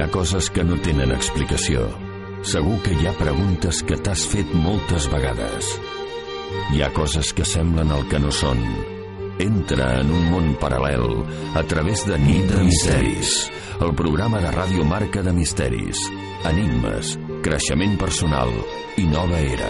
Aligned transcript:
Ha 0.00 0.08
coses 0.08 0.48
que 0.48 0.62
no 0.64 0.78
tenen 0.80 1.10
explicació. 1.12 1.82
Segur 2.50 2.78
que 2.80 2.94
hi 2.96 3.04
ha 3.04 3.12
preguntes 3.18 3.82
que 3.84 3.98
t'has 4.00 4.22
fet 4.32 4.54
moltes 4.56 5.08
vegades. 5.12 5.74
Hi 6.72 6.80
ha 6.80 6.88
coses 6.96 7.34
que 7.36 7.44
semblen 7.44 7.92
el 7.92 8.06
que 8.08 8.20
no 8.22 8.32
són. 8.32 8.62
Entra 9.44 9.90
en 10.00 10.12
un 10.16 10.24
món 10.32 10.48
paral·lel 10.62 11.04
a 11.60 11.64
través 11.68 12.06
de 12.08 12.16
Nit 12.22 12.48
de 12.48 12.62
Misteris, 12.64 13.34
el 13.84 13.92
programa 13.96 14.40
de 14.40 14.52
ràdio 14.56 14.88
marca 14.88 15.24
de 15.26 15.36
misteris, 15.36 16.00
enigmes, 16.48 17.14
creixement 17.44 17.98
personal 18.00 18.52
i 19.00 19.04
nova 19.08 19.40
era. 19.40 19.68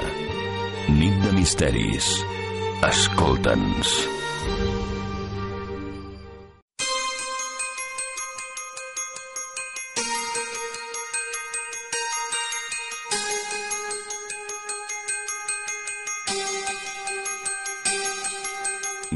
Nit 0.95 1.19
de 1.27 1.35
Misteris. 1.41 2.15
Escolta'ns. 2.87 3.99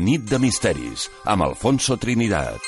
Nit 0.05 0.27
de 0.29 0.39
Misteris, 0.39 1.07
amb 1.25 1.47
Alfonso 1.47 1.97
Trinidad. 1.97 2.59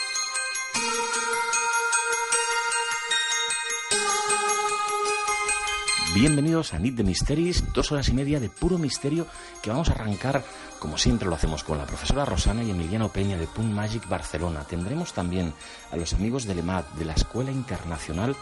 Bienvenidos 6.15 6.73
a 6.73 6.79
Nit 6.79 6.95
de 6.97 7.05
Misteris, 7.05 7.75
dos 7.75 7.93
horas 7.93 8.09
y 8.09 8.15
media 8.15 8.41
de 8.41 8.49
puro 8.49 8.79
misterio 8.79 9.27
que 9.63 9.69
vamos 9.69 9.91
a 9.91 9.93
arrancar, 9.93 10.43
como 10.79 10.97
siempre 10.97 11.29
lo 11.29 11.35
hacemos, 11.35 11.63
con 11.63 11.77
la 11.77 11.85
profesora 11.85 12.25
Rosana 12.25 12.63
y 12.63 12.71
Emiliano 12.71 13.11
Peña 13.11 13.37
de 13.37 13.47
Punt 13.47 13.71
Magic 13.71 14.09
Barcelona. 14.09 14.65
Tendremos 14.65 15.13
también 15.13 15.53
a 15.91 15.97
los 15.97 16.15
amigos 16.15 16.47
del 16.47 16.61
EMAT, 16.61 16.91
de 16.95 17.05
la 17.05 17.13
Escuela 17.13 17.51
Internacional 17.51 18.35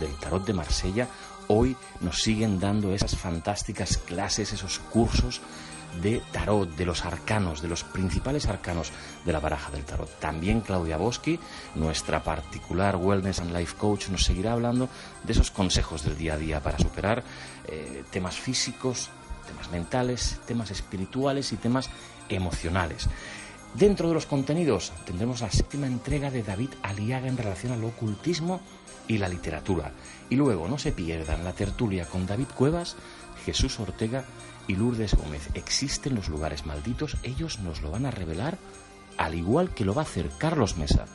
del 0.00 0.14
Tarot 0.14 0.46
de 0.46 0.54
Marsella. 0.54 1.06
Hoy 1.48 1.76
nos 2.00 2.22
siguen 2.22 2.58
dando 2.58 2.94
esas 2.94 3.14
fantásticas 3.14 3.98
clases, 3.98 4.54
esos 4.54 4.78
cursos 4.78 5.42
de 6.02 6.22
tarot, 6.32 6.68
de 6.76 6.86
los 6.86 7.04
arcanos, 7.04 7.62
de 7.62 7.68
los 7.68 7.84
principales 7.84 8.46
arcanos 8.46 8.92
de 9.24 9.32
la 9.32 9.40
baraja 9.40 9.70
del 9.70 9.84
tarot. 9.84 10.08
También 10.20 10.60
Claudia 10.60 10.96
Boschi, 10.96 11.38
nuestra 11.74 12.22
particular 12.22 12.96
Wellness 12.96 13.40
and 13.40 13.56
Life 13.56 13.76
Coach, 13.76 14.08
nos 14.08 14.24
seguirá 14.24 14.52
hablando 14.52 14.88
de 15.24 15.32
esos 15.32 15.50
consejos 15.50 16.04
del 16.04 16.16
día 16.16 16.34
a 16.34 16.38
día 16.38 16.62
para 16.62 16.78
superar 16.78 17.24
eh, 17.66 18.04
temas 18.10 18.36
físicos, 18.36 19.10
temas 19.46 19.70
mentales, 19.70 20.40
temas 20.46 20.70
espirituales 20.70 21.52
y 21.52 21.56
temas 21.56 21.90
emocionales. 22.28 23.08
Dentro 23.74 24.08
de 24.08 24.14
los 24.14 24.26
contenidos 24.26 24.92
tendremos 25.04 25.40
la 25.40 25.50
séptima 25.50 25.86
entrega 25.86 26.30
de 26.30 26.42
David 26.42 26.70
Aliaga 26.82 27.28
en 27.28 27.36
relación 27.36 27.72
al 27.72 27.84
ocultismo 27.84 28.60
y 29.06 29.18
la 29.18 29.28
literatura. 29.28 29.92
Y 30.30 30.36
luego 30.36 30.68
no 30.68 30.78
se 30.78 30.92
pierdan 30.92 31.44
la 31.44 31.52
tertulia 31.52 32.06
con 32.06 32.26
David 32.26 32.48
Cuevas, 32.54 32.96
Jesús 33.44 33.78
Ortega 33.80 34.24
y 34.68 34.76
Lourdes 34.76 35.14
Gómez. 35.14 35.48
¿Existen 35.54 36.14
los 36.14 36.28
lugares 36.28 36.64
malditos? 36.66 37.16
Ellos 37.24 37.58
nos 37.58 37.82
lo 37.82 37.90
van 37.90 38.06
a 38.06 38.12
revelar, 38.12 38.58
al 39.16 39.34
igual 39.34 39.74
que 39.74 39.84
lo 39.84 39.94
va 39.94 40.02
a 40.02 40.04
hacer 40.04 40.30
Carlos 40.38 40.76
Mesa 40.76 41.06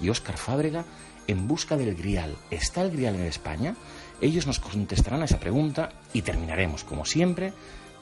y 0.00 0.08
Óscar 0.08 0.38
Fábrega 0.38 0.86
en 1.26 1.46
busca 1.46 1.76
del 1.76 1.94
Grial. 1.94 2.34
¿Está 2.50 2.80
el 2.82 2.92
Grial 2.92 3.16
en 3.16 3.24
España? 3.24 3.74
Ellos 4.20 4.46
nos 4.46 4.60
contestarán 4.60 5.22
a 5.22 5.26
esa 5.26 5.40
pregunta 5.40 5.90
y 6.12 6.22
terminaremos, 6.22 6.84
como 6.84 7.04
siempre, 7.04 7.52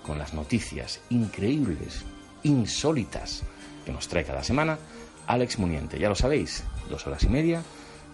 con 0.04 0.18
las 0.18 0.34
noticias 0.34 1.00
increíbles, 1.10 2.04
insólitas 2.42 3.42
que 3.84 3.92
nos 3.92 4.08
trae 4.08 4.24
cada 4.24 4.44
semana 4.44 4.78
Alex 5.26 5.58
Muniente. 5.58 5.98
Ya 5.98 6.08
lo 6.08 6.14
sabéis, 6.14 6.64
dos 6.88 7.06
horas 7.06 7.24
y 7.24 7.28
media 7.28 7.62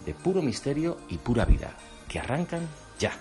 de 0.05 0.15
puro 0.15 0.43
misterio 0.43 0.99
y 1.09 1.19
pura 1.19 1.45
vida, 1.45 1.77
que 2.09 2.21
arrancan 2.21 2.69
ya. 2.99 3.13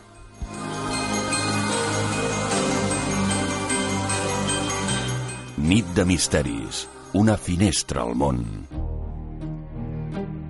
Nit 5.58 5.86
de 5.96 6.04
Misteris, 6.04 6.90
una 7.14 7.38
finestra 7.38 8.02
al 8.02 8.14
món. 8.14 8.68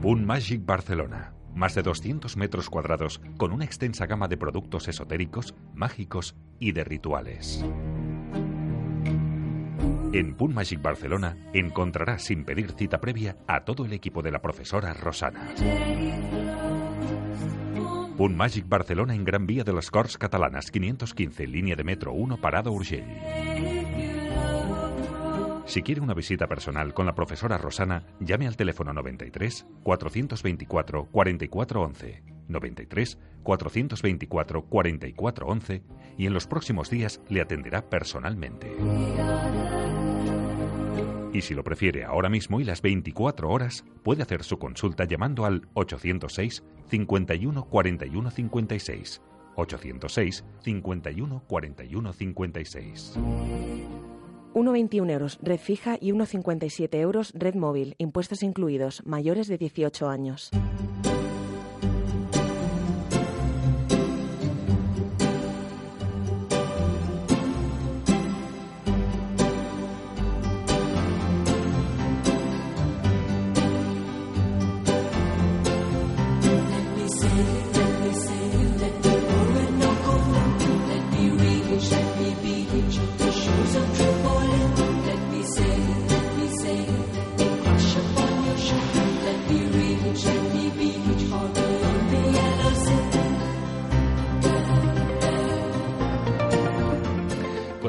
Punt 0.02 0.26
Magic 0.26 0.66
Barcelona. 0.66 1.32
Más 1.54 1.76
de 1.76 1.84
200 1.84 2.36
metros 2.38 2.72
cuadrados 2.72 3.22
con 3.38 3.52
una 3.52 3.66
extensa 3.66 4.08
gama 4.08 4.28
de 4.28 4.36
productos 4.38 4.88
esotéricos, 4.88 5.54
mágicos 5.76 6.36
y 6.60 6.72
de 6.72 6.84
rituales. 6.84 7.64
En 10.12 10.34
Punt 10.36 10.56
Magic 10.56 10.82
Barcelona 10.82 11.38
encontrarás 11.54 12.24
sin 12.24 12.44
pedir 12.44 12.72
cita 12.72 13.00
previa 13.00 13.38
a 13.48 13.64
todo 13.64 13.86
el 13.86 13.94
equipo 13.94 14.24
de 14.24 14.32
la 14.32 14.42
profesora 14.42 14.92
Rosana. 14.96 15.54
Punt 18.18 18.36
Magic 18.36 18.68
Barcelona 18.68 19.14
en 19.14 19.24
Gran 19.24 19.46
Vía 19.46 19.64
de 19.64 19.74
les 19.74 19.92
Corts 19.92 20.18
Catalanas 20.18 20.72
515, 20.72 21.46
línea 21.46 21.76
de 21.76 21.84
metro 21.84 22.12
1, 22.12 22.38
Parada 22.38 22.72
Urgell. 22.72 24.15
Si 25.66 25.82
quiere 25.82 26.00
una 26.00 26.14
visita 26.14 26.48
personal 26.48 26.94
con 26.94 27.08
la 27.08 27.16
profesora 27.16 27.58
Rosana, 27.58 28.06
llame 28.20 28.48
al 28.48 28.56
teléfono 28.56 28.94
93 28.94 29.66
424 29.82 31.08
4411, 31.12 32.24
93 32.48 33.20
424 33.42 34.66
4411 34.66 35.84
y 36.18 36.28
en 36.28 36.34
los 36.34 36.46
próximos 36.46 36.90
días 36.92 37.20
le 37.30 37.42
atenderá 37.42 37.90
personalmente. 37.90 38.76
Y 41.34 41.42
si 41.42 41.54
lo 41.56 41.64
prefiere 41.64 42.06
ahora 42.06 42.30
mismo 42.30 42.62
y 42.62 42.64
las 42.64 42.82
24 42.82 43.50
horas, 43.50 43.84
puede 44.04 44.22
hacer 44.22 44.44
su 44.44 44.58
consulta 44.60 45.04
llamando 45.06 45.46
al 45.46 45.68
806 45.74 46.64
51 46.90 47.66
41 47.66 48.32
56. 48.32 49.22
806 49.56 50.46
51 50.62 51.44
41 51.48 52.14
56. 52.14 53.20
1,21 54.56 55.12
euros 55.12 55.38
red 55.42 55.60
fija 55.60 55.98
y 56.00 56.14
1,57 56.14 56.96
euros 56.96 57.34
red 57.36 57.56
móvil, 57.56 57.96
impuestos 57.98 58.42
incluidos, 58.42 59.06
mayores 59.06 59.50
de 59.50 59.58
18 59.58 60.08
años. 60.08 60.50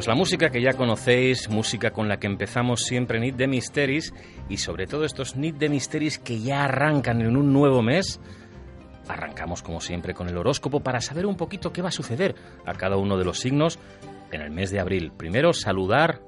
Pues 0.06 0.15
la 0.15 0.21
música 0.21 0.50
que 0.50 0.62
ya 0.62 0.75
conocéis, 0.75 1.49
música 1.49 1.91
con 1.91 2.06
la 2.06 2.21
que 2.21 2.28
empezamos 2.28 2.83
siempre 2.83 3.19
Nit 3.19 3.34
de 3.34 3.49
Misteris 3.49 4.15
y 4.49 4.59
sobre 4.59 4.87
todo 4.87 5.05
estos 5.05 5.34
Nit 5.34 5.56
de 5.56 5.69
Misteris 5.69 6.21
que 6.21 6.39
ya 6.39 6.62
arrancan 6.62 7.22
en 7.22 7.37
un 7.37 7.53
nuevo 7.53 7.83
mes. 7.83 8.21
Arrancamos 9.09 9.62
como 9.62 9.81
siempre 9.81 10.15
con 10.15 10.28
el 10.28 10.37
horóscopo 10.37 10.78
para 10.78 11.00
saber 11.00 11.27
un 11.27 11.37
poquito 11.37 11.72
qué 11.72 11.83
va 11.83 11.89
a 11.89 11.91
suceder 11.91 12.37
a 12.65 12.75
cada 12.75 12.97
uno 12.97 13.19
de 13.19 13.25
los 13.25 13.41
signos 13.41 13.81
en 14.31 14.43
el 14.43 14.53
mes 14.53 14.71
de 14.71 14.78
abril. 14.78 15.11
Primero 15.11 15.53
saludar 15.53 16.21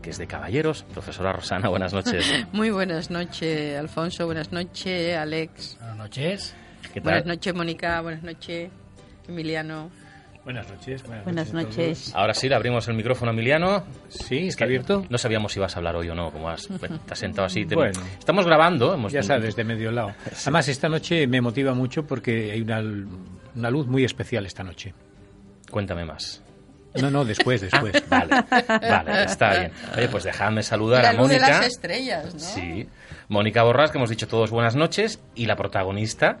que 0.00 0.08
es 0.08 0.16
de 0.16 0.26
caballeros. 0.26 0.84
Profesora 0.84 1.30
Rosana, 1.30 1.68
buenas 1.68 1.92
noches. 1.92 2.24
Muy 2.52 2.70
buenas 2.70 3.10
noches, 3.10 3.78
Alfonso. 3.78 4.24
Buenas 4.24 4.52
noches, 4.52 5.14
Alex. 5.18 5.76
Buenas 5.78 5.96
noches. 5.98 6.54
¿Qué 6.94 7.02
tal? 7.02 7.12
Buenas 7.12 7.26
noches, 7.26 7.54
Mónica. 7.54 8.00
Buenas 8.00 8.22
noches, 8.22 8.70
Emiliano. 9.28 9.90
Buenas 10.48 10.66
noches. 10.70 11.04
Buenas 11.24 11.52
noches. 11.52 12.10
Ahora 12.14 12.32
sí, 12.32 12.48
le 12.48 12.54
abrimos 12.54 12.88
el 12.88 12.94
micrófono 12.94 13.30
a 13.30 13.34
Emiliano. 13.34 13.84
Sí, 14.08 14.48
está 14.48 14.64
abierto. 14.64 15.04
No 15.10 15.18
sabíamos 15.18 15.52
si 15.52 15.58
ibas 15.58 15.76
a 15.76 15.78
hablar 15.78 15.94
hoy 15.94 16.08
o 16.08 16.14
no, 16.14 16.30
como 16.32 16.48
has, 16.48 16.66
bueno, 16.68 16.98
te 17.00 17.12
has 17.12 17.18
sentado 17.18 17.44
así. 17.44 17.66
Te- 17.66 17.74
Bueno. 17.74 18.00
Estamos 18.18 18.46
grabando. 18.46 18.94
Hemos, 18.94 19.12
Ya 19.12 19.22
sabes, 19.22 19.56
de 19.56 19.64
medio 19.64 19.90
lado. 19.92 20.14
Además, 20.42 20.66
esta 20.68 20.88
noche 20.88 21.26
me 21.26 21.42
motiva 21.42 21.74
mucho 21.74 22.06
porque 22.06 22.50
hay 22.50 22.62
una, 22.62 22.80
una 23.54 23.68
luz 23.70 23.88
muy 23.88 24.04
especial 24.04 24.46
esta 24.46 24.64
noche. 24.64 24.94
Cuéntame 25.70 26.06
más. 26.06 26.42
No, 26.94 27.10
no, 27.10 27.26
después, 27.26 27.60
después. 27.60 28.02
Vale, 28.08 28.34
vale, 28.50 29.24
está 29.24 29.50
bien. 29.50 29.72
Oye, 29.98 30.08
pues 30.08 30.24
dejadme 30.24 30.62
saludar 30.62 31.02
La 31.02 31.10
a 31.10 31.12
de 31.12 31.18
Mónica. 31.18 31.48
las 31.50 31.66
estrellas, 31.66 32.32
¿no? 32.32 32.40
Sí. 32.40 32.88
Mónica 33.28 33.64
Borrás, 33.64 33.90
que 33.90 33.98
hemos 33.98 34.08
dicho 34.08 34.26
todos 34.26 34.50
buenas 34.50 34.76
noches. 34.76 35.20
Y 35.34 35.44
la 35.44 35.56
protagonista. 35.56 36.38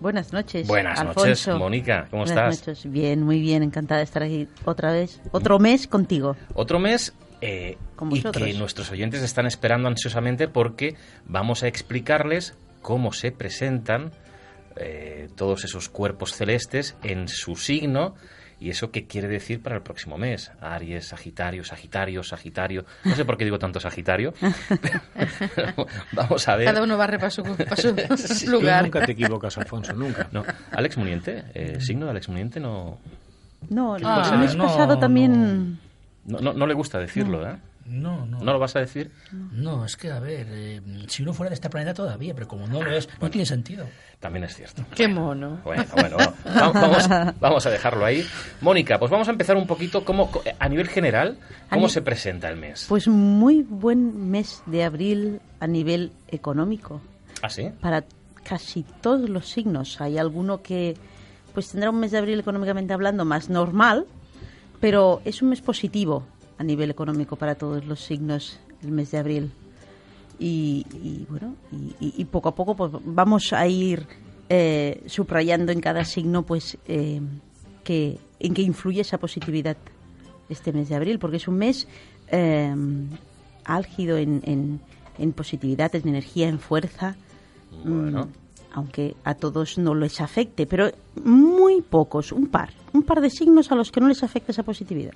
Buenas 0.00 0.32
noches. 0.32 0.66
Buenas 0.66 0.98
Alfonso. 0.98 1.20
noches, 1.28 1.48
Mónica. 1.48 2.06
¿Cómo 2.10 2.24
Buenas 2.24 2.54
estás? 2.58 2.68
noches. 2.68 2.92
Bien, 2.92 3.22
muy 3.22 3.40
bien. 3.40 3.62
Encantada 3.62 3.98
de 3.98 4.04
estar 4.04 4.22
aquí 4.22 4.48
otra 4.64 4.92
vez. 4.92 5.20
Otro 5.32 5.58
mes 5.58 5.86
contigo. 5.86 6.36
Otro 6.54 6.78
mes. 6.78 7.14
eh, 7.40 7.76
y 8.10 8.22
que 8.22 8.54
nuestros 8.54 8.90
oyentes 8.90 9.22
están 9.22 9.46
esperando 9.46 9.88
ansiosamente 9.88 10.48
porque 10.48 10.96
vamos 11.26 11.62
a 11.62 11.68
explicarles 11.68 12.54
cómo 12.82 13.12
se 13.12 13.32
presentan 13.32 14.12
eh, 14.76 15.28
todos 15.36 15.64
esos 15.64 15.88
cuerpos 15.88 16.32
celestes 16.34 16.96
en 17.02 17.28
su 17.28 17.54
signo. 17.56 18.14
¿Y 18.64 18.70
eso 18.70 18.90
qué 18.90 19.06
quiere 19.06 19.28
decir 19.28 19.60
para 19.62 19.76
el 19.76 19.82
próximo 19.82 20.16
mes? 20.16 20.50
Aries, 20.58 21.08
Sagitario, 21.08 21.62
Sagitario, 21.64 22.22
Sagitario. 22.22 22.86
No 23.04 23.14
sé 23.14 23.26
por 23.26 23.36
qué 23.36 23.44
digo 23.44 23.58
tanto 23.58 23.78
Sagitario. 23.78 24.32
pero 25.54 25.86
vamos 26.12 26.48
a 26.48 26.56
ver. 26.56 26.64
Cada 26.66 26.82
uno 26.82 26.96
barre 26.96 27.18
para 27.18 27.28
su, 27.30 27.42
para 27.42 27.76
su 27.76 27.94
Sí, 28.16 28.46
Tú 28.46 28.52
lugar. 28.52 28.84
nunca 28.84 29.04
te 29.04 29.12
equivocas, 29.12 29.58
Alfonso, 29.58 29.92
nunca. 29.92 30.28
No, 30.32 30.44
Alex 30.72 30.96
Muniente, 30.96 31.44
eh, 31.52 31.78
signo 31.80 32.06
de 32.06 32.12
Alex 32.12 32.28
Muniente 32.30 32.58
no, 32.58 32.98
No, 33.68 33.96
el 33.96 34.02
Ah, 34.06 34.34
mes 34.40 34.56
no, 34.56 34.64
pasado 34.64 34.94
no. 34.94 34.98
también... 34.98 35.78
no, 36.24 36.38
no, 36.40 36.54
no 36.54 36.66
le 36.66 36.72
gusta 36.72 36.98
decirlo, 36.98 37.46
¿eh? 37.46 37.56
No, 37.86 38.24
no. 38.24 38.40
¿No 38.40 38.52
lo 38.52 38.58
vas 38.58 38.74
a 38.76 38.80
decir? 38.80 39.10
No, 39.32 39.84
es 39.84 39.96
que, 39.96 40.10
a 40.10 40.18
ver, 40.18 40.46
eh, 40.50 40.80
si 41.08 41.22
uno 41.22 41.34
fuera 41.34 41.50
de 41.50 41.54
este 41.54 41.68
planeta 41.68 41.92
todavía, 41.92 42.34
pero 42.34 42.48
como 42.48 42.66
no 42.66 42.82
lo 42.82 42.90
es, 42.90 43.08
no 43.20 43.30
tiene 43.30 43.44
sentido. 43.44 43.86
También 44.20 44.44
es 44.44 44.54
cierto. 44.56 44.82
Qué 44.94 45.06
mono. 45.06 45.60
Bueno, 45.64 45.84
bueno, 45.94 46.16
bueno. 46.16 46.32
Va- 46.46 46.72
Vamos, 46.72 47.08
vamos 47.40 47.66
a 47.66 47.70
dejarlo 47.70 48.04
ahí. 48.06 48.24
Mónica, 48.62 48.98
pues 48.98 49.10
vamos 49.10 49.28
a 49.28 49.32
empezar 49.32 49.56
un 49.56 49.66
poquito 49.66 50.04
cómo, 50.04 50.30
a 50.58 50.68
nivel 50.68 50.88
general, 50.88 51.36
cómo 51.70 51.88
se 51.90 52.00
presenta 52.00 52.48
el 52.48 52.56
mes. 52.56 52.86
Pues 52.88 53.06
muy 53.08 53.62
buen 53.62 54.30
mes 54.30 54.62
de 54.66 54.84
abril 54.84 55.40
a 55.60 55.66
nivel 55.66 56.12
económico. 56.28 57.00
¿Ah, 57.42 57.50
sí? 57.50 57.68
para 57.80 58.04
casi 58.44 58.84
todos 59.02 59.28
los 59.28 59.48
signos. 59.48 60.00
Hay 60.00 60.16
alguno 60.18 60.62
que 60.62 60.96
pues 61.52 61.70
tendrá 61.70 61.90
un 61.90 62.00
mes 62.00 62.10
de 62.12 62.18
abril 62.18 62.40
económicamente 62.40 62.92
hablando 62.94 63.24
más 63.24 63.48
normal, 63.50 64.06
pero 64.80 65.20
es 65.24 65.40
un 65.42 65.50
mes 65.50 65.60
positivo 65.60 66.26
a 66.58 66.64
nivel 66.64 66.90
económico 66.90 67.36
para 67.36 67.54
todos 67.54 67.84
los 67.84 68.00
signos 68.00 68.58
el 68.82 68.90
mes 68.90 69.10
de 69.10 69.18
abril. 69.18 69.50
Y, 70.38 70.84
y, 71.02 71.26
bueno, 71.30 71.54
y, 72.00 72.14
y- 72.20 72.24
poco 72.24 72.48
a 72.48 72.54
poco 72.54 72.74
pues, 72.74 72.90
vamos 73.04 73.52
a 73.52 73.66
ir 73.68 74.06
eh, 74.48 75.02
subrayando 75.06 75.70
en 75.70 75.80
cada 75.80 76.04
signo 76.04 76.42
pues 76.42 76.76
eh, 76.88 77.20
que, 77.84 78.18
en 78.40 78.52
qué 78.54 78.62
influye 78.62 79.00
esa 79.00 79.18
positividad 79.18 79.76
este 80.48 80.72
mes 80.72 80.88
de 80.88 80.96
abril, 80.96 81.18
porque 81.20 81.36
es 81.38 81.46
un 81.48 81.56
mes 81.56 81.86
eh, 82.28 82.74
álgido 83.64 84.16
en, 84.18 84.42
en, 84.44 84.80
en 85.18 85.32
positividad, 85.32 85.94
en 85.94 86.08
energía, 86.08 86.48
en 86.48 86.58
fuerza. 86.58 87.16
Bueno. 87.84 88.26
Mm, 88.26 88.43
aunque 88.74 89.14
a 89.24 89.34
todos 89.34 89.78
no 89.78 89.94
les 89.94 90.20
afecte, 90.20 90.66
pero 90.66 90.90
muy 91.22 91.80
pocos, 91.80 92.32
un 92.32 92.48
par, 92.48 92.70
un 92.92 93.04
par 93.04 93.20
de 93.20 93.30
signos 93.30 93.70
a 93.70 93.76
los 93.76 93.92
que 93.92 94.00
no 94.00 94.08
les 94.08 94.24
afecta 94.24 94.50
esa 94.50 94.64
positividad. 94.64 95.12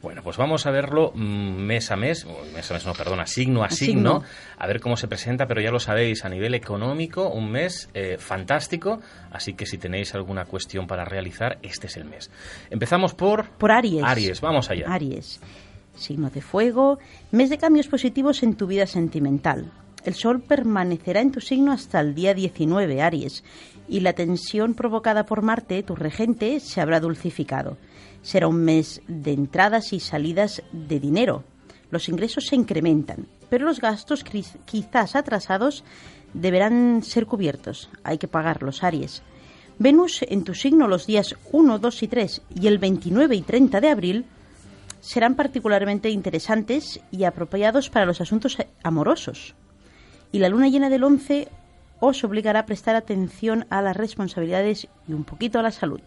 Bueno, 0.00 0.22
pues 0.22 0.38
vamos 0.38 0.64
a 0.66 0.70
verlo 0.70 1.12
mm, 1.14 1.56
mes 1.56 1.90
a 1.90 1.96
mes, 1.96 2.26
mes 2.54 2.70
a 2.70 2.74
mes 2.74 2.86
no, 2.86 2.94
perdona, 2.94 3.26
signo 3.26 3.62
a 3.62 3.66
A 3.66 3.70
signo, 3.70 4.20
signo. 4.20 4.24
a 4.56 4.66
ver 4.66 4.80
cómo 4.80 4.96
se 4.96 5.08
presenta, 5.08 5.46
pero 5.46 5.60
ya 5.60 5.70
lo 5.70 5.78
sabéis, 5.78 6.24
a 6.24 6.30
nivel 6.30 6.54
económico, 6.54 7.28
un 7.28 7.50
mes 7.50 7.90
eh, 7.92 8.16
fantástico, 8.18 9.00
así 9.30 9.52
que 9.52 9.66
si 9.66 9.76
tenéis 9.76 10.14
alguna 10.14 10.46
cuestión 10.46 10.86
para 10.86 11.04
realizar, 11.04 11.58
este 11.62 11.88
es 11.88 11.96
el 11.98 12.06
mes. 12.06 12.30
Empezamos 12.70 13.12
por... 13.14 13.46
Por 13.50 13.72
Aries. 13.72 14.02
Aries, 14.02 14.40
vamos 14.40 14.70
allá. 14.70 14.86
Aries, 14.88 15.38
signo 15.94 16.30
de 16.30 16.40
fuego, 16.40 16.98
mes 17.30 17.50
de 17.50 17.58
cambios 17.58 17.88
positivos 17.88 18.42
en 18.42 18.54
tu 18.54 18.66
vida 18.66 18.86
sentimental. 18.86 19.70
El 20.04 20.14
sol 20.14 20.40
permanecerá 20.40 21.20
en 21.20 21.30
tu 21.30 21.40
signo 21.40 21.70
hasta 21.70 22.00
el 22.00 22.14
día 22.14 22.34
19, 22.34 23.00
Aries, 23.00 23.44
y 23.88 24.00
la 24.00 24.14
tensión 24.14 24.74
provocada 24.74 25.26
por 25.26 25.42
Marte, 25.42 25.82
tu 25.82 25.94
regente, 25.94 26.58
se 26.58 26.80
habrá 26.80 26.98
dulcificado. 26.98 27.76
Será 28.22 28.48
un 28.48 28.64
mes 28.64 29.00
de 29.06 29.32
entradas 29.32 29.92
y 29.92 30.00
salidas 30.00 30.62
de 30.72 30.98
dinero. 30.98 31.44
Los 31.90 32.08
ingresos 32.08 32.46
se 32.46 32.56
incrementan, 32.56 33.26
pero 33.48 33.66
los 33.66 33.80
gastos 33.80 34.24
quizás 34.64 35.14
atrasados 35.14 35.84
deberán 36.34 37.02
ser 37.02 37.26
cubiertos. 37.26 37.88
Hay 38.02 38.18
que 38.18 38.28
pagarlos, 38.28 38.82
Aries. 38.82 39.22
Venus 39.78 40.22
en 40.22 40.42
tu 40.42 40.54
signo 40.54 40.88
los 40.88 41.06
días 41.06 41.36
1, 41.52 41.78
2 41.78 42.02
y 42.02 42.08
3 42.08 42.42
y 42.60 42.66
el 42.66 42.78
29 42.78 43.36
y 43.36 43.42
30 43.42 43.80
de 43.80 43.90
abril 43.90 44.24
serán 45.00 45.34
particularmente 45.34 46.10
interesantes 46.10 47.00
y 47.10 47.24
apropiados 47.24 47.90
para 47.90 48.06
los 48.06 48.20
asuntos 48.20 48.56
amorosos. 48.82 49.54
Y 50.32 50.38
la 50.38 50.48
luna 50.48 50.68
llena 50.68 50.88
del 50.90 51.04
11 51.04 51.48
os 52.04 52.24
obligará 52.24 52.58
a 52.60 52.66
prestar 52.66 52.96
atención 52.96 53.64
a 53.70 53.80
las 53.80 53.96
responsabilidades 53.96 54.88
y 55.06 55.12
un 55.12 55.22
poquito 55.22 55.60
a 55.60 55.62
la 55.62 55.70
salud. 55.70 56.00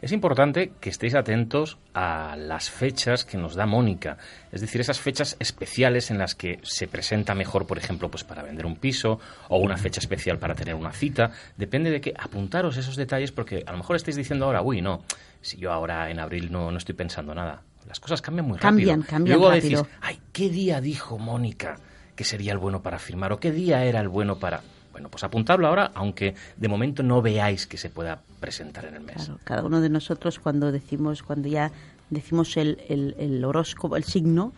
Es 0.00 0.12
importante 0.12 0.74
que 0.80 0.90
estéis 0.90 1.16
atentos 1.16 1.76
a 1.92 2.36
las 2.38 2.70
fechas 2.70 3.24
que 3.24 3.36
nos 3.36 3.56
da 3.56 3.66
Mónica, 3.66 4.16
es 4.52 4.60
decir, 4.60 4.80
esas 4.80 5.00
fechas 5.00 5.36
especiales 5.40 6.12
en 6.12 6.18
las 6.18 6.36
que 6.36 6.60
se 6.62 6.86
presenta 6.86 7.34
mejor, 7.34 7.66
por 7.66 7.78
ejemplo, 7.78 8.08
pues 8.08 8.22
para 8.22 8.44
vender 8.44 8.64
un 8.64 8.76
piso 8.76 9.18
o 9.48 9.58
una 9.58 9.76
fecha 9.76 9.98
especial 9.98 10.38
para 10.38 10.54
tener 10.54 10.76
una 10.76 10.92
cita. 10.92 11.32
Depende 11.56 11.90
de 11.90 12.00
que 12.00 12.14
apuntaros 12.16 12.76
esos 12.76 12.94
detalles 12.94 13.32
porque 13.32 13.64
a 13.66 13.72
lo 13.72 13.78
mejor 13.78 13.96
estáis 13.96 14.16
diciendo 14.16 14.44
ahora, 14.44 14.62
uy, 14.62 14.80
no, 14.82 15.02
si 15.40 15.56
yo 15.56 15.72
ahora 15.72 16.10
en 16.12 16.20
abril 16.20 16.52
no, 16.52 16.70
no 16.70 16.78
estoy 16.78 16.94
pensando 16.94 17.34
nada. 17.34 17.62
Las 17.88 17.98
cosas 17.98 18.22
cambian 18.22 18.46
muy 18.46 18.56
Cambian, 18.58 19.00
rápido. 19.00 19.10
cambian 19.10 19.36
Luego 19.38 19.52
rápido. 19.52 19.82
decís, 19.82 19.96
ay, 20.00 20.20
¿qué 20.32 20.48
día 20.48 20.80
dijo 20.80 21.18
Mónica 21.18 21.76
que 22.20 22.24
sería 22.26 22.52
el 22.52 22.58
bueno 22.58 22.82
para 22.82 22.98
firmar? 22.98 23.32
¿O 23.32 23.40
qué 23.40 23.50
día 23.50 23.82
era 23.82 23.98
el 23.98 24.08
bueno 24.08 24.38
para...? 24.38 24.60
Bueno, 24.92 25.08
pues 25.08 25.24
apuntadlo 25.24 25.66
ahora, 25.68 25.90
aunque 25.94 26.34
de 26.58 26.68
momento 26.68 27.02
no 27.02 27.22
veáis 27.22 27.66
que 27.66 27.78
se 27.78 27.88
pueda 27.88 28.20
presentar 28.40 28.84
en 28.84 28.96
el 28.96 29.00
mes. 29.00 29.16
Claro, 29.16 29.38
cada 29.42 29.64
uno 29.64 29.80
de 29.80 29.88
nosotros 29.88 30.38
cuando 30.38 30.70
decimos, 30.70 31.22
cuando 31.22 31.48
ya 31.48 31.72
decimos 32.10 32.58
el, 32.58 32.76
el- 32.90 33.14
el 33.18 33.42
horóscopo, 33.42 33.96
el 33.96 34.04
signo, 34.04 34.52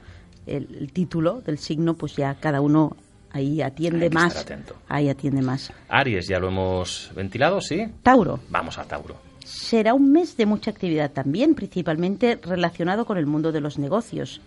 el, 0.45 0.75
el 0.81 0.93
título 0.93 1.41
del 1.43 1.57
signo, 1.59 1.95
pues 1.95 2.17
ya 2.17 2.35
cada 2.35 2.61
uno 2.61 2.97
ahí 3.31 3.63
atiende 3.63 4.07
Hay 4.07 4.11
que 4.11 4.15
más. 4.17 4.35
estar 4.37 4.43
atento. 4.53 4.75
Ahí 4.89 5.09
atiende 5.09 5.41
más. 5.43 5.71
Aries, 5.89 6.27
ya 6.27 6.41
lo 6.41 6.49
hemos 6.49 7.13
ventilado, 7.15 7.61
¿sí? 7.61 7.87
Tauro. 8.03 8.41
Vamos 8.51 8.77
a 8.79 8.83
Tauro. 8.87 9.15
Será 9.45 9.95
un 9.95 10.11
mes 10.11 10.37
de 10.37 10.47
mucha 10.47 10.73
actividad 10.73 11.13
también, 11.13 11.55
principalmente 11.55 12.41
relacionado 12.43 13.05
con 13.05 13.19
el 13.19 13.27
mundo 13.27 13.53
de 13.53 13.61
los 13.61 13.79
negocios. 13.79 14.41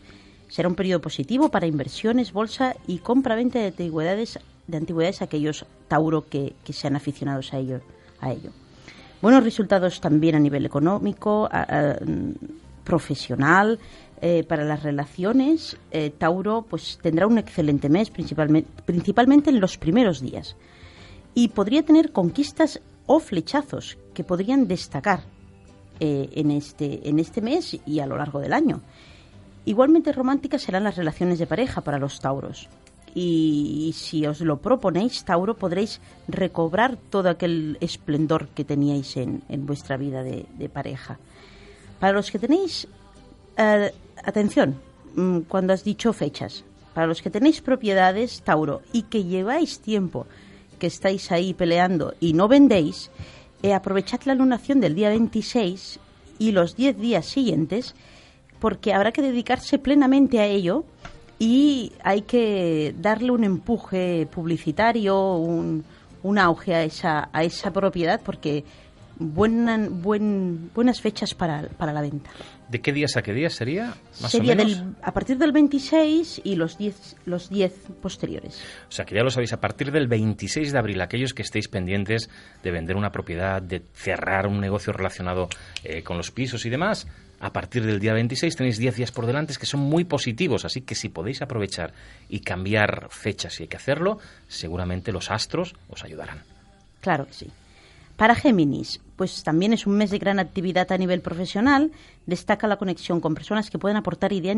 Será 0.48 0.68
un 0.70 0.76
periodo 0.76 1.02
positivo 1.02 1.50
para 1.50 1.68
inversiones, 1.68 2.32
bolsa 2.32 2.76
y 2.88 3.00
compra-venta 3.00 3.60
de 3.60 3.68
antigüedades, 3.68 4.40
de 4.68 4.78
antigüedades 4.78 5.22
a 5.22 5.26
aquellos 5.26 5.66
Tauro 5.88 6.28
que, 6.30 6.54
que 6.64 6.74
sean 6.74 6.96
aficionados 6.96 7.54
a 7.54 7.58
ello, 7.60 7.82
a 8.22 8.32
ello. 8.32 8.52
Buenos 9.22 9.44
resultados 9.44 10.00
también 10.02 10.36
a 10.36 10.40
nivel 10.40 10.66
económico, 10.66 11.50
a- 11.52 11.98
profesional, 12.84 13.80
eh, 14.22 14.44
para 14.44 14.64
las 14.64 14.84
relaciones. 14.84 15.76
eh, 15.92 16.12
Tauro 16.16 16.62
pues 16.70 17.00
tendrá 17.02 17.26
un 17.28 17.38
excelente 17.40 17.90
mes, 17.90 18.10
principalmente, 18.12 18.70
principalmente 18.86 19.50
en 19.50 19.60
los 19.60 19.78
primeros 19.78 20.22
días 20.22 20.56
y 21.34 21.48
podría 21.50 21.84
tener 21.84 22.12
conquistas 22.12 22.80
o 23.08 23.20
flechazos 23.20 23.98
que 24.14 24.24
podrían 24.24 24.68
destacar 24.68 25.22
eh, 26.00 26.30
en, 26.34 26.52
este, 26.52 27.10
en 27.10 27.20
este 27.20 27.42
mes 27.42 27.78
y 27.86 28.00
a 28.00 28.06
lo 28.06 28.18
largo 28.18 28.40
del 28.40 28.54
año. 28.54 28.82
Igualmente 29.66 30.12
románticas 30.12 30.62
serán 30.62 30.84
las 30.84 30.96
relaciones 30.96 31.40
de 31.40 31.48
pareja 31.48 31.82
para 31.82 31.98
los 31.98 32.20
tauros. 32.20 32.70
Y, 33.16 33.94
si 33.96 34.26
os 34.26 34.42
lo 34.42 34.58
proponéis, 34.58 35.24
Tauro, 35.24 35.56
podréis 35.56 36.02
recobrar 36.28 36.98
todo 36.98 37.30
aquel 37.30 37.78
esplendor 37.80 38.50
que 38.50 38.66
teníais 38.66 39.16
en, 39.16 39.42
en 39.48 39.66
vuestra 39.66 39.96
vida 39.96 40.22
de, 40.22 40.46
de 40.58 40.70
pareja. 40.70 41.18
Para 42.00 42.14
los 42.14 42.30
que 42.30 42.40
tenéis, 42.40 42.88
eh, 43.58 43.94
atención, 44.24 44.76
mm, 45.16 45.40
cuando 45.48 45.74
has 45.74 45.86
dicho 45.86 46.12
fechas, 46.12 46.66
para 46.94 47.08
los 47.08 47.22
que 47.22 47.30
tenéis 47.30 47.62
propiedades, 47.62 48.42
Tauro, 48.42 48.82
y 48.92 49.04
que 49.04 49.24
lleváis 49.24 49.80
tiempo 49.80 50.28
que 50.78 50.88
estáis 50.88 51.32
ahí 51.32 51.54
peleando 51.54 52.14
y 52.20 52.34
no 52.34 52.48
vendéis, 52.48 53.10
eh, 53.64 53.74
aprovechad 53.74 54.22
la 54.26 54.36
lunación 54.36 54.82
del 54.82 54.96
día 54.96 55.10
26 55.10 56.00
y 56.38 56.52
los 56.52 56.76
10 56.76 57.00
días 57.00 57.26
siguientes, 57.26 57.96
porque 58.60 58.94
habrá 58.94 59.12
que 59.12 59.22
dedicarse 59.22 59.80
plenamente 59.80 60.40
a 60.40 60.46
ello 60.46 60.86
y 61.40 61.92
hay 62.04 62.22
que 62.22 62.96
darle 62.98 63.32
un 63.32 63.44
empuje 63.44 64.28
publicitario, 64.32 65.36
un, 65.36 65.84
un 66.24 66.40
auge 66.40 66.74
a 66.74 66.84
esa, 66.84 67.30
a 67.34 67.44
esa 67.44 67.72
propiedad, 67.72 68.22
porque 68.24 68.64
buena, 69.18 69.88
buen, 69.90 70.72
buenas 70.74 71.02
fechas 71.02 71.34
para, 71.34 71.68
para 71.78 71.94
la 71.94 72.02
venta. 72.02 72.30
¿De 72.70 72.82
qué 72.82 72.92
días 72.92 73.16
a 73.16 73.22
qué 73.22 73.32
días 73.32 73.54
sería? 73.54 73.94
Más 74.22 74.32
Sería 74.32 74.54
o 74.54 74.56
menos. 74.56 74.80
del, 74.80 74.96
a 75.04 75.14
partir 75.14 75.38
del 75.38 75.52
26 75.52 76.42
y 76.44 76.56
los 76.56 76.78
10 76.80 77.18
los 77.26 77.50
10 77.50 77.74
posteriores. 78.02 78.60
O 78.90 78.92
sea, 78.92 79.06
que 79.06 79.14
ya 79.14 79.22
lo 79.22 79.30
sabéis, 79.30 79.54
a 79.54 79.62
partir 79.62 79.92
del 79.92 80.08
26 80.08 80.72
de 80.72 80.80
abril, 80.80 81.00
aquellos 81.02 81.34
que 81.34 81.44
estéis 81.44 81.68
pendientes 81.68 82.30
de 82.64 82.72
vender 82.72 82.96
una 82.96 83.12
propiedad, 83.12 83.62
de 83.62 83.84
cerrar 83.94 84.48
un 84.48 84.60
negocio 84.60 84.94
relacionado 84.94 85.48
eh, 85.84 86.02
con 86.02 86.18
los 86.18 86.32
pisos 86.32 86.66
y 86.66 86.72
demás, 86.72 87.08
a 87.40 87.52
partir 87.52 87.86
del 87.86 88.00
día 88.00 88.14
26 88.14 88.56
tenéis 88.56 88.78
10 88.78 88.96
días 88.96 89.12
por 89.12 89.26
delante 89.26 89.54
que 89.60 89.66
son 89.66 89.82
muy 89.82 90.04
positivos, 90.06 90.66
así 90.66 90.82
que 90.82 90.96
si 90.96 91.10
podéis 91.10 91.42
aprovechar 91.42 91.94
y 92.30 92.40
cambiar 92.40 93.08
fechas 93.10 93.54
si 93.54 93.64
hay 93.64 93.68
que 93.70 93.78
hacerlo, 93.78 94.20
seguramente 94.48 95.12
los 95.12 95.32
astros 95.32 95.76
os 95.90 96.04
ayudarán. 96.04 96.44
Claro 97.02 97.28
que 97.28 97.34
sí. 97.34 97.48
Para 98.16 98.34
Géminis, 98.36 99.02
pues 99.18 99.44
también 99.44 99.74
es 99.74 99.86
un 99.86 99.98
mes 99.98 100.10
de 100.10 100.18
gran 100.20 100.40
actividad 100.40 100.90
a 100.92 100.98
nivel 100.98 101.20
profesional. 101.22 101.92
Destaca 102.26 102.66
la 102.68 102.78
conexión 102.78 103.20
con 103.20 103.36
personas 103.36 103.70
que 103.70 103.78
pueden 103.78 103.98
aportar 103.98 104.32
idea- 104.32 104.56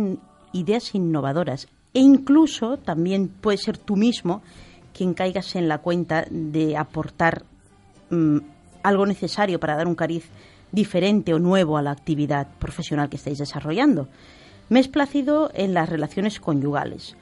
ideas 0.53 0.93
innovadoras. 0.93 1.67
E 1.93 1.99
incluso 1.99 2.77
también 2.77 3.27
puede 3.27 3.57
ser 3.57 3.79
tú 3.79 3.95
mismo 3.95 4.43
quien 4.93 5.15
caigas 5.15 5.55
en 5.55 5.67
la 5.67 5.79
cuenta 5.79 6.25
de 6.29 6.77
aportar 6.77 7.43
mm, 8.11 8.37
algo 8.83 9.05
necesario 9.07 9.59
para 9.59 9.75
dar 9.75 9.87
un 9.87 9.95
cariz 9.95 10.25
diferente 10.77 11.33
o 11.33 11.39
nuevo 11.39 11.75
a 11.75 11.81
la 11.81 11.89
actividad 11.89 12.45
profesional 12.59 13.09
que 13.09 13.17
estáis 13.17 13.39
desarrollando. 13.39 14.09
Mes 14.69 14.87
plácido 14.87 15.49
en 15.55 15.73
las 15.73 15.89
relaciones 15.89 16.39
conyugales. 16.39 17.17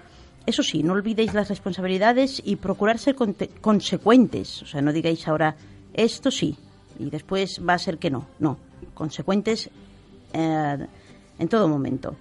Eso 0.46 0.62
sí, 0.62 0.84
no 0.84 0.92
olvidéis 0.92 1.34
las 1.34 1.48
responsabilidades 1.48 2.42
y 2.44 2.58
procurar 2.58 3.00
ser 3.00 3.16
consecuentes. 3.62 4.62
O 4.62 4.66
sea, 4.66 4.82
no 4.82 4.92
digáis 4.92 5.26
ahora 5.30 5.56
esto 5.94 6.32
sí 6.32 6.58
y 7.00 7.10
después 7.10 7.62
va 7.66 7.76
a 7.76 7.80
ser 7.80 7.98
que 7.98 8.12
no. 8.12 8.28
No, 8.40 8.58
consecuentes 8.94 9.70
eh, 10.34 10.88
en 11.40 11.48
todo 11.48 11.70
momento. 11.70 12.14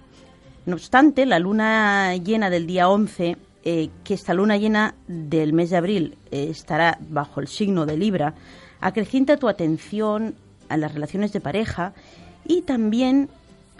No 0.65 0.75
obstante, 0.75 1.25
la 1.25 1.37
luna 1.37 2.15
llena 2.15 2.49
del 2.49 2.65
día 2.65 2.87
11, 2.87 3.37
eh, 3.65 3.89
que 4.05 4.13
esta 4.13 4.33
luna 4.33 4.55
llena 4.55 4.95
del 5.05 5.51
mes 5.51 5.69
de 5.71 5.77
abril 5.77 6.17
eh, 6.31 6.47
estará 6.49 6.97
bajo 7.01 7.41
el 7.41 7.49
signo 7.49 7.85
de 7.85 7.97
Libra, 7.97 8.35
acrecienta 8.79 9.35
tu 9.35 9.49
atención 9.49 10.35
a 10.69 10.77
las 10.77 10.93
relaciones 10.93 11.33
de 11.33 11.41
pareja 11.41 11.93
y 12.45 12.61
también 12.61 13.29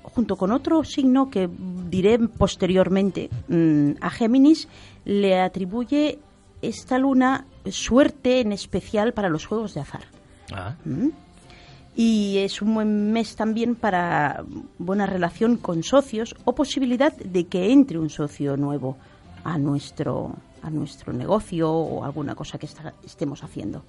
junto 0.04 0.36
con 0.36 0.52
otro 0.52 0.84
signo 0.84 1.30
que 1.30 1.50
diré 1.90 2.20
posteriormente, 2.20 3.30
mm, 3.48 3.92
a 4.02 4.10
Géminis 4.10 4.68
le 5.04 5.40
atribuye 5.40 6.20
esta 6.62 6.98
luna 6.98 7.46
suerte 7.70 8.42
en 8.42 8.52
especial 8.52 9.14
para 9.14 9.30
los 9.30 9.46
juegos 9.46 9.74
de 9.74 9.82
azar. 9.82 10.04
Ah. 10.54 10.76
¿Mm? 10.86 11.10
Y 11.96 12.40
es 12.40 12.62
un 12.62 12.76
buen 12.76 13.14
mes 13.14 13.36
también 13.36 13.76
para 13.76 14.44
buena 14.78 15.06
relación 15.06 15.58
con 15.58 15.82
socios 15.82 16.36
o 16.44 16.54
posibilidad 16.54 17.16
de 17.16 17.46
que 17.46 17.72
entre 17.72 17.98
un 17.98 18.10
socio 18.10 18.58
nuevo 18.58 18.98
a 19.44 19.58
nuestro, 19.58 20.36
a 20.62 20.70
nuestro 20.70 21.14
negocio 21.14 21.72
o 21.72 22.04
alguna 22.04 22.36
cosa 22.36 22.58
que 22.58 22.68
estemos 23.06 23.44
haciendo. 23.44 23.84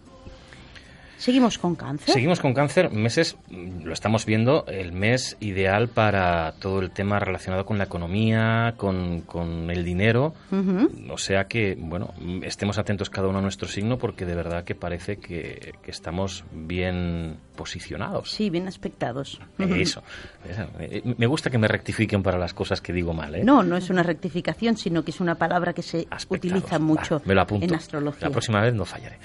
Seguimos 1.18 1.58
con 1.58 1.74
cáncer. 1.74 2.12
Seguimos 2.14 2.40
con 2.40 2.52
cáncer, 2.52 2.90
meses, 2.90 3.36
lo 3.82 3.92
estamos 3.92 4.26
viendo, 4.26 4.66
el 4.66 4.92
mes 4.92 5.36
ideal 5.40 5.88
para 5.88 6.52
todo 6.52 6.80
el 6.80 6.90
tema 6.90 7.18
relacionado 7.18 7.64
con 7.64 7.78
la 7.78 7.84
economía, 7.84 8.74
con, 8.76 9.24
el 9.70 9.84
dinero. 9.84 10.34
O 11.10 11.18
sea 11.18 11.44
que, 11.44 11.76
bueno, 11.78 12.12
estemos 12.42 12.78
atentos 12.78 13.10
cada 13.10 13.28
uno 13.28 13.38
a 13.38 13.42
nuestro 13.42 13.68
signo 13.68 13.98
porque 13.98 14.26
de 14.26 14.34
verdad 14.34 14.64
que 14.64 14.74
parece 14.74 15.16
que, 15.16 15.74
estamos 15.86 16.44
bien 16.52 17.38
posicionados. 17.56 18.30
Sí, 18.30 18.50
bien 18.50 18.68
aspectados. 18.68 19.40
Eso. 19.58 20.02
Eh, 20.78 21.02
me 21.16 21.26
gusta 21.26 21.48
que 21.48 21.58
me 21.58 21.68
rectifiquen 21.68 22.22
para 22.22 22.38
las 22.38 22.52
cosas 22.52 22.80
que 22.80 22.92
digo 22.92 23.14
mal. 23.14 23.34
¿eh? 23.34 23.44
No, 23.44 23.62
no 23.62 23.76
es 23.76 23.88
una 23.88 24.02
rectificación, 24.02 24.76
sino 24.76 25.04
que 25.04 25.10
es 25.12 25.20
una 25.20 25.36
palabra 25.36 25.72
que 25.72 25.82
se 25.82 26.06
utiliza 26.28 26.78
mucho 26.78 27.22
en 27.24 27.74
astrología. 27.74 28.28
La 28.28 28.32
próxima 28.32 28.60
vez 28.60 28.74
no 28.74 28.84
fallaré. 28.84 29.18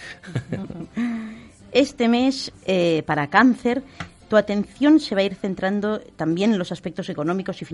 Este 1.71 2.07
mes, 2.07 2.51
eh, 2.65 3.03
para 3.05 3.27
cáncer, 3.27 3.83
tu 4.29 4.37
atención 4.37 4.99
se 4.99 5.15
va 5.15 5.21
a 5.21 5.25
ir 5.25 5.35
centrando 5.35 5.99
también 6.15 6.53
en 6.53 6.59
los 6.59 6.71
aspectos 6.71 7.09
económicos 7.09 7.61
y, 7.61 7.65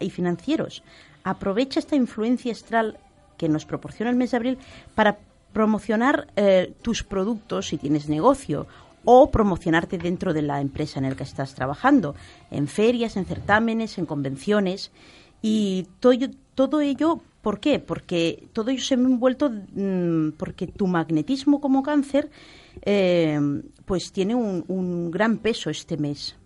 y 0.00 0.10
financieros. 0.10 0.82
Aprovecha 1.24 1.80
esta 1.80 1.96
influencia 1.96 2.52
astral 2.52 2.98
que 3.36 3.48
nos 3.48 3.64
proporciona 3.64 4.10
el 4.10 4.16
mes 4.16 4.30
de 4.30 4.36
abril 4.36 4.58
para 4.94 5.18
promocionar 5.52 6.28
eh, 6.36 6.74
tus 6.82 7.02
productos 7.02 7.68
si 7.68 7.78
tienes 7.78 8.08
negocio 8.08 8.66
o 9.04 9.30
promocionarte 9.30 9.96
dentro 9.96 10.34
de 10.34 10.42
la 10.42 10.60
empresa 10.60 10.98
en 10.98 11.08
la 11.08 11.16
que 11.16 11.22
estás 11.22 11.54
trabajando, 11.54 12.14
en 12.50 12.68
ferias, 12.68 13.16
en 13.16 13.24
certámenes, 13.24 13.96
en 13.96 14.06
convenciones. 14.06 14.90
Y 15.40 15.86
todo, 16.00 16.14
todo 16.54 16.80
ello, 16.80 17.20
¿por 17.40 17.60
qué? 17.60 17.78
Porque 17.78 18.48
todo 18.52 18.70
ello 18.70 18.82
se 18.82 18.94
ha 18.94 18.98
envuelto 18.98 19.50
mm, 19.50 20.32
porque 20.36 20.66
tu 20.66 20.86
magnetismo 20.86 21.60
como 21.60 21.82
cáncer 21.82 22.30
eh, 22.82 23.38
pues 23.84 24.12
tiene 24.12 24.34
un, 24.34 25.10
gran 25.10 25.38
peso 25.38 25.70
este 25.70 25.96
mes. 25.96 26.36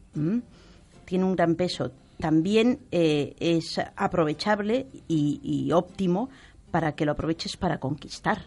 Tiene 1.04 1.24
un 1.24 1.36
gran 1.36 1.54
peso. 1.54 1.92
También 2.18 2.80
eh, 2.90 3.34
es 3.40 3.80
aprovechable 3.96 4.86
y, 5.08 5.70
óptimo 5.72 6.30
para 6.70 6.92
que 6.92 7.04
lo 7.04 7.12
aproveches 7.12 7.56
para 7.56 7.78
conquistar 7.78 8.42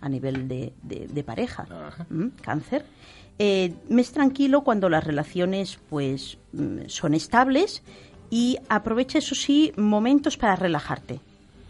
a 0.00 0.08
nivel 0.08 0.48
de, 0.48 1.24
pareja. 1.24 1.66
Cáncer. 2.42 2.84
Eh, 3.38 3.74
mes 3.88 4.12
tranquilo 4.12 4.62
cuando 4.62 4.88
las 4.88 5.02
relaciones 5.02 5.80
pues 5.90 6.38
mm, 6.52 6.86
son 6.86 7.14
estables 7.14 7.82
y 8.30 8.58
aprovecha 8.68 9.18
eso 9.18 9.34
sí 9.34 9.72
momentos 9.76 10.36
para 10.36 10.54
relajarte 10.54 11.18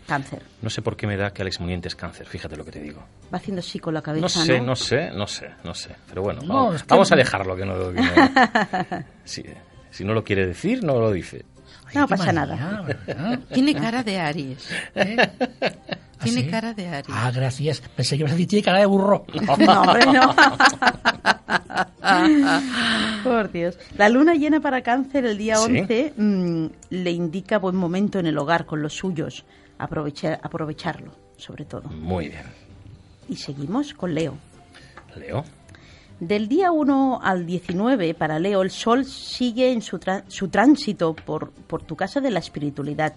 Cáncer. 0.06 0.42
No 0.61 0.68
sé 0.68 0.83
por 0.83 0.97
qué 0.97 1.06
me 1.06 1.16
da 1.16 1.33
que 1.33 1.42
Alex 1.42 1.61
Muniente 1.61 1.88
es 1.88 1.97
cáncer, 1.97 2.26
fíjate 2.26 2.56
lo 2.56 2.64
que 2.64 2.73
te 2.73 2.80
digo. 2.80 3.02
Va 3.35 3.38
haciendo 3.38 3.59
así 3.59 3.81
con 3.81 3.93
la 3.93 4.00
cabeza. 4.00 4.23
No 4.23 4.29
sé, 4.29 4.61
no, 4.61 4.76
sé, 4.76 5.11
no 5.11 5.26
sé, 5.26 5.50
no 5.64 5.75
sé. 5.75 5.91
Pero 6.09 6.23
bueno, 6.23 6.41
vamos, 6.47 7.11
a 7.11 7.17
dejarlo 7.17 7.57
que 7.57 7.64
no 7.64 7.75
lo 7.75 7.93
si, 9.25 9.43
no 10.05 10.14
lo 10.14 10.23
quiere 10.23 10.47
decir, 10.47 10.85
no 10.85 11.00
lo 11.00 11.11
dice. 11.11 11.45
no 11.95 12.07
pasa 12.07 12.33
nada. 12.33 12.87
Tiene 13.53 13.75
cara 13.75 14.05
de 14.05 14.21
Aries. 14.21 14.71
¿eh? 14.95 15.17
¿Ah, 16.17 16.23
tiene 16.23 16.49
cara 16.49 16.73
de 16.73 16.87
Aries. 16.87 17.11
Ah, 17.11 17.33
gracias. 17.35 17.81
Pensé 17.81 18.17
que 18.17 18.21
ibas 18.21 18.31
a 18.31 18.35
decir 18.37 18.49
tiene 18.49 18.62
cara 18.62 18.79
de 18.79 18.87
burro. 18.87 19.26
No, 19.59 19.83
hombre, 19.83 20.07
no. 20.07 20.35
Por 23.25 23.50
Dios. 23.50 23.76
La 23.99 24.09
luna 24.09 24.35
llena 24.35 24.61
para 24.61 24.81
cáncer 24.83 25.26
el 25.26 25.37
día 25.37 25.61
11 25.61 26.14
mm, 26.17 26.67
le 26.91 27.11
indica 27.11 27.59
buen 27.59 27.75
momento 27.75 28.21
en 28.21 28.26
el 28.26 28.38
hogar 28.38 28.64
con 28.64 28.81
los 28.81 28.95
suyos 28.95 29.45
aprovechar, 29.79 30.41
aprovecharlo, 30.43 31.12
sobre 31.37 31.64
todo. 31.64 31.88
Muy 31.91 32.29
bien. 32.29 32.63
Y 33.28 33.37
seguimos 33.37 33.95
con 33.95 34.14
Leo. 34.14 34.35
Leo. 35.16 35.45
Del 36.21 36.49
día 36.49 36.71
1 36.71 37.21
al 37.23 37.45
19 37.45 38.14
para 38.14 38.38
Leo, 38.38 38.62
el 38.62 38.71
Sol 38.71 39.04
sigue 39.04 39.73
en 39.73 39.83
su, 39.83 39.99
su 40.28 40.49
tránsito 40.49 41.14
por, 41.14 41.50
por, 41.50 41.83
tu 41.83 41.97
casa 41.97 42.21
de 42.21 42.31
la 42.31 42.38
espiritualidad, 42.38 43.14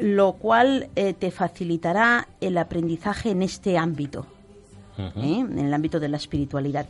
lo 0.00 0.32
cual 0.32 0.88
eh, 0.96 1.14
te 1.14 1.30
facilitará 1.30 2.28
el 2.40 2.58
aprendizaje 2.58 3.30
en 3.30 3.42
este 3.42 3.78
ámbito, 3.78 4.26
¿eh? 4.98 5.38
en 5.38 5.58
el 5.58 5.72
ámbito 5.72 6.00
de 6.00 6.08
la 6.08 6.16
espiritualidad. 6.16 6.86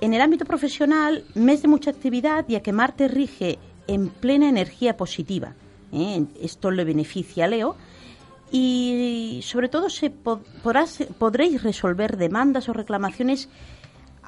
En 0.00 0.14
el 0.14 0.20
ámbito 0.20 0.44
profesional, 0.44 1.24
mes 1.34 1.60
de 1.62 1.68
mucha 1.68 1.90
actividad, 1.90 2.44
ya 2.46 2.60
que 2.60 2.72
Marte 2.72 3.08
rige 3.08 3.58
en 3.88 4.08
plena 4.08 4.48
energía 4.48 4.96
positiva. 4.96 5.54
¿eh? 5.92 6.24
Esto 6.40 6.70
le 6.70 6.84
beneficia 6.84 7.46
a 7.46 7.48
Leo 7.48 7.76
y 8.50 9.40
sobre 9.42 9.68
todo 9.68 9.90
se 9.90 10.10
podréis 10.10 11.62
resolver 11.62 12.16
demandas 12.16 12.68
o 12.68 12.72
reclamaciones 12.72 13.48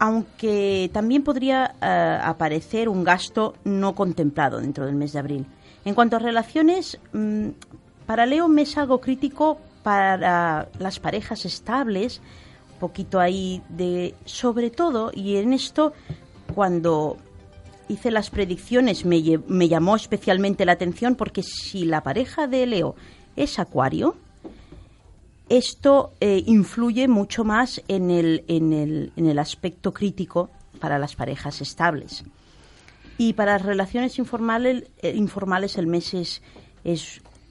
aunque 0.01 0.91
también 0.95 1.23
podría 1.23 1.75
eh, 1.81 2.19
aparecer 2.23 2.89
un 2.89 3.05
gasto 3.05 3.55
no 3.65 3.95
contemplado 3.95 4.59
dentro 4.59 4.87
del 4.87 4.95
mes 4.95 5.13
de 5.13 5.19
abril. 5.19 5.47
En 5.85 5.95
cuanto 5.95 6.17
a 6.17 6.19
relaciones, 6.19 6.99
mm, 7.13 7.49
para 8.07 8.25
Leo 8.25 8.49
me 8.49 8.63
es 8.63 8.79
algo 8.79 9.03
crítico 9.03 9.59
para 9.83 10.69
las 10.79 10.99
parejas 11.01 11.45
estables, 11.45 12.23
un 12.73 12.79
poquito 12.79 13.21
ahí 13.21 13.63
de 13.69 14.15
sobre 14.25 14.71
todo, 14.71 15.11
y 15.15 15.37
en 15.37 15.53
esto 15.53 15.93
cuando 16.55 17.19
hice 17.89 18.11
las 18.11 18.31
predicciones 18.31 19.05
me, 19.05 19.23
me 19.49 19.69
llamó 19.69 19.97
especialmente 19.97 20.65
la 20.65 20.73
atención 20.73 21.15
porque 21.15 21.43
si 21.43 21.85
la 21.85 22.03
pareja 22.03 22.47
de 22.47 22.67
Leo 22.67 22.95
es 23.43 23.59
Acuario, 23.59 24.17
esto 25.49 26.13
eh, 26.21 26.43
influye 26.47 27.09
mucho 27.09 27.43
más 27.43 27.83
en 27.89 28.11
el, 28.11 28.45
en, 28.49 28.73
el, 28.73 29.13
en 29.17 29.27
el 29.27 29.39
aspecto 29.39 29.93
crítico 29.93 30.51
para 30.79 30.99
las 30.99 31.17
parejas 31.17 31.61
estables. 31.61 32.23
Y 33.19 33.33
para 33.33 33.53
las 33.53 33.63
relaciones 33.63 34.19
informales, 34.19 34.85
eh, 35.03 35.13
informales 35.17 35.77
el 35.79 35.87
mes 35.87 36.15
es, 36.15 36.43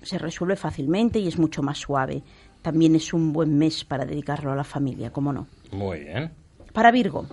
se 0.01 0.17
resuelve 0.17 0.55
fácilmente 0.55 1.19
y 1.19 1.27
es 1.27 1.38
mucho 1.38 1.62
más 1.62 1.79
suave. 1.79 2.24
También 2.62 2.96
es 2.96 3.13
un 3.13 3.34
buen 3.34 3.58
mes 3.58 3.84
para 3.84 4.05
dedicarlo 4.05 4.51
a 4.51 4.55
la 4.55 4.63
familia, 4.63 5.12
¿cómo 5.12 5.34
no? 5.34 5.48
Muy 5.72 6.01
bien. 6.01 6.31
Para 6.72 6.91
Virgo, 6.91 7.25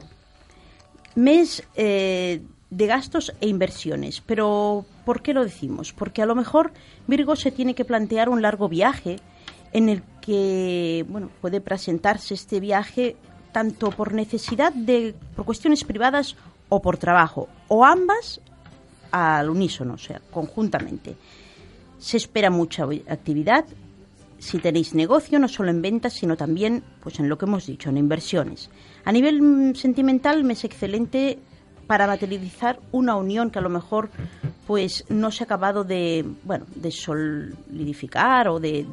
mes 1.14 1.62
eh, 1.74 2.40
de 2.70 2.86
gastos 2.86 3.32
e 3.40 3.48
inversiones. 3.48 4.20
Pero, 4.20 4.84
¿por 5.04 5.22
qué 5.22 5.34
lo 5.34 5.44
decimos? 5.44 5.92
Porque 5.92 6.22
a 6.22 6.26
lo 6.26 6.34
mejor 6.34 6.72
Virgo 7.06 7.36
se 7.36 7.50
tiene 7.50 7.74
que 7.74 7.84
plantear 7.84 8.28
un 8.28 8.42
largo 8.42 8.68
viaje 8.68 9.16
en 9.72 9.88
el 9.88 10.02
que 10.20 11.04
bueno, 11.08 11.30
puede 11.40 11.60
presentarse 11.60 12.34
este 12.34 12.60
viaje 12.60 13.16
tanto 13.52 13.90
por 13.90 14.12
necesidad 14.12 14.72
de 14.72 15.14
por 15.34 15.44
cuestiones 15.44 15.84
privadas 15.84 16.36
o 16.68 16.82
por 16.82 16.98
trabajo, 16.98 17.48
o 17.68 17.84
ambas 17.84 18.40
al 19.10 19.48
unísono, 19.48 19.94
o 19.94 19.98
sea, 19.98 20.20
conjuntamente. 20.30 21.16
Se 21.98 22.16
espera 22.16 22.50
mucha 22.50 22.84
actividad 23.08 23.64
si 24.38 24.58
tenéis 24.58 24.94
negocio, 24.94 25.38
no 25.38 25.48
solo 25.48 25.70
en 25.70 25.80
ventas, 25.80 26.12
sino 26.12 26.36
también 26.36 26.82
pues 27.00 27.18
en 27.18 27.28
lo 27.28 27.38
que 27.38 27.46
hemos 27.46 27.66
dicho, 27.66 27.88
en 27.88 27.96
inversiones. 27.96 28.70
A 29.04 29.12
nivel 29.12 29.40
mm, 29.40 29.74
sentimental, 29.74 30.44
me 30.44 30.52
es 30.52 30.64
excelente 30.64 31.38
para 31.86 32.06
materializar 32.06 32.78
una 32.92 33.16
unión 33.16 33.50
que 33.50 33.58
a 33.58 33.62
lo 33.62 33.70
mejor 33.70 34.10
pues 34.66 35.04
no 35.08 35.30
se 35.30 35.44
ha 35.44 35.46
acabado 35.46 35.84
de 35.84 36.24
bueno 36.44 36.66
de 36.74 36.90
solidificar 36.90 38.48
o 38.48 38.58
de, 38.58 38.84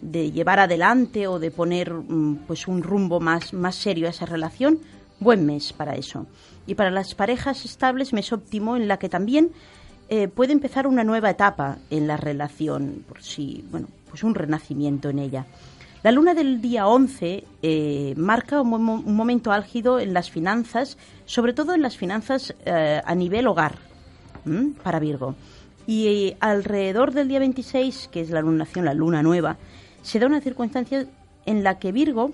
de, 0.00 0.30
llevar 0.30 0.60
adelante 0.60 1.26
o 1.26 1.38
de 1.38 1.50
poner 1.50 1.92
mm, 1.92 2.44
pues 2.46 2.68
un 2.68 2.82
rumbo 2.82 3.20
más 3.20 3.52
más 3.52 3.76
serio 3.76 4.06
a 4.06 4.10
esa 4.10 4.26
relación 4.26 4.80
Buen 5.22 5.46
mes 5.46 5.72
para 5.72 5.94
eso. 5.94 6.26
Y 6.66 6.74
para 6.74 6.90
las 6.90 7.14
parejas 7.14 7.64
estables, 7.64 8.12
mes 8.12 8.32
óptimo 8.32 8.76
en 8.76 8.88
la 8.88 8.98
que 8.98 9.08
también 9.08 9.52
eh, 10.08 10.26
puede 10.26 10.52
empezar 10.52 10.88
una 10.88 11.04
nueva 11.04 11.30
etapa 11.30 11.78
en 11.90 12.08
la 12.08 12.16
relación, 12.16 13.04
por 13.06 13.22
si, 13.22 13.64
bueno, 13.70 13.86
pues 14.10 14.24
un 14.24 14.34
renacimiento 14.34 15.10
en 15.10 15.20
ella. 15.20 15.46
La 16.02 16.10
luna 16.10 16.34
del 16.34 16.60
día 16.60 16.88
11 16.88 17.44
eh, 17.62 18.14
marca 18.16 18.60
un, 18.60 19.04
momento 19.14 19.52
álgido 19.52 20.00
en 20.00 20.12
las 20.12 20.32
finanzas, 20.32 20.98
sobre 21.26 21.52
todo 21.52 21.74
en 21.74 21.82
las 21.82 21.96
finanzas 21.96 22.54
eh, 22.64 23.00
a 23.04 23.14
nivel 23.14 23.46
hogar, 23.46 23.76
para 24.82 24.98
Virgo. 24.98 25.36
Y 25.86 26.34
alrededor 26.40 27.12
del 27.12 27.28
día 27.28 27.38
26, 27.38 28.08
que 28.10 28.20
es 28.20 28.30
la 28.30 28.40
lunación, 28.40 28.84
la 28.84 28.94
luna 28.94 29.22
nueva, 29.22 29.58
se 30.02 30.18
da 30.18 30.26
una 30.26 30.40
circunstancia 30.40 31.06
en 31.46 31.62
la 31.62 31.78
que 31.78 31.92
Virgo 31.92 32.32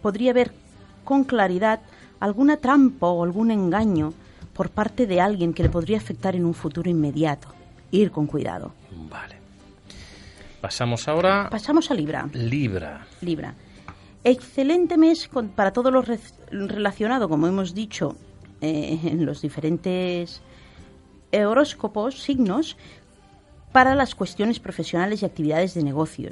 podría 0.00 0.32
ver 0.32 0.52
con 1.04 1.24
claridad 1.24 1.80
alguna 2.18 2.56
trampa 2.56 3.08
o 3.08 3.24
algún 3.24 3.50
engaño 3.50 4.14
por 4.54 4.70
parte 4.70 5.06
de 5.06 5.20
alguien 5.20 5.52
que 5.52 5.62
le 5.62 5.68
podría 5.68 5.98
afectar 5.98 6.34
en 6.34 6.46
un 6.46 6.54
futuro 6.54 6.88
inmediato. 6.88 7.48
Ir 7.90 8.10
con 8.10 8.26
cuidado. 8.26 8.72
Vale. 9.10 9.41
Pasamos 10.62 11.08
ahora. 11.08 11.50
Pasamos 11.50 11.90
a 11.90 11.94
Libra. 11.94 12.28
Libra. 12.32 13.04
Libra. 13.20 13.54
Excelente 14.22 14.96
mes 14.96 15.28
para 15.56 15.72
todo 15.72 15.90
lo 15.90 16.02
relacionado, 16.52 17.28
como 17.28 17.48
hemos 17.48 17.74
dicho, 17.74 18.16
eh, 18.60 19.00
en 19.02 19.26
los 19.26 19.42
diferentes 19.42 20.40
horóscopos, 21.32 22.22
signos, 22.22 22.76
para 23.72 23.96
las 23.96 24.14
cuestiones 24.14 24.60
profesionales 24.60 25.22
y 25.22 25.26
actividades 25.26 25.74
de 25.74 25.82
negocio. 25.82 26.30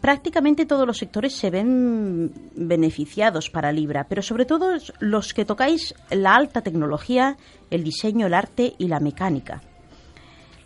Prácticamente 0.00 0.64
todos 0.64 0.86
los 0.86 0.98
sectores 0.98 1.34
se 1.34 1.50
ven 1.50 2.32
beneficiados 2.54 3.50
para 3.50 3.72
Libra, 3.72 4.06
pero 4.08 4.22
sobre 4.22 4.46
todo 4.46 4.78
los 5.00 5.34
que 5.34 5.44
tocáis 5.44 5.94
la 6.10 6.36
alta 6.36 6.62
tecnología, 6.62 7.36
el 7.70 7.82
diseño, 7.82 8.28
el 8.28 8.34
arte 8.34 8.74
y 8.78 8.86
la 8.86 9.00
mecánica. 9.00 9.60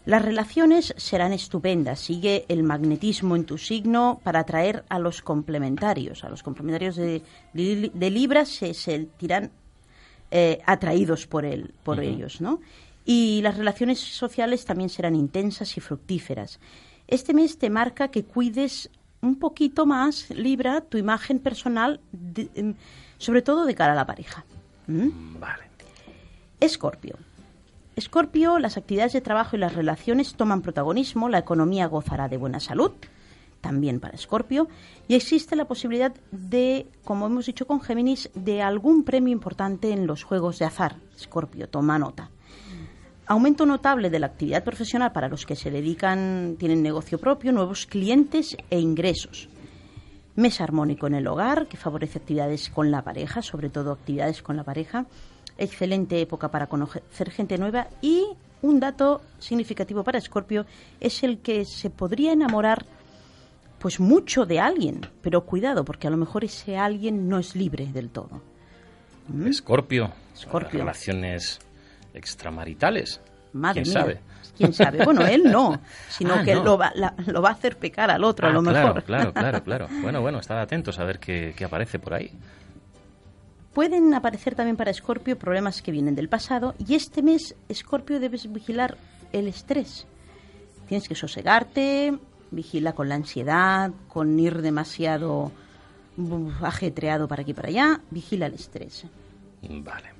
Las 0.06 0.22
relaciones 0.22 0.94
serán 0.98 1.32
estupendas. 1.32 1.98
Sigue 1.98 2.44
el 2.48 2.62
magnetismo 2.62 3.36
en 3.36 3.44
tu 3.44 3.56
signo 3.56 4.20
para 4.22 4.40
atraer 4.40 4.84
a 4.90 4.98
los 4.98 5.22
complementarios. 5.22 6.24
A 6.24 6.28
los 6.28 6.42
complementarios 6.42 6.96
de, 6.96 7.22
Libra 7.54 8.44
se 8.44 8.74
sentirán 8.74 9.50
eh, 10.30 10.60
atraídos 10.66 11.26
por, 11.26 11.46
él, 11.46 11.72
por 11.82 12.00
ellos, 12.00 12.42
¿no? 12.42 12.60
Y 13.06 13.40
las 13.42 13.56
relaciones 13.56 13.98
sociales 13.98 14.64
también 14.64 14.90
serán 14.90 15.14
intensas 15.14 15.76
y 15.76 15.80
fructíferas. 15.80 16.60
Este 17.06 17.32
mes 17.32 17.58
te 17.58 17.70
marca 17.70 18.08
que 18.08 18.24
cuides 18.24 18.90
un 19.22 19.38
poquito 19.38 19.86
más, 19.86 20.28
Libra, 20.30 20.82
tu 20.82 20.98
imagen 20.98 21.38
personal, 21.38 22.00
em, 22.54 22.74
sobre 23.16 23.40
todo 23.40 23.64
de 23.64 23.74
cara 23.74 23.92
a 23.92 23.96
la 23.96 24.06
pareja. 24.06 24.44
¿Mm? 24.86 25.38
Vale. 25.40 25.64
Escorpio. 26.60 27.16
Escorpio, 27.96 28.58
las 28.58 28.76
actividades 28.76 29.12
de 29.12 29.20
trabajo 29.20 29.56
y 29.56 29.60
las 29.60 29.74
relaciones 29.74 30.34
toman 30.34 30.62
protagonismo, 30.62 31.28
la 31.28 31.38
economía 31.38 31.86
gozará 31.86 32.28
de 32.28 32.36
buena 32.36 32.58
salud, 32.58 32.92
también 33.60 34.00
para 34.00 34.16
Escorpio, 34.16 34.68
y 35.06 35.14
existe 35.14 35.54
la 35.54 35.66
posibilidad 35.66 36.12
de, 36.32 36.88
como 37.04 37.26
hemos 37.26 37.46
dicho 37.46 37.66
con 37.66 37.80
Géminis, 37.80 38.30
de 38.34 38.62
algún 38.62 39.04
premio 39.04 39.32
importante 39.32 39.92
en 39.92 40.06
los 40.06 40.24
juegos 40.24 40.58
de 40.58 40.64
azar. 40.64 40.96
Escorpio, 41.16 41.68
toma 41.68 41.98
nota. 41.98 42.30
Aumento 43.26 43.64
notable 43.64 44.10
de 44.10 44.18
la 44.18 44.26
actividad 44.26 44.64
profesional 44.64 45.12
para 45.12 45.28
los 45.28 45.46
que 45.46 45.56
se 45.56 45.70
dedican, 45.70 46.56
tienen 46.58 46.82
negocio 46.82 47.18
propio, 47.18 47.52
nuevos 47.52 47.86
clientes 47.86 48.56
e 48.70 48.80
ingresos. 48.80 49.48
Mes 50.34 50.60
armónico 50.60 51.06
en 51.06 51.14
el 51.14 51.28
hogar, 51.28 51.68
que 51.68 51.76
favorece 51.76 52.18
actividades 52.18 52.68
con 52.68 52.90
la 52.90 53.02
pareja, 53.02 53.40
sobre 53.40 53.70
todo 53.70 53.92
actividades 53.92 54.42
con 54.42 54.56
la 54.56 54.64
pareja. 54.64 55.06
Excelente 55.58 56.20
época 56.20 56.48
para 56.50 56.66
conocer 56.66 57.30
gente 57.30 57.56
nueva. 57.58 57.86
Y 58.02 58.24
un 58.62 58.80
dato 58.80 59.20
significativo 59.38 60.02
para 60.04 60.18
Escorpio 60.18 60.66
es 61.00 61.22
el 61.22 61.38
que 61.38 61.64
se 61.64 61.90
podría 61.90 62.32
enamorar 62.32 62.84
pues 63.78 64.00
mucho 64.00 64.46
de 64.46 64.60
alguien, 64.60 65.02
pero 65.20 65.42
cuidado, 65.44 65.84
porque 65.84 66.06
a 66.06 66.10
lo 66.10 66.16
mejor 66.16 66.42
ese 66.44 66.76
alguien 66.78 67.28
no 67.28 67.38
es 67.38 67.54
libre 67.54 67.86
del 67.92 68.08
todo. 68.08 68.40
¿Mm? 69.28 69.46
Escorpio. 69.46 70.10
Escorpio. 70.34 70.80
Relaciones 70.80 71.58
extramaritales. 72.14 73.20
Madre 73.52 73.82
¿Quién 73.82 73.92
mía. 73.94 74.00
sabe? 74.02 74.20
¿Quién 74.56 74.72
sabe? 74.72 75.04
Bueno, 75.04 75.26
él 75.26 75.44
no, 75.44 75.80
sino 76.08 76.34
Ah, 76.34 76.42
que 76.42 76.54
no. 76.54 76.64
Lo, 76.64 76.78
va, 76.78 76.92
la- 76.94 77.14
lo 77.26 77.42
va 77.42 77.50
a 77.50 77.52
hacer 77.52 77.76
pecar 77.76 78.10
al 78.10 78.24
otro, 78.24 78.46
a 78.46 78.50
Ah, 78.50 78.52
lo 78.54 78.62
claro, 78.62 78.86
mejor. 78.88 79.04
claro, 79.04 79.32
claro, 79.32 79.62
claro. 79.64 79.88
Bueno, 80.02 80.20
bueno, 80.22 80.38
estad 80.38 80.60
atentos 80.60 80.98
a 80.98 81.04
ver 81.04 81.18
qué, 81.18 81.54
qué 81.56 81.64
aparece 81.64 81.98
por 81.98 82.14
ahí. 82.14 82.30
Pueden 83.74 84.14
aparecer 84.14 84.54
también 84.54 84.76
para 84.76 84.90
Escorpio 84.90 85.36
problemas 85.38 85.82
que 85.82 85.90
vienen 85.92 86.14
del 86.14 86.28
pasado 86.28 86.74
y 86.86 86.94
este 86.94 87.22
mes, 87.22 87.56
Escorpio, 87.68 88.20
debes 88.20 88.50
vigilar 88.52 88.96
el 89.32 89.48
estrés. 89.48 90.06
Tienes 90.88 91.08
que 91.08 91.14
sosegarte, 91.14 92.16
vigila 92.50 92.92
con 92.92 93.08
la 93.08 93.16
ansiedad, 93.16 93.90
con 94.08 94.38
ir 94.38 94.62
demasiado 94.62 95.50
ajetreado 96.62 97.26
para 97.26 97.42
aquí 97.42 97.50
y 97.50 97.54
para 97.54 97.68
allá, 97.68 98.00
vigila 98.10 98.46
el 98.46 98.54
estrés. 98.54 99.04
Vale. 99.68 100.10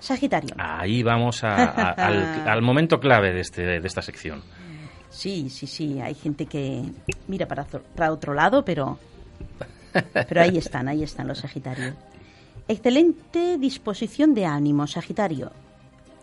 Sagitario. 0.00 0.54
Ahí 0.58 1.02
vamos 1.02 1.42
a- 1.44 1.54
a- 1.70 1.90
al, 1.92 2.22
al 2.48 2.62
momento 2.62 3.00
clave 3.00 3.32
de, 3.32 3.40
este, 3.40 3.62
de 3.80 3.86
esta 3.86 4.02
sección. 4.02 4.42
Sí, 5.10 5.48
sí, 5.48 5.66
sí, 5.66 6.00
hay 6.00 6.14
gente 6.14 6.44
que 6.46 6.82
mira 7.28 7.46
para, 7.48 7.62
otro- 7.62 7.82
para 7.96 8.12
otro 8.12 8.34
lado, 8.34 8.62
pero, 8.64 8.98
pero 10.12 10.42
ahí 10.42 10.58
están, 10.58 10.86
ahí 10.88 11.02
están 11.02 11.26
los 11.26 11.38
Sagitarios. 11.38 11.94
Excelente 12.68 13.56
disposición 13.58 14.34
de 14.34 14.44
ánimo, 14.44 14.86
Sagitario. 14.86 15.50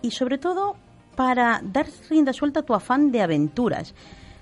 Y 0.02 0.12
sobre 0.12 0.38
todo 0.38 0.76
para 1.16 1.62
dar 1.64 1.88
rienda 2.10 2.34
suelta 2.34 2.60
a 2.60 2.64
tu 2.64 2.74
afán 2.74 3.12
de 3.12 3.22
aventuras. 3.22 3.94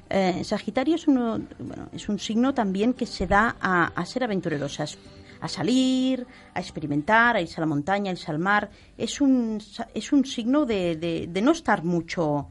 Eh, 0.10 0.44
Sagitario 0.44 0.96
es, 0.96 1.08
uno, 1.08 1.40
bueno, 1.60 1.88
es 1.94 2.10
un 2.10 2.20
signo 2.20 2.54
también 2.54 2.94
que 2.94 3.06
se 3.06 3.26
da 3.26 3.56
a, 3.62 4.06
ser 4.06 4.24
aventureros, 4.26 4.80
a, 4.80 5.48
salir, 5.48 6.28
a 6.54 6.60
experimentar, 6.60 7.36
a 7.38 7.42
irse 7.42 7.56
a 7.58 7.62
la 7.62 7.68
montaña, 7.68 8.10
a 8.12 8.14
irse 8.14 8.30
al 8.32 8.40
mar. 8.40 8.70
Es 8.98 9.22
un, 9.22 9.60
es 9.94 10.12
un 10.12 10.26
signo 10.26 10.66
de, 10.66 10.96
de- 10.98 11.28
de 11.32 11.42
no 11.42 11.52
estar 11.52 11.84
mucho. 11.84 12.48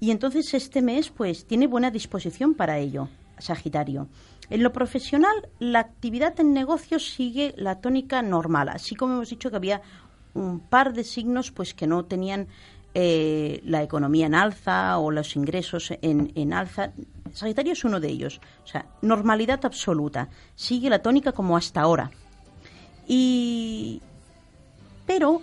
Y 0.00 0.10
entonces 0.10 0.52
este 0.54 0.82
mes 0.82 1.10
pues 1.10 1.46
tiene 1.46 1.66
buena 1.68 1.90
disposición 1.90 2.54
para 2.54 2.78
ello, 2.78 3.08
Sagitario. 3.38 4.08
En 4.50 4.62
lo 4.64 4.72
profesional, 4.72 5.48
la 5.60 5.78
actividad 5.78 6.38
en 6.40 6.52
negocios 6.52 7.08
sigue 7.14 7.54
la 7.56 7.80
tónica 7.80 8.20
normal, 8.20 8.68
así 8.68 8.94
como 8.96 9.14
hemos 9.14 9.30
dicho 9.30 9.48
que 9.50 9.56
había 9.56 9.80
un 10.34 10.60
par 10.60 10.92
de 10.92 11.04
signos 11.04 11.50
pues 11.52 11.72
que 11.72 11.86
no 11.86 12.04
tenían 12.04 12.48
eh, 12.94 13.60
la 13.64 13.82
economía 13.84 14.26
en 14.26 14.34
alza 14.34 14.98
o 14.98 15.10
los 15.12 15.36
ingresos 15.36 15.92
en, 16.02 16.32
en 16.34 16.52
alza. 16.52 16.90
Sagitario 17.32 17.72
es 17.74 17.84
uno 17.84 18.00
de 18.00 18.08
ellos. 18.08 18.40
O 18.64 18.66
sea, 18.66 18.86
normalidad 19.02 19.64
absoluta. 19.64 20.28
Sigue 20.56 20.90
la 20.90 21.00
tónica 21.00 21.30
como 21.30 21.56
hasta 21.56 21.80
ahora. 21.80 22.10
Y 23.06 24.00
pero 25.06 25.42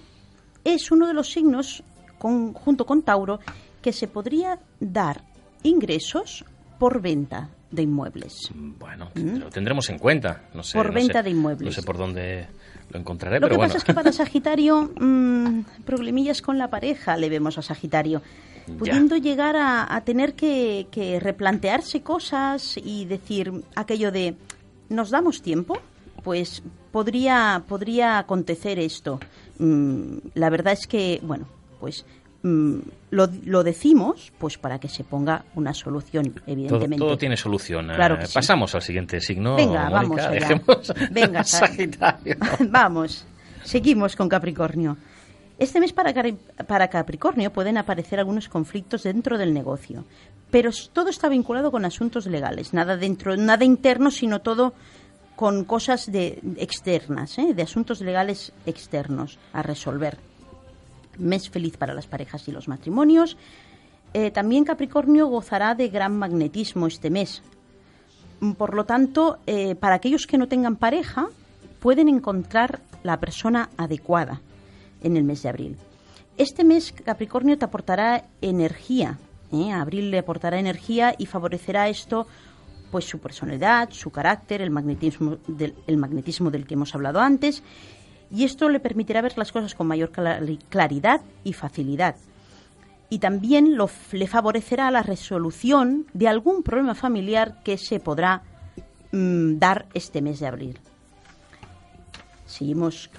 es 0.64 0.92
uno 0.92 1.08
de 1.08 1.14
los 1.14 1.32
signos, 1.32 1.84
con- 2.18 2.54
junto 2.54 2.86
con 2.86 3.02
Tauro, 3.04 3.40
que 3.82 3.94
se 3.94 4.08
podría 4.08 4.60
dar 4.80 5.22
ingresos 5.64 6.44
por 6.80 7.02
venta 7.02 7.50
de 7.72 7.82
inmuebles. 7.84 8.50
Bueno, 8.56 9.10
lo 9.16 9.50
tendremos 9.50 9.90
en 9.90 10.00
cuenta. 10.00 10.44
No 10.54 10.64
sé, 10.64 10.78
¿Mm? 10.78 10.82
Por 10.82 10.88
no 10.88 10.94
venta 10.94 11.14
sé- 11.20 11.24
de 11.24 11.30
inmuebles. 11.32 11.66
No 11.66 11.72
sé 11.72 11.84
por 11.86 11.98
dónde 11.98 12.48
lo 12.90 13.00
encontraré, 13.00 13.38
Lo 13.38 13.42
pero 13.48 13.52
que 13.52 13.58
bueno. 13.58 13.70
pasa 13.70 13.78
es 13.80 13.84
que 13.84 13.94
para 13.94 14.12
Sagitario, 14.14 14.92
mm, 15.00 15.62
problemillas 15.86 16.42
con 16.42 16.58
la 16.58 16.70
pareja 16.70 17.18
le 17.18 17.30
vemos 17.30 17.58
a 17.58 17.62
Sagitario, 17.62 18.22
pudiendo 18.80 19.16
llegar 19.18 19.56
a, 19.56 19.94
a 19.96 20.02
tener 20.02 20.34
que, 20.34 20.88
que 20.92 21.20
replantearse 21.20 22.02
cosas 22.02 22.76
y 22.78 23.06
decir 23.06 23.52
aquello 23.76 24.12
de, 24.12 24.36
¿nos 24.90 25.10
damos 25.10 25.42
tiempo? 25.42 25.78
Pues 26.24 26.62
podría, 26.92 27.64
podría 27.68 28.18
acontecer 28.20 28.80
esto. 28.80 29.20
Mm, 29.60 30.18
la 30.34 30.50
verdad 30.50 30.74
es 30.74 30.86
que, 30.88 31.20
bueno, 31.24 31.48
pues 31.80 32.06
mm, 32.44 32.78
lo, 33.12 33.28
lo 33.46 33.64
decimos 33.64 34.32
pues 34.38 34.58
para 34.58 34.80
que 34.80 34.88
se 34.88 35.04
ponga 35.04 35.46
una 35.56 35.74
solución, 35.74 36.34
evidentemente. 36.46 36.98
todo 36.98 37.18
tiene 37.18 37.38
solución. 37.38 37.88
Claro 37.94 38.16
Eh, 38.16 38.20
que 38.20 38.28
sí. 38.28 38.34
Pasamos 38.34 38.74
al 38.76 38.82
siguiente 38.82 39.20
signo. 39.22 39.56
Venga, 39.56 39.90
vamos 39.90 40.20
allá. 40.20 40.62
Venga, 41.12 41.44
Sagitario. 41.44 42.36
Vamos, 42.70 43.26
seguimos 43.64 44.16
con 44.16 44.30
Capricornio. 44.30 44.98
Este 45.60 45.80
mes 45.80 45.92
para, 45.92 46.14
para 46.68 46.88
Capricornio 46.88 47.52
pueden 47.52 47.78
aparecer 47.78 48.20
algunos 48.20 48.48
conflictos 48.48 49.04
dentro 49.04 49.40
del 49.40 49.54
negocio, 49.54 50.06
pero 50.52 50.70
todo 50.94 51.10
está 51.10 51.30
vinculado 51.30 51.72
con 51.72 51.84
asuntos 51.84 52.28
legales, 52.28 52.74
nada 52.74 52.96
dentro, 52.96 53.36
nada 53.36 53.66
interno, 53.66 54.12
sino 54.12 54.40
todo 54.42 54.74
con 55.36 55.66
cosas 55.66 56.12
de, 56.12 56.40
externas, 56.58 57.38
¿eh? 57.40 57.54
de 57.56 57.62
asuntos 57.64 58.02
legales 58.02 58.54
externos 58.66 59.40
a 59.54 59.64
resolver. 59.64 60.18
Mes 61.18 61.50
feliz 61.50 61.78
para 61.78 61.94
las 61.94 62.08
parejas 62.08 62.48
y 62.48 62.52
los 62.52 62.68
matrimonios. 62.68 63.38
Eh, 64.14 64.32
también 64.32 64.64
Capricornio 64.64 65.28
gozará 65.28 65.76
de 65.76 65.90
gran 65.90 66.18
magnetismo 66.18 66.88
este 66.88 67.10
mes. 67.10 67.42
Mm, 68.40 68.54
Por 68.54 68.74
lo 68.74 68.86
tanto, 68.86 69.40
eh, 69.46 69.76
para 69.76 69.96
aquellos 69.96 70.28
que 70.28 70.38
no 70.38 70.48
tengan 70.48 70.76
pareja, 70.76 71.28
pueden 71.80 72.08
encontrar 72.08 72.82
la 73.04 73.20
persona 73.20 73.70
adecuada 73.78 74.42
en 75.04 75.18
el 75.18 75.24
mes 75.24 75.44
de 75.44 75.50
abril. 75.50 75.78
Este 76.38 76.64
mes 76.64 76.92
Capricornio 76.92 77.58
te 77.58 77.66
aportará 77.66 78.26
energía, 78.42 79.18
¿eh? 79.52 79.72
abril 79.72 80.12
le 80.12 80.20
aportará 80.20 80.60
energía 80.60 81.16
y 81.18 81.26
favorecerá 81.26 81.90
esto 81.90 82.28
pues 82.92 83.06
su 83.06 83.20
personalidad, 83.20 83.90
su 83.92 84.12
carácter, 84.12 84.62
el 84.62 84.70
magnetismo 84.70 85.38
del, 85.48 85.76
el 85.88 85.98
magnetismo 85.98 86.52
del 86.52 86.66
que 86.66 86.76
hemos 86.76 86.96
hablado 86.96 87.20
antes 87.20 87.62
y 88.32 88.44
esto 88.44 88.70
le 88.70 88.80
permitirá 88.80 89.22
ver 89.22 89.38
las 89.38 89.52
cosas 89.52 89.76
con 89.76 89.88
mayor 89.88 90.12
claridad 90.70 91.22
y 91.44 91.54
facilidad. 91.54 92.16
Y 93.10 93.20
también 93.20 93.78
lo, 93.78 93.90
le 94.12 94.28
favorecerá 94.28 94.92
la 94.92 95.02
resolución 95.02 96.08
de 96.14 96.28
algún 96.28 96.62
problema 96.62 96.94
familiar 96.94 97.64
que 97.64 97.78
se 97.78 98.00
podrá 98.00 98.42
mm, 99.12 99.58
dar 99.60 99.86
este 99.94 100.22
mes 100.22 100.40
de 100.40 100.48
abril. 100.48 100.80
Seguimos 102.46 103.10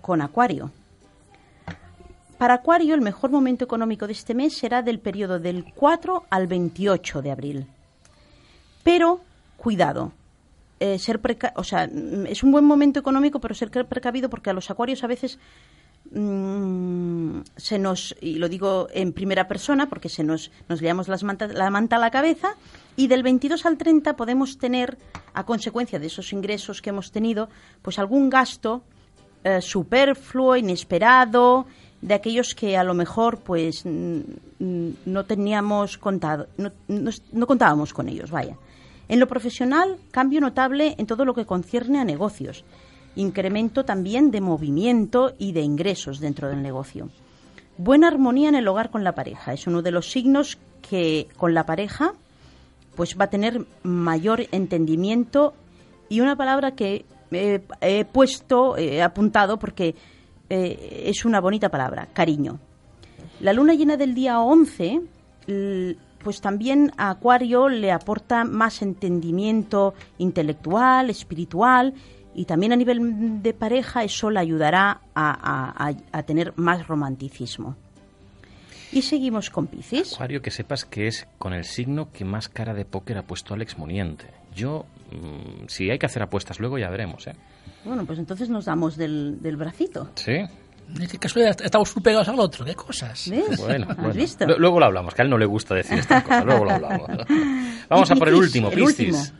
con 0.00 0.22
Acuario. 0.22 0.70
Para 2.38 2.54
Acuario, 2.54 2.94
el 2.94 3.00
mejor 3.00 3.30
momento 3.30 3.64
económico 3.64 4.06
de 4.06 4.12
este 4.12 4.34
mes 4.34 4.56
será 4.56 4.82
del 4.82 4.98
periodo 4.98 5.38
del 5.38 5.64
4 5.74 6.24
al 6.28 6.46
28 6.46 7.22
de 7.22 7.30
abril. 7.30 7.66
Pero, 8.82 9.20
cuidado, 9.56 10.12
eh, 10.78 10.98
ser 10.98 11.20
o 11.56 11.64
sea, 11.64 11.86
mm, 11.86 12.26
es 12.26 12.42
un 12.42 12.52
buen 12.52 12.64
momento 12.64 13.00
económico, 13.00 13.40
pero 13.40 13.54
ser 13.54 13.70
precavido 13.70 14.28
porque 14.28 14.50
a 14.50 14.52
los 14.52 14.70
acuarios 14.70 15.02
a 15.04 15.06
veces 15.06 15.38
mm, 16.10 17.40
se 17.56 17.78
nos, 17.78 18.14
y 18.20 18.34
lo 18.34 18.48
digo 18.48 18.88
en 18.92 19.12
primera 19.12 19.48
persona 19.48 19.88
porque 19.88 20.08
se 20.10 20.22
nos, 20.22 20.50
nos 20.68 20.82
liamos 20.82 21.08
las 21.08 21.22
la 21.22 21.70
manta 21.70 21.96
a 21.96 21.98
la 21.98 22.10
cabeza, 22.10 22.56
y 22.94 23.08
del 23.08 23.22
22 23.22 23.64
al 23.64 23.78
30 23.78 24.16
podemos 24.16 24.58
tener, 24.58 24.98
a 25.32 25.44
consecuencia 25.44 25.98
de 25.98 26.06
esos 26.06 26.32
ingresos 26.32 26.82
que 26.82 26.90
hemos 26.90 27.10
tenido, 27.10 27.48
pues 27.82 27.98
algún 27.98 28.28
gasto 28.28 28.82
eh, 29.44 29.60
superfluo, 29.62 30.56
inesperado, 30.56 31.66
de 32.02 32.14
aquellos 32.14 32.54
que 32.54 32.76
a 32.76 32.84
lo 32.84 32.92
mejor 32.92 33.38
pues 33.38 33.84
no 33.86 35.24
teníamos 35.24 35.96
contado, 35.96 36.48
no, 36.58 36.70
no 36.88 37.46
contábamos 37.46 37.94
con 37.94 38.08
ellos, 38.08 38.30
vaya. 38.30 38.56
En 39.08 39.20
lo 39.20 39.28
profesional, 39.28 39.98
cambio 40.10 40.40
notable 40.40 40.94
en 40.98 41.06
todo 41.06 41.24
lo 41.24 41.34
que 41.34 41.46
concierne 41.46 42.00
a 42.00 42.04
negocios. 42.04 42.64
Incremento 43.14 43.84
también 43.84 44.30
de 44.30 44.40
movimiento 44.40 45.34
y 45.38 45.52
de 45.52 45.62
ingresos 45.62 46.20
dentro 46.20 46.48
del 46.48 46.62
negocio. 46.62 47.08
Buena 47.78 48.08
armonía 48.08 48.48
en 48.48 48.54
el 48.56 48.68
hogar 48.68 48.90
con 48.90 49.04
la 49.04 49.14
pareja. 49.14 49.52
Es 49.52 49.66
uno 49.66 49.82
de 49.82 49.90
los 49.90 50.10
signos 50.10 50.58
que 50.88 51.28
con 51.36 51.54
la 51.54 51.66
pareja 51.66 52.14
pues 52.96 53.16
va 53.20 53.26
a 53.26 53.30
tener 53.30 53.66
mayor 53.82 54.46
entendimiento 54.52 55.54
y 56.08 56.20
una 56.20 56.34
palabra 56.34 56.72
que 56.72 57.04
he, 57.30 58.04
puesto, 58.06 58.76
he 58.78 59.02
apuntado 59.02 59.58
porque 59.58 59.94
eh, 60.48 61.02
es 61.06 61.24
una 61.24 61.40
bonita 61.40 61.68
palabra, 61.68 62.08
cariño. 62.12 62.58
La 63.40 63.52
luna 63.52 63.74
llena 63.74 63.96
del 63.96 64.14
día 64.14 64.40
11 64.40 65.02
pues 66.26 66.40
también 66.40 66.90
a 66.96 67.10
Acuario 67.10 67.68
le 67.68 67.92
aporta 67.92 68.42
más 68.42 68.82
entendimiento 68.82 69.94
intelectual, 70.18 71.08
espiritual 71.08 71.94
y 72.34 72.46
también 72.46 72.72
a 72.72 72.76
nivel 72.76 73.44
de 73.44 73.54
pareja 73.54 74.02
eso 74.02 74.28
le 74.28 74.40
ayudará 74.40 75.02
a, 75.14 75.92
tener 76.26 76.52
más 76.56 76.88
romanticismo. 76.88 77.76
Y 78.90 79.02
seguimos 79.02 79.50
con 79.50 79.68
Piscis. 79.68 80.14
Acuario, 80.14 80.42
que 80.42 80.50
sepas 80.50 80.84
que 80.84 81.06
es 81.06 81.28
con 81.38 81.52
el 81.52 81.62
signo 81.62 82.10
que 82.10 82.24
más 82.24 82.48
cara 82.48 82.74
de 82.74 82.84
póker 82.84 83.18
ha 83.18 83.22
puesto 83.22 83.54
Alex 83.54 83.78
Muniente. 83.78 84.26
Yo, 84.52 84.84
mm, 85.12 85.68
si 85.68 85.88
hay 85.90 86.00
que 86.00 86.06
hacer 86.06 86.24
apuestas 86.24 86.58
luego, 86.58 86.76
ya 86.76 86.90
veremos, 86.90 87.28
¿eh? 87.28 87.36
Bueno, 87.84 88.04
pues 88.04 88.18
entonces 88.18 88.50
nos 88.50 88.64
damos 88.64 88.96
del, 88.96 89.40
del 89.40 89.56
bracito. 89.56 90.10
Sí. 90.16 90.38
Dice 90.88 91.18
que 91.18 91.26
estamos 91.26 91.92
pegados 92.02 92.28
al 92.28 92.38
otro, 92.38 92.64
qué 92.64 92.74
cosas. 92.74 93.30
Bueno, 93.58 93.88
Luego 94.58 94.78
lo 94.78 94.86
hablamos, 94.86 95.14
que 95.14 95.22
a 95.22 95.24
él 95.24 95.30
no 95.30 95.38
le 95.38 95.46
gusta 95.46 95.74
decir 95.74 95.98
estas 95.98 96.22
cosas, 96.22 96.44
luego 96.44 96.64
lo 96.64 96.70
hablamos. 96.72 97.10
Vamos 97.88 98.10
a 98.10 98.14
por 98.14 98.28
el 98.28 98.34
último, 98.34 98.70
Piscis. 98.70 99.32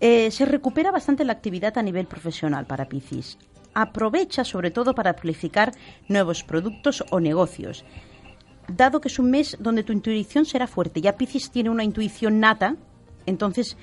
Eh, 0.00 0.30
se 0.30 0.44
recupera 0.46 0.90
bastante 0.90 1.24
la 1.24 1.32
actividad 1.32 1.78
a 1.78 1.82
nivel 1.82 2.06
profesional 2.06 2.66
para 2.66 2.88
Piscis. 2.88 3.38
Aprovecha 3.74 4.44
sobre 4.44 4.70
todo 4.70 4.94
para 4.94 5.10
amplificar 5.10 5.72
nuevos 6.08 6.42
productos 6.42 7.04
o 7.10 7.20
negocios. 7.20 7.84
Dado 8.68 9.00
que 9.00 9.08
es 9.08 9.18
un 9.18 9.30
mes 9.30 9.56
donde 9.58 9.82
tu 9.82 9.92
intuición 9.92 10.44
será 10.44 10.66
fuerte, 10.66 11.00
ya 11.00 11.16
Piscis 11.16 11.50
tiene 11.50 11.70
una 11.70 11.84
intuición 11.84 12.40
nata, 12.40 12.76
entonces 13.26 13.76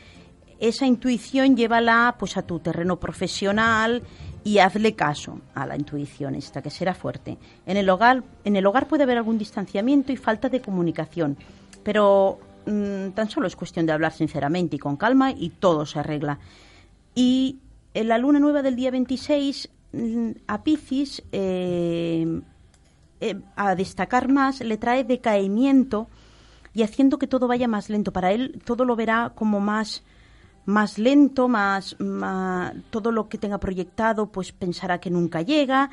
esa 0.59 0.85
intuición 0.85 1.55
llévala 1.55 2.15
pues 2.19 2.37
a 2.37 2.41
tu 2.41 2.59
terreno 2.59 2.99
profesional 2.99 4.03
y 4.49 4.57
hazle 4.57 4.95
caso 4.95 5.41
a 5.53 5.67
la 5.67 5.75
intuición 5.75 6.33
esta, 6.33 6.63
que 6.63 6.71
será 6.71 6.95
fuerte. 6.95 7.38
En 7.67 7.77
el 7.77 7.88
hogar, 7.88 8.23
en 8.43 8.55
el 8.55 8.65
hogar 8.65 8.88
puede 8.88 9.03
haber 9.03 9.17
algún 9.17 9.38
distanciamiento 9.38 10.12
y 10.12 10.17
falta 10.17 10.49
de 10.49 10.59
comunicación, 10.59 11.38
pero 11.83 12.39
mm, 12.65 13.09
tan 13.09 13.29
solo 13.29 13.45
es 13.45 13.55
cuestión 13.55 13.85
de 13.85 13.91
hablar 13.91 14.12
sinceramente 14.12 14.75
y 14.75 14.79
con 14.79 14.97
calma 14.97 15.29
y 15.29 15.51
todo 15.51 15.85
se 15.85 15.99
arregla. 15.99 16.39
Y 17.13 17.59
en 17.93 18.07
la 18.07 18.17
luna 18.17 18.39
nueva 18.39 18.63
del 18.63 18.75
día 18.75 18.89
26, 18.89 19.69
mm, 19.93 20.31
a 20.47 20.63
Piscis, 20.63 21.21
eh, 21.31 22.41
eh, 23.21 23.39
a 23.55 23.75
destacar 23.75 24.29
más, 24.29 24.62
le 24.62 24.77
trae 24.77 25.03
decaimiento 25.03 26.07
y 26.73 26.81
haciendo 26.81 27.19
que 27.19 27.27
todo 27.27 27.47
vaya 27.47 27.67
más 27.67 27.88
lento. 27.91 28.12
Para 28.12 28.31
él 28.31 28.59
todo 28.65 28.83
lo 28.83 28.95
verá 28.95 29.31
como 29.35 29.59
más 29.59 30.01
más 30.69 30.97
lento, 30.97 31.47
más, 31.47 31.97
todo 32.89 33.12
lo 33.12 33.27
que 33.27 33.38
tenga 33.38 33.58
proyectado, 33.58 34.27
pues 34.27 34.51
pensará 34.51 34.99
que 34.99 35.10
nunca 35.10 35.41
llega. 35.41 35.89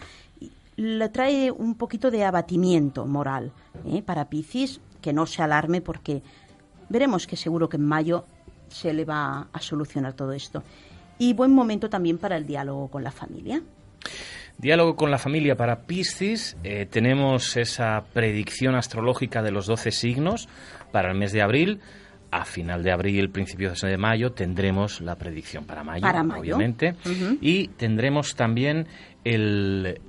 Le 0.77 1.09
trae 1.09 1.51
un 1.51 1.75
poquito 1.75 2.11
de 2.11 2.25
abatimiento 2.25 3.07
moral 3.07 3.53
¿eh? 3.87 4.03
para 4.03 4.29
Piscis, 4.29 4.81
que 5.01 5.13
no 5.13 5.27
se 5.27 5.43
alarme 5.43 5.81
porque 5.81 6.23
veremos 6.91 7.27
que 7.27 7.37
seguro 7.37 7.69
que 7.69 7.79
en 7.79 7.87
mayo 7.87 8.27
se 8.69 8.93
le 8.93 9.05
va 9.05 9.49
a 9.53 9.61
solucionar 9.61 10.13
todo 10.13 10.33
esto. 10.33 10.63
Y 11.19 11.33
buen 11.33 11.53
momento 11.53 11.89
también 11.89 12.19
para 12.19 12.37
el 12.37 12.47
diálogo 12.47 12.89
con 12.89 13.03
la 13.03 13.11
familia. 13.11 13.63
Diálogo 14.59 14.97
con 14.97 15.11
la 15.11 15.19
familia 15.19 15.57
para 15.57 15.87
Piscis. 15.87 16.57
Eh, 16.63 16.87
tenemos 16.91 17.57
esa 17.57 18.05
predicción 18.13 18.75
astrológica 18.75 19.43
de 19.43 19.51
los 19.51 19.67
12 19.67 19.91
signos 19.91 20.49
para 20.93 21.11
el 21.11 21.19
mes 21.19 21.33
de 21.33 21.41
abril 21.41 21.81
a 22.31 22.45
final 22.45 22.83
de 22.83 22.93
abril, 22.93 23.31
principios 23.31 23.81
de 23.81 23.97
mayo, 23.97 24.33
tendremos 24.33 25.01
la 25.01 25.17
predicción 25.17 25.65
para 25.65 25.85
mayo, 25.85 26.07
obviamente. 26.39 26.97
Y 27.41 27.69
tendremos 27.69 28.35
también 28.35 28.87
el, 29.25 30.01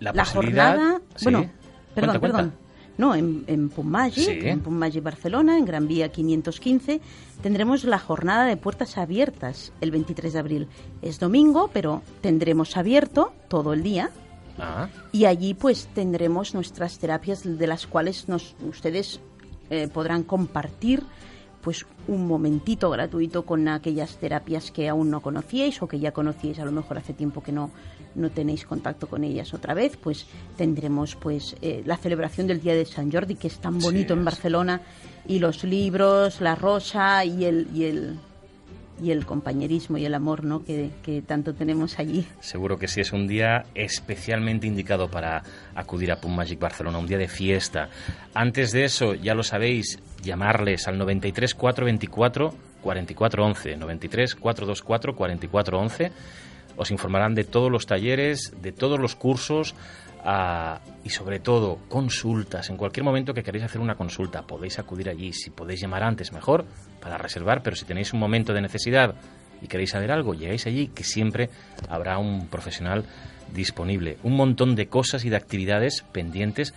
la, 0.00 0.12
posibilidad... 0.12 0.76
Jornada, 0.76 1.00
bueno, 1.22 1.50
perdón, 1.94 2.20
perdón. 2.20 2.52
No, 2.98 3.14
en, 3.14 3.44
en 3.46 3.70
en 3.74 5.02
Barcelona, 5.02 5.56
en 5.56 5.64
Gran 5.64 5.88
Vía 5.88 6.10
515, 6.10 7.00
tendremos 7.42 7.84
la 7.84 7.98
jornada 7.98 8.44
de 8.44 8.58
puertas 8.58 8.98
abiertas 8.98 9.72
el 9.80 9.90
23 9.90 10.34
de 10.34 10.38
abril. 10.38 10.68
Es 11.00 11.18
domingo, 11.18 11.70
pero 11.72 12.02
tendremos 12.20 12.76
abierto 12.76 13.32
todo 13.48 13.72
el 13.72 13.82
día. 13.82 14.10
Ah. 14.58 14.88
Y 15.12 15.24
allí 15.24 15.54
pues 15.54 15.88
tendremos 15.94 16.52
nuestras 16.52 16.98
terapias 16.98 17.42
de 17.42 17.66
las 17.66 17.86
cuales 17.86 18.28
nos, 18.28 18.54
ustedes 18.68 19.20
eh, 19.70 19.88
podrán 19.88 20.22
compartir 20.22 21.02
pues 21.60 21.86
un 22.08 22.26
momentito 22.26 22.90
gratuito 22.90 23.44
con 23.44 23.68
aquellas 23.68 24.16
terapias 24.16 24.70
que 24.70 24.88
aún 24.88 25.10
no 25.10 25.20
conocíais 25.20 25.80
o 25.82 25.88
que 25.88 25.98
ya 25.98 26.12
conocíais 26.12 26.58
a 26.58 26.64
lo 26.64 26.72
mejor 26.72 26.98
hace 26.98 27.12
tiempo 27.12 27.42
que 27.42 27.52
no, 27.52 27.70
no 28.14 28.30
tenéis 28.30 28.64
contacto 28.64 29.06
con 29.08 29.24
ellas 29.24 29.52
otra 29.54 29.74
vez, 29.74 29.96
pues 29.96 30.26
tendremos 30.56 31.16
pues 31.16 31.56
eh, 31.62 31.82
la 31.84 31.96
celebración 31.96 32.46
del 32.46 32.60
Día 32.60 32.74
de 32.74 32.86
San 32.86 33.10
Jordi 33.12 33.34
que 33.34 33.48
es 33.48 33.58
tan 33.58 33.78
bonito 33.78 34.14
en 34.14 34.24
Barcelona 34.24 34.80
y 35.26 35.38
los 35.38 35.64
libros, 35.64 36.40
la 36.40 36.54
rosa 36.54 37.24
y 37.24 37.44
el, 37.44 37.68
y 37.74 37.84
el 37.84 38.18
y 39.02 39.10
el 39.10 39.26
compañerismo 39.26 39.98
y 39.98 40.04
el 40.04 40.14
amor 40.14 40.44
¿no? 40.44 40.64
que, 40.64 41.22
tanto 41.26 41.54
tenemos 41.54 41.98
allí. 41.98 42.26
Seguro 42.40 42.78
que 42.78 42.88
sí, 42.88 43.00
es 43.00 43.12
un 43.12 43.26
día 43.26 43.64
especialmente 43.74 44.66
indicado 44.66 45.10
para 45.10 45.42
acudir 45.74 46.12
a 46.12 46.20
Pum 46.20 46.34
Magic 46.34 46.58
Barcelona, 46.58 46.98
un 46.98 47.06
día 47.06 47.18
de 47.18 47.28
fiesta. 47.28 47.88
Antes 48.34 48.72
de 48.72 48.84
eso, 48.84 49.14
ya 49.14 49.34
lo 49.34 49.42
sabéis, 49.42 49.98
llamarles 50.22 50.88
al 50.88 50.98
93 50.98 51.54
424 51.54 52.54
4411, 52.82 53.76
93 53.76 54.34
424 54.34 55.14
4411. 55.14 56.12
Os 56.76 56.90
informarán 56.90 57.34
de 57.34 57.44
todos 57.44 57.70
los 57.70 57.86
talleres, 57.86 58.54
de 58.62 58.72
todos 58.72 58.98
los 58.98 59.14
cursos, 59.16 59.74
y 61.04 61.10
sobre 61.10 61.40
todo 61.40 61.78
consultas. 61.88 62.68
En 62.70 62.76
cualquier 62.76 63.04
momento 63.04 63.32
que 63.32 63.42
queréis 63.42 63.64
hacer 63.64 63.80
una 63.80 63.94
consulta, 63.94 64.42
podéis 64.42 64.78
acudir 64.78 65.08
allí. 65.08 65.32
Si 65.32 65.50
podéis 65.50 65.80
llamar 65.80 66.02
antes, 66.02 66.32
mejor 66.32 66.64
para 67.00 67.18
reservar, 67.18 67.62
pero 67.62 67.76
si 67.76 67.84
tenéis 67.84 68.12
un 68.12 68.20
momento 68.20 68.52
de 68.52 68.60
necesidad 68.60 69.14
y 69.62 69.66
queréis 69.66 69.90
saber 69.90 70.10
algo, 70.12 70.34
llegáis 70.34 70.66
allí, 70.66 70.88
que 70.88 71.04
siempre 71.04 71.50
habrá 71.88 72.18
un 72.18 72.48
profesional 72.48 73.04
disponible. 73.54 74.18
Un 74.22 74.36
montón 74.36 74.76
de 74.76 74.88
cosas 74.88 75.24
y 75.24 75.30
de 75.30 75.36
actividades 75.36 76.04
pendientes 76.12 76.74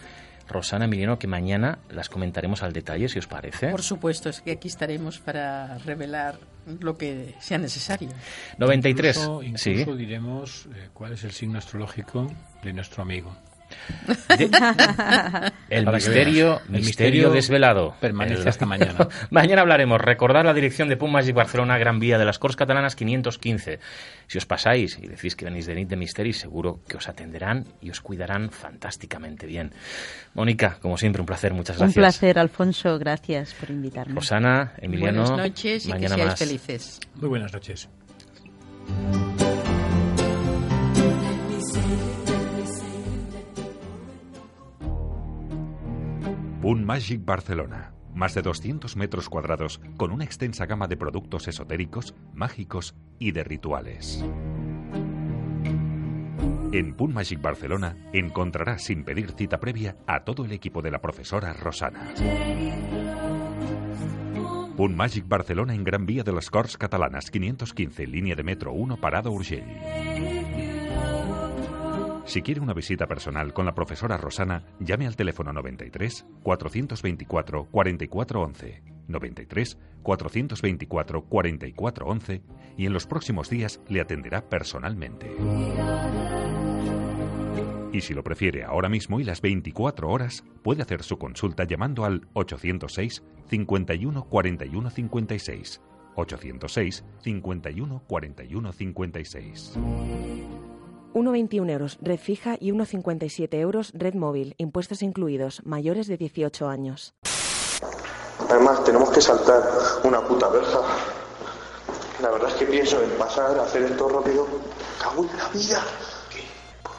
Rosana 0.47 0.85
Emiliano, 0.85 1.17
que 1.19 1.27
mañana 1.27 1.79
las 1.89 2.09
comentaremos 2.09 2.63
al 2.63 2.73
detalle, 2.73 3.09
si 3.09 3.19
os 3.19 3.27
parece. 3.27 3.69
Por 3.69 3.81
supuesto, 3.81 4.29
es 4.29 4.41
que 4.41 4.51
aquí 4.51 4.67
estaremos 4.67 5.19
para 5.19 5.77
revelar 5.79 6.37
lo 6.79 6.97
que 6.97 7.35
sea 7.39 7.57
necesario. 7.57 8.09
93. 8.57 9.29
Incluso, 9.43 9.95
diremos 9.95 10.67
eh, 10.73 10.89
cuál 10.93 11.13
es 11.13 11.23
el 11.23 11.31
signo 11.31 11.57
astrológico 11.57 12.27
de 12.61 12.73
nuestro 12.73 13.03
amigo. 13.03 13.35
el 15.69 15.87
misterio, 15.87 16.61
el 16.67 16.81
misterio 16.81 17.29
desvelado. 17.31 17.95
Permanece 17.99 18.49
hasta 18.49 18.65
mañana. 18.65 19.07
mañana 19.29 19.61
hablaremos. 19.61 19.99
Recordar 20.01 20.45
la 20.45 20.53
dirección 20.53 20.89
de 20.89 20.97
Pum 20.97 21.11
Magic 21.11 21.35
Barcelona, 21.35 21.77
Gran 21.77 21.99
Vía 21.99 22.17
de 22.17 22.25
las 22.25 22.39
Corts 22.39 22.55
Catalanas 22.55 22.95
515. 22.95 23.79
Si 24.27 24.37
os 24.37 24.45
pasáis 24.45 24.97
y 25.01 25.07
decís 25.07 25.35
que 25.35 25.45
venís 25.45 25.65
de 25.65 25.75
Nit 25.75 25.89
de 25.89 25.95
Misteris, 25.95 26.39
seguro 26.39 26.79
que 26.87 26.97
os 26.97 27.07
atenderán 27.07 27.65
y 27.81 27.89
os 27.89 28.01
cuidarán 28.01 28.49
fantásticamente 28.49 29.47
bien. 29.47 29.71
Mónica, 30.33 30.77
como 30.81 30.97
siempre, 30.97 31.21
un 31.21 31.25
placer. 31.25 31.53
Muchas 31.53 31.77
gracias. 31.77 31.97
Un 31.97 32.01
placer, 32.01 32.39
Alfonso. 32.39 32.99
Gracias 32.99 33.53
por 33.53 33.69
invitarme. 33.69 34.15
Rosana, 34.15 34.73
Emiliano. 34.77 35.21
Buenas 35.23 35.47
noches 35.47 35.85
y 35.85 35.89
mañana 35.89 36.15
que 36.15 36.21
seáis 36.21 36.39
felices. 36.39 36.99
Muy 37.15 37.29
buenas 37.29 37.53
noches. 37.53 37.89
Un 46.63 46.85
Magic 46.85 47.25
Barcelona. 47.25 47.93
Más 48.15 48.35
de 48.35 48.41
200 48.41 48.95
metros 48.95 49.27
cuadrados 49.27 49.81
con 49.97 50.11
una 50.11 50.23
extensa 50.23 50.65
gama 50.65 50.87
de 50.87 50.95
productos 50.95 51.49
esotéricos, 51.49 52.15
mágicos 52.33 52.95
y 53.19 53.33
de 53.33 53.43
rituales. 53.43 54.23
En 56.71 56.95
Pun 56.95 57.13
Magic 57.13 57.41
Barcelona 57.41 57.97
encontrarás 58.13 58.85
sin 58.85 59.03
pedir 59.03 59.31
cita 59.31 59.59
previa 59.59 59.97
a 60.07 60.23
todo 60.23 60.45
el 60.45 60.53
equipo 60.53 60.81
de 60.81 60.91
la 60.91 61.01
profesora 61.01 61.51
Rosana. 61.51 62.13
Pun 64.77 64.95
Magic 64.95 65.27
Barcelona 65.27 65.75
en 65.75 65.83
Gran 65.83 66.05
Vía 66.05 66.23
de 66.23 66.31
las 66.31 66.49
Corts 66.49 66.77
Catalanas 66.77 67.29
515, 67.29 68.07
línea 68.07 68.35
de 68.35 68.43
metro 68.43 68.71
1, 68.71 69.01
parado 69.01 69.33
Urgell. 69.33 70.72
Si 72.33 72.41
quiere 72.41 72.61
una 72.61 72.73
visita 72.73 73.05
personal 73.05 73.53
con 73.53 73.63
la 73.63 73.75
profesora 73.75 74.17
Rosana, 74.17 74.65
llame 74.79 75.05
al 75.05 75.15
teléfono 75.15 75.53
93 75.53 76.25
424 76.41 77.67
4411, 77.69 78.83
93 79.07 79.77
424 80.01 81.25
4411 81.25 82.41
y 82.75 82.87
en 82.87 82.93
los 82.93 83.05
próximos 83.05 83.51
días 83.51 83.79
le 83.87 84.01
atenderá 84.01 84.49
personalmente. 84.49 85.31
Y 87.91 88.01
si 88.01 88.15
lo 88.15 88.23
prefiere 88.23 88.63
ahora 88.63 88.89
mismo 88.89 89.19
y 89.19 89.23
las 89.23 89.39
24 89.39 90.09
horas, 90.09 90.43
puede 90.63 90.81
hacer 90.81 91.03
su 91.03 91.19
consulta 91.19 91.65
llamando 91.65 92.03
al 92.03 92.27
806 92.33 93.21
51 93.47 94.23
41 94.23 94.89
56. 94.89 95.81
806 96.15 97.05
51 97.21 98.03
41 98.07 98.73
56. 98.73 99.77
1,21 101.13 101.69
euros 101.69 101.97
red 102.01 102.19
fija 102.19 102.57
y 102.59 102.71
1,57 102.71 103.53
euros 103.59 103.91
red 103.93 104.15
móvil, 104.15 104.55
impuestos 104.57 105.03
incluidos, 105.03 105.61
mayores 105.63 106.07
de 106.07 106.17
18 106.17 106.67
años. 106.67 107.13
Además, 108.49 108.83
tenemos 108.83 109.09
que 109.11 109.21
saltar 109.21 109.63
una 110.03 110.21
puta 110.27 110.49
verja. 110.49 110.79
La 112.21 112.31
verdad 112.31 112.49
es 112.49 112.55
que 112.55 112.65
pienso 112.65 113.01
en 113.01 113.09
pasar, 113.11 113.57
hacer 113.59 113.83
esto 113.83 114.09
rápido. 114.09 114.47
¡Cago 114.99 115.23
en 115.23 115.37
la 115.37 115.47
vida! 115.49 115.83
¿Qué? 116.29 116.43
Por 116.81 116.93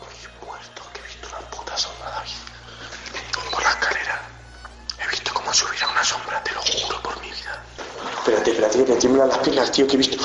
que 0.92 1.00
he 1.00 1.04
visto 1.04 1.28
una 1.28 1.50
puta 1.50 1.76
sombra, 1.76 2.10
David. 2.10 3.50
Por 3.52 3.62
la 3.62 3.70
escalera. 3.70 4.22
He 5.04 5.10
visto 5.10 5.30
cómo 5.34 5.52
subir 5.52 5.82
a 5.82 5.90
una 5.90 6.04
sombra, 6.04 6.42
te 6.42 6.52
lo 6.52 6.60
juro 6.62 7.02
por 7.02 7.20
mi 7.20 7.30
vida. 7.30 7.62
Espérate, 8.18 8.50
espérate, 8.50 8.84
que 8.84 8.92
me 8.92 8.98
tiemblan 8.98 9.28
las 9.28 9.38
piernas, 9.38 9.72
tío, 9.72 9.86
que 9.86 9.94
he 9.94 9.98
visto 9.98 10.16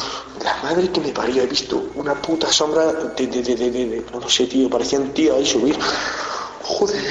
la 0.44 0.56
madre 0.64 0.92
que 0.92 1.02
me 1.02 1.10
parió, 1.12 1.44
he 1.44 1.48
visto 1.48 1.90
una 1.96 2.14
puta 2.22 2.52
sombra 2.52 2.94
de, 2.94 3.28
de, 3.28 3.42
de, 3.42 3.56
de, 3.56 4.06
no 4.12 4.20
lo 4.20 4.30
sé, 4.30 4.46
tío, 4.48 4.70
parecía 4.70 5.00
un 5.00 5.14
tío 5.14 5.36
ahí 5.36 5.46
subir. 5.46 5.78
Joder. 6.64 7.02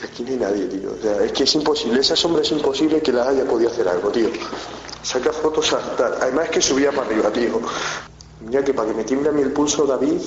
Y 0.00 0.04
aquí 0.04 0.22
no 0.24 0.30
hay 0.30 0.36
nadie, 0.36 0.66
tío. 0.66 0.92
O 0.92 1.02
sea, 1.02 1.24
es 1.24 1.32
que 1.32 1.44
es 1.44 1.54
imposible, 1.54 2.00
esa 2.00 2.16
sombra 2.16 2.42
es 2.42 2.50
imposible 2.50 3.00
que 3.00 3.12
la 3.12 3.28
haya 3.28 3.44
podido 3.44 3.70
hacer 3.70 3.88
algo, 3.88 4.10
tío. 4.10 4.28
Saca 5.02 5.32
fotos 5.32 5.68
saltar. 5.68 6.18
Además 6.20 6.46
es 6.46 6.50
que 6.50 6.62
subía 6.62 6.90
para 6.90 7.06
arriba, 7.06 7.30
tío. 7.30 7.60
Mira 8.40 8.64
que 8.64 8.74
para 8.74 8.88
que 8.88 8.94
me 8.94 9.04
tiemble 9.04 9.30
a 9.30 9.32
mí 9.32 9.42
el 9.42 9.52
pulso, 9.52 9.86
David. 9.86 10.20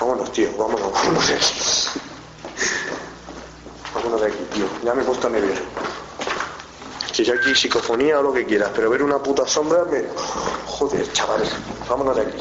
Vámonos, 0.00 0.32
tío, 0.32 0.48
vámonos, 0.58 0.92
vámonos 0.92 1.28
de 1.28 1.34
aquí. 1.34 1.54
Vámonos 3.94 4.20
de 4.20 4.26
aquí, 4.26 4.44
tío. 4.54 4.64
Ya 4.84 4.94
me 4.94 5.02
he 5.02 5.04
puesto. 5.04 5.28
Si 7.24 7.30
aquí 7.30 7.54
psicofonía 7.54 8.18
o 8.18 8.22
lo 8.22 8.32
que 8.32 8.44
quieras, 8.44 8.70
pero 8.74 8.90
ver 8.90 9.00
una 9.00 9.22
puta 9.22 9.46
sombra 9.46 9.84
me. 9.84 10.04
Joder, 10.66 11.12
chaval, 11.12 11.42
vámonos 11.88 12.16
de 12.16 12.22
aquí. 12.22 12.38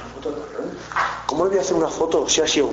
¿Cómo 1.27 1.43
le 1.43 1.51
voy 1.51 1.59
a 1.59 1.61
hacer 1.61 1.75
una 1.75 1.87
foto 1.87 2.27
si 2.27 2.41
ha 2.41 2.47
sido 2.47 2.71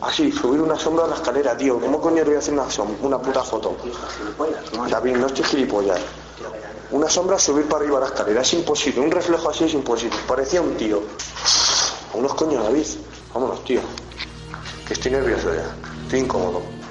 así, 0.00 0.32
subir 0.32 0.62
una 0.62 0.78
sombra 0.78 1.04
a 1.04 1.08
la 1.08 1.16
escalera, 1.16 1.54
tío? 1.54 1.78
¿Cómo 1.78 2.00
coño 2.00 2.16
le 2.16 2.24
voy 2.24 2.34
a 2.36 2.38
hacer 2.38 2.54
una, 2.54 2.64
una 3.02 3.18
puta 3.18 3.42
foto? 3.42 3.76
David, 4.88 5.16
no 5.16 5.26
estoy 5.26 5.44
gilipollas. 5.44 6.00
Una 6.92 7.10
sombra 7.10 7.38
subir 7.38 7.66
para 7.66 7.82
arriba 7.82 7.98
a 7.98 8.00
la 8.00 8.06
escalera 8.06 8.40
es 8.40 8.54
imposible, 8.54 9.02
un 9.02 9.10
reflejo 9.10 9.50
así 9.50 9.64
es 9.64 9.74
imposible. 9.74 10.16
Parecía 10.26 10.62
un 10.62 10.76
tío. 10.76 11.02
Unos 12.14 12.34
coños, 12.34 12.64
David. 12.64 12.86
Vámonos, 13.34 13.62
tío. 13.64 13.80
Que 14.86 14.94
estoy 14.94 15.12
nervioso 15.12 15.52
ya. 15.52 15.76
Estoy 16.04 16.20
incómodo. 16.20 16.83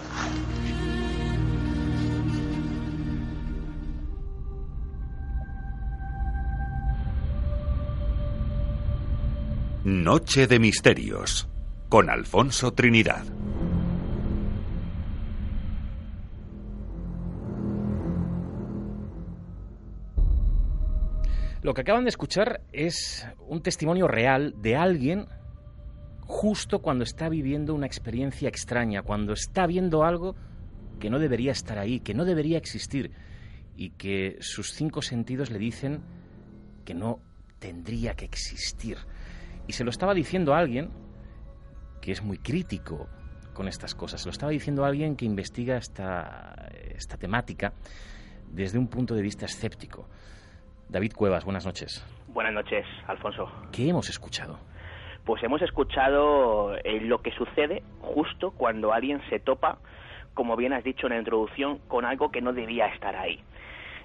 Noche 9.85 10.47
de 10.47 10.59
Misterios 10.59 11.49
con 11.89 12.09
Alfonso 12.09 12.71
Trinidad. 12.71 13.25
Lo 21.61 21.73
que 21.73 21.81
acaban 21.81 22.05
de 22.05 22.09
escuchar 22.11 22.61
es 22.71 23.27
un 23.45 23.61
testimonio 23.61 24.07
real 24.07 24.55
de 24.61 24.77
alguien 24.77 25.25
justo 26.21 26.79
cuando 26.81 27.03
está 27.03 27.27
viviendo 27.27 27.75
una 27.75 27.85
experiencia 27.85 28.47
extraña, 28.47 29.01
cuando 29.01 29.33
está 29.33 29.67
viendo 29.67 30.05
algo 30.05 30.37
que 31.01 31.09
no 31.09 31.19
debería 31.19 31.51
estar 31.51 31.77
ahí, 31.77 31.99
que 31.99 32.13
no 32.13 32.23
debería 32.23 32.57
existir 32.57 33.11
y 33.75 33.89
que 33.89 34.37
sus 34.39 34.71
cinco 34.71 35.01
sentidos 35.01 35.51
le 35.51 35.59
dicen 35.59 35.99
que 36.85 36.93
no 36.93 37.19
tendría 37.59 38.13
que 38.13 38.23
existir. 38.23 38.97
Y 39.67 39.73
se 39.73 39.83
lo 39.83 39.89
estaba 39.89 40.13
diciendo 40.13 40.53
a 40.53 40.59
alguien 40.59 40.89
que 42.01 42.11
es 42.11 42.21
muy 42.21 42.37
crítico 42.37 43.07
con 43.53 43.67
estas 43.67 43.95
cosas. 43.95 44.21
Se 44.21 44.27
lo 44.27 44.31
estaba 44.31 44.51
diciendo 44.51 44.83
a 44.83 44.87
alguien 44.87 45.15
que 45.15 45.25
investiga 45.25 45.77
esta, 45.77 46.69
esta 46.95 47.17
temática 47.17 47.73
desde 48.51 48.77
un 48.77 48.87
punto 48.87 49.15
de 49.15 49.21
vista 49.21 49.45
escéptico. 49.45 50.07
David 50.89 51.13
Cuevas, 51.13 51.45
buenas 51.45 51.65
noches. 51.65 52.05
Buenas 52.27 52.53
noches, 52.53 52.85
Alfonso. 53.07 53.49
¿Qué 53.71 53.87
hemos 53.89 54.09
escuchado? 54.09 54.59
Pues 55.25 55.41
hemos 55.43 55.61
escuchado 55.61 56.75
eh, 56.83 56.99
lo 57.01 57.21
que 57.21 57.31
sucede 57.31 57.83
justo 58.01 58.51
cuando 58.51 58.91
alguien 58.91 59.21
se 59.29 59.39
topa, 59.39 59.77
como 60.33 60.55
bien 60.57 60.73
has 60.73 60.83
dicho 60.83 61.07
en 61.07 61.13
la 61.13 61.19
introducción, 61.19 61.79
con 61.87 62.05
algo 62.05 62.29
que 62.29 62.41
no 62.41 62.51
debía 62.51 62.87
estar 62.87 63.15
ahí. 63.15 63.39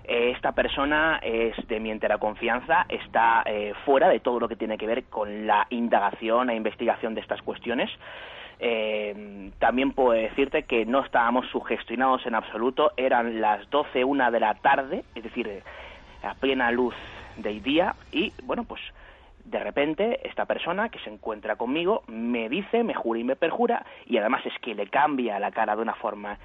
Eh, 0.09 0.31
esta 0.35 0.53
persona 0.53 1.21
es 1.23 1.55
de 1.69 1.81
mi 1.81 1.91
entera 1.91 2.17
confianza, 2.17 2.87
está 2.89 3.43
eh, 3.45 3.75
fuera 3.85 4.09
de 4.09 4.21
todo 4.21 4.41
lo 4.41 4.49
que 4.49 4.57
tiene 4.57 4.79
que 4.79 4.87
ver 4.87 5.05
con 5.05 5.47
la 5.47 5.67
indagación 5.69 6.49
e 6.49 6.57
investigación 6.57 7.15
de 7.15 7.21
estas 7.21 7.43
cuestiones. 7.43 7.91
Eh, 8.59 9.51
también 9.59 9.93
puedo 9.93 10.13
decirte 10.13 10.63
que 10.63 10.87
no 10.87 11.05
estábamos 11.05 11.47
sugestionados 11.49 12.25
en 12.25 12.35
absoluto, 12.35 12.93
eran 12.97 13.43
las 13.43 13.69
12, 13.69 14.03
una 14.03 14.31
de 14.31 14.41
la 14.41 14.55
tarde, 14.55 15.05
es 15.15 15.23
decir, 15.23 15.63
a 16.23 16.35
plena 16.35 16.71
luz 16.71 16.95
del 17.37 17.63
día, 17.63 17.95
y 18.11 18.33
bueno, 18.45 18.65
pues 18.65 18.81
de 19.45 19.61
repente 19.61 20.27
esta 20.27 20.47
persona 20.47 20.89
que 20.89 20.99
se 21.01 21.11
encuentra 21.11 21.57
conmigo 21.57 22.03
me 22.07 22.49
dice, 22.49 22.83
me 22.83 22.95
jura 22.95 23.21
y 23.21 23.25
me 23.25 23.37
perjura, 23.37 23.85
y 24.07 24.17
además 24.17 24.45
es 24.47 24.59
que 24.61 24.75
le 24.75 24.89
cambia 24.89 25.39
la 25.39 25.51
cara 25.51 25.77
de 25.77 25.83
una 25.83 25.95
forma 25.95 26.39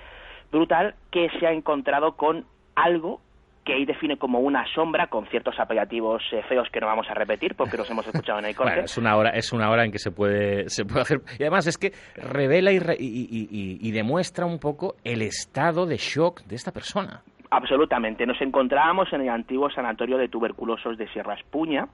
brutal, 0.52 0.96
que 1.12 1.30
se 1.40 1.48
ha 1.48 1.54
encontrado 1.54 2.18
con 2.18 2.46
algo 2.76 3.22
que 3.64 3.74
ahí 3.74 3.86
define 3.86 4.18
como 4.18 4.40
una 4.40 4.66
sombra 4.74 5.08
con 5.08 5.26
ciertos 5.28 5.58
apelativos 5.60 6.22
eh, 6.34 6.42
feos 6.50 6.68
que 6.70 6.80
no 6.82 6.88
vamos 6.88 7.10
a 7.10 7.14
repetir 7.14 7.56
porque 7.56 7.78
los 7.78 7.90
hemos 7.90 8.06
escuchado 8.06 8.40
en 8.40 8.46
el 8.46 8.56
corte. 8.56 8.82
es 8.82 8.98
una 8.98 9.16
hora, 9.16 9.30
es 9.32 9.54
una 9.54 9.70
hora 9.70 9.86
en 9.86 9.92
que 9.92 10.00
se 10.00 10.12
puede, 10.12 10.70
se 10.70 10.84
puede 10.86 11.02
hacer. 11.02 11.22
Y 11.40 11.44
además 11.44 11.68
es 11.68 11.78
que 11.78 11.92
revela 12.16 12.72
y, 12.72 12.80
y, 13.00 13.92
demuestra 13.92 14.46
un 14.46 14.60
poco 14.60 14.96
el 15.04 15.22
estado 15.22 15.86
de 15.86 15.98
shock 15.98 16.42
de 16.44 16.56
esta 16.56 16.72
persona. 16.72 17.22
Absolutamente. 17.52 18.26
Nos 18.26 18.42
encontrábamos 18.42 19.14
en 19.14 19.22
el 19.22 19.30
antiguo 19.30 19.70
sanatorio 19.70 20.18
de 20.18 20.28
tuberculosos 20.28 20.98
de 20.98 21.08
Sierra 21.10 21.36
Espuña, 21.36 21.88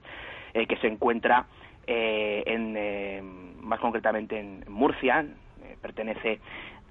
eh, 0.53 0.65
que 0.65 0.77
se 0.77 0.87
encuentra 0.87 1.45
eh, 1.85 2.43
en, 2.45 3.61
más 3.61 3.79
concretamente 3.79 4.39
en 4.39 4.63
Murcia, 4.69 5.25
pertenece 5.81 6.39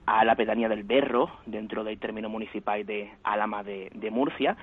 a 0.09 0.25
la 0.25 0.35
pedanía 0.37 0.71
del 0.71 0.85
Berro, 0.85 1.31
dentro 1.45 1.85
del 1.85 1.99
término 1.99 2.31
municipal 2.31 2.87
de 2.87 3.13
Álama 3.25 3.63
de, 3.63 4.09
Murcia, 4.11 4.57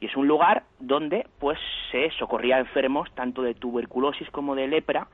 y 0.00 0.06
es 0.06 0.16
un 0.16 0.26
lugar 0.26 0.62
donde 0.78 1.26
pues 1.38 1.58
se 1.90 2.10
socorría 2.18 2.56
a 2.56 2.60
enfermos 2.60 3.12
tanto 3.14 3.42
de 3.42 3.54
tuberculosis 3.54 4.30
como 4.30 4.54
de 4.54 4.66
lepra 4.66 5.08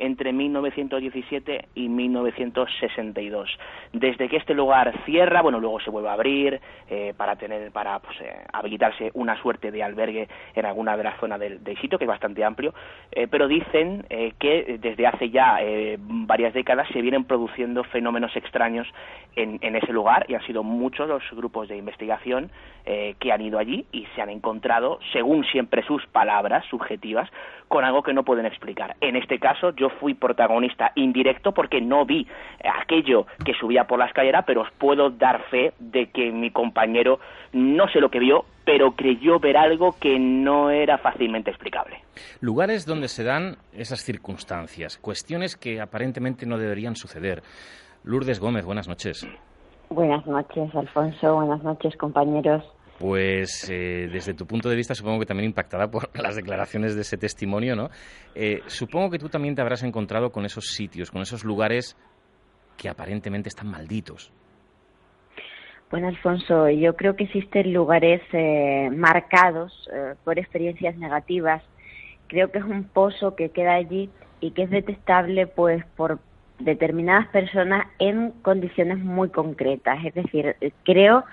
entre 0.00 0.32
1917 0.32 1.68
y 1.74 1.88
1962. 1.88 3.58
Desde 3.92 4.28
que 4.28 4.36
este 4.36 4.54
lugar 4.54 4.92
cierra, 5.04 5.42
bueno, 5.42 5.60
luego 5.60 5.80
se 5.80 5.90
vuelve 5.90 6.08
a 6.08 6.14
abrir 6.14 6.60
eh, 6.88 7.14
para 7.16 7.36
tener, 7.36 7.70
para 7.70 7.98
pues, 7.98 8.20
eh, 8.20 8.34
habilitarse 8.52 9.10
una 9.14 9.40
suerte 9.40 9.70
de 9.70 9.82
albergue 9.82 10.28
en 10.54 10.66
alguna 10.66 10.96
de 10.96 11.04
las 11.04 11.18
zonas 11.20 11.38
del, 11.38 11.60
sitio, 11.80 11.98
que 11.98 12.04
es 12.04 12.08
bastante 12.08 12.44
amplio, 12.44 12.74
eh, 13.12 13.26
pero 13.28 13.46
dicen 13.46 14.04
que 14.38 14.78
desde 14.80 15.06
hace 15.06 15.30
ya 15.30 15.58
varias 15.98 16.52
décadas 16.52 16.88
se 16.92 17.00
vienen 17.00 17.24
produciendo 17.24 17.84
fenómenos 17.84 18.34
extraños 18.36 18.86
en, 19.36 19.58
en, 19.62 19.76
ese 19.76 19.92
lugar 19.92 20.26
y 20.28 20.34
han 20.34 20.42
sido 20.42 20.62
muchos 20.62 21.08
los 21.08 21.22
grupos 21.32 21.68
de 21.68 21.76
investigación 21.76 22.50
que 22.84 23.32
han 23.32 23.40
ido 23.40 23.58
allí 23.58 23.86
y 23.92 24.06
se 24.14 24.22
han 24.22 24.30
encontrado, 24.30 24.98
según 25.12 25.44
siempre 25.44 25.82
sus 25.84 26.06
palabras 26.08 26.64
subjetivas, 26.66 27.30
con 27.70 27.84
algo 27.84 28.02
que 28.02 28.12
no 28.12 28.24
pueden 28.24 28.46
explicar. 28.46 28.96
En 29.00 29.14
este 29.14 29.38
caso, 29.38 29.70
yo 29.76 29.90
fui 30.00 30.14
protagonista 30.14 30.90
indirecto 30.96 31.52
porque 31.52 31.80
no 31.80 32.04
vi 32.04 32.26
aquello 32.82 33.28
que 33.44 33.54
subía 33.54 33.84
por 33.84 34.00
la 34.00 34.06
escalera, 34.06 34.42
pero 34.42 34.62
os 34.62 34.70
puedo 34.72 35.08
dar 35.08 35.40
fe 35.50 35.72
de 35.78 36.06
que 36.06 36.32
mi 36.32 36.50
compañero 36.50 37.20
no 37.52 37.86
sé 37.88 38.00
lo 38.00 38.10
que 38.10 38.18
vio, 38.18 38.44
pero 38.64 38.96
creyó 38.96 39.38
ver 39.38 39.56
algo 39.56 39.94
que 40.00 40.18
no 40.18 40.70
era 40.70 40.98
fácilmente 40.98 41.50
explicable. 41.50 42.02
Lugares 42.40 42.86
donde 42.86 43.06
se 43.06 43.22
dan 43.22 43.58
esas 43.72 44.00
circunstancias, 44.00 44.98
cuestiones 44.98 45.56
que 45.56 45.80
aparentemente 45.80 46.46
no 46.46 46.58
deberían 46.58 46.96
suceder. 46.96 47.40
Lourdes 48.02 48.40
Gómez, 48.40 48.64
buenas 48.64 48.88
noches. 48.88 49.24
Buenas 49.90 50.26
noches, 50.26 50.74
Alfonso. 50.74 51.36
Buenas 51.36 51.62
noches, 51.62 51.96
compañeros. 51.96 52.64
Pues 53.00 53.66
eh, 53.70 54.10
desde 54.12 54.34
tu 54.34 54.46
punto 54.46 54.68
de 54.68 54.76
vista 54.76 54.94
supongo 54.94 55.20
que 55.20 55.24
también 55.24 55.48
impactada 55.48 55.90
por 55.90 56.10
las 56.22 56.36
declaraciones 56.36 56.94
de 56.94 57.00
ese 57.00 57.16
testimonio, 57.16 57.74
¿no? 57.74 57.88
Eh, 58.34 58.60
supongo 58.66 59.10
que 59.10 59.18
tú 59.18 59.30
también 59.30 59.54
te 59.54 59.62
habrás 59.62 59.82
encontrado 59.82 60.30
con 60.30 60.44
esos 60.44 60.66
sitios, 60.66 61.10
con 61.10 61.22
esos 61.22 61.42
lugares 61.42 61.96
que 62.76 62.90
aparentemente 62.90 63.48
están 63.48 63.68
malditos. 63.68 64.30
Bueno, 65.90 66.08
Alfonso, 66.08 66.68
yo 66.68 66.94
creo 66.94 67.16
que 67.16 67.24
existen 67.24 67.72
lugares 67.72 68.20
eh, 68.32 68.90
marcados 68.94 69.88
por 70.22 70.38
experiencias 70.38 70.96
negativas. 70.98 71.62
Creo 72.26 72.52
que 72.52 72.58
es 72.58 72.64
un 72.64 72.84
pozo 72.84 73.34
que 73.34 73.48
queda 73.48 73.74
allí 73.74 74.10
y 74.40 74.50
que 74.50 74.64
es 74.64 74.70
detestable 74.70 75.46
pues 75.46 75.84
por 75.96 76.18
determinadas 76.58 77.28
personas 77.28 77.86
en 77.98 78.32
condiciones 78.42 78.98
muy 78.98 79.30
concretas. 79.30 80.04
Es 80.04 80.14
decir, 80.14 80.54
creo 80.84 81.24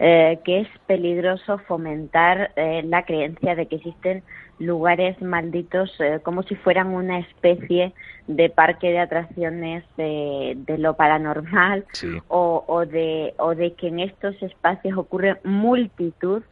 eh, 0.00 0.38
que 0.44 0.60
es 0.60 0.68
peligroso 0.86 1.58
fomentar 1.66 2.52
eh, 2.54 2.82
la 2.84 3.04
creencia 3.04 3.56
de 3.56 3.66
que 3.66 3.76
existen 3.76 4.22
lugares 4.60 5.20
malditos 5.20 5.92
eh, 5.98 6.20
como 6.22 6.44
si 6.44 6.54
fueran 6.54 6.88
una 6.88 7.18
especie 7.18 7.92
de 8.28 8.48
parque 8.48 8.90
de 8.90 9.00
atracciones 9.00 9.84
de, 9.96 10.56
lo 10.78 10.94
paranormal 10.94 11.84
o, 12.28 12.64
o, 12.68 12.86
de, 12.86 13.34
o 13.38 13.56
de 13.56 13.72
que 13.74 13.88
en 13.88 14.00
estos 14.00 14.40
espacios 14.40 14.96
ocurre 14.96 15.40
multitud 15.42 16.42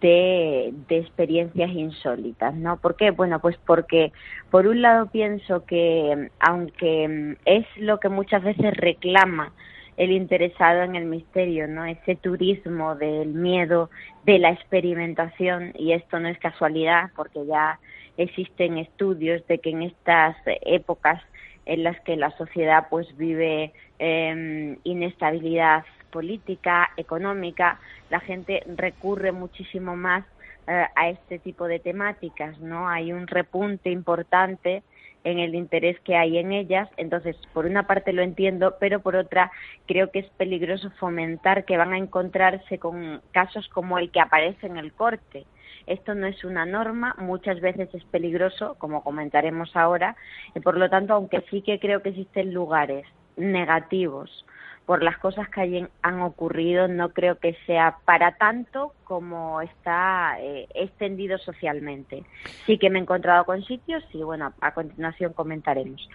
de, 0.00 0.74
de, 0.88 0.98
experiencias 0.98 1.70
insólitas, 1.70 2.54
¿no? 2.54 2.78
¿Por 2.78 2.96
qué? 2.96 3.10
Bueno, 3.10 3.40
pues 3.40 3.56
porque 3.66 4.12
por 4.50 4.66
un 4.66 4.82
lado 4.82 5.06
pienso 5.06 5.64
que 5.64 6.28
aunque 6.40 7.36
es 7.46 7.66
lo 7.76 8.00
que 8.00 8.08
muchas 8.08 8.42
veces 8.42 8.74
reclama 8.76 9.52
el 9.96 10.10
interesado 10.10 10.82
en 10.82 10.96
el 10.96 11.04
misterio, 11.04 11.68
¿no? 11.68 11.84
Ese 11.84 12.16
turismo 12.16 12.94
del 12.94 13.28
miedo, 13.28 13.90
de 14.24 14.38
la 14.38 14.50
experimentación, 14.50 15.72
y 15.76 15.92
esto 15.92 16.18
no 16.18 16.28
es 16.28 16.38
casualidad, 16.38 17.10
porque 17.14 17.44
ya 17.46 17.78
existen 18.16 18.78
estudios 18.78 19.46
de 19.46 19.58
que 19.58 19.70
en 19.70 19.82
estas 19.82 20.36
épocas 20.62 21.22
en 21.64 21.84
las 21.84 21.98
que 22.00 22.16
la 22.16 22.30
sociedad 22.36 22.88
pues 22.90 23.16
vive 23.16 23.72
em, 23.98 24.76
inestabilidad 24.84 25.84
política, 26.10 26.90
económica, 26.96 27.78
la 28.10 28.20
gente 28.20 28.62
recurre 28.76 29.32
muchísimo 29.32 29.96
más 29.96 30.24
eh, 30.66 30.84
a 30.94 31.08
este 31.08 31.38
tipo 31.38 31.66
de 31.66 31.78
temáticas, 31.78 32.58
¿no? 32.60 32.88
Hay 32.88 33.12
un 33.12 33.26
repunte 33.26 33.90
importante 33.90 34.82
en 35.24 35.38
el 35.38 35.54
interés 35.54 35.98
que 36.00 36.16
hay 36.16 36.38
en 36.38 36.52
ellas. 36.52 36.88
Entonces, 36.96 37.36
por 37.52 37.66
una 37.66 37.86
parte 37.86 38.12
lo 38.12 38.22
entiendo, 38.22 38.76
pero 38.80 39.00
por 39.00 39.16
otra 39.16 39.50
creo 39.86 40.10
que 40.10 40.20
es 40.20 40.28
peligroso 40.30 40.90
fomentar 40.98 41.64
que 41.64 41.76
van 41.76 41.92
a 41.92 41.98
encontrarse 41.98 42.78
con 42.78 43.20
casos 43.32 43.68
como 43.68 43.98
el 43.98 44.10
que 44.10 44.20
aparece 44.20 44.66
en 44.66 44.76
el 44.76 44.92
corte. 44.92 45.44
Esto 45.86 46.14
no 46.14 46.26
es 46.26 46.44
una 46.44 46.64
norma, 46.64 47.16
muchas 47.18 47.60
veces 47.60 47.88
es 47.92 48.04
peligroso, 48.04 48.76
como 48.78 49.02
comentaremos 49.02 49.74
ahora, 49.74 50.16
y 50.54 50.60
por 50.60 50.76
lo 50.76 50.88
tanto, 50.88 51.14
aunque 51.14 51.42
sí 51.50 51.62
que 51.62 51.80
creo 51.80 52.02
que 52.02 52.10
existen 52.10 52.54
lugares 52.54 53.04
negativos 53.36 54.44
por 54.86 55.02
las 55.02 55.16
cosas 55.18 55.48
que 55.48 55.88
han 56.02 56.20
ocurrido, 56.22 56.88
no 56.88 57.10
creo 57.10 57.38
que 57.38 57.56
sea 57.66 57.98
para 58.04 58.36
tanto 58.36 58.92
como 59.04 59.60
está 59.60 60.40
eh, 60.40 60.66
extendido 60.74 61.38
socialmente. 61.38 62.24
Sí 62.66 62.78
que 62.78 62.90
me 62.90 62.98
he 62.98 63.02
encontrado 63.02 63.44
con 63.44 63.62
sitios 63.64 64.02
y 64.12 64.22
bueno, 64.22 64.52
a 64.60 64.74
continuación 64.74 65.32
comentaremos. 65.34 66.08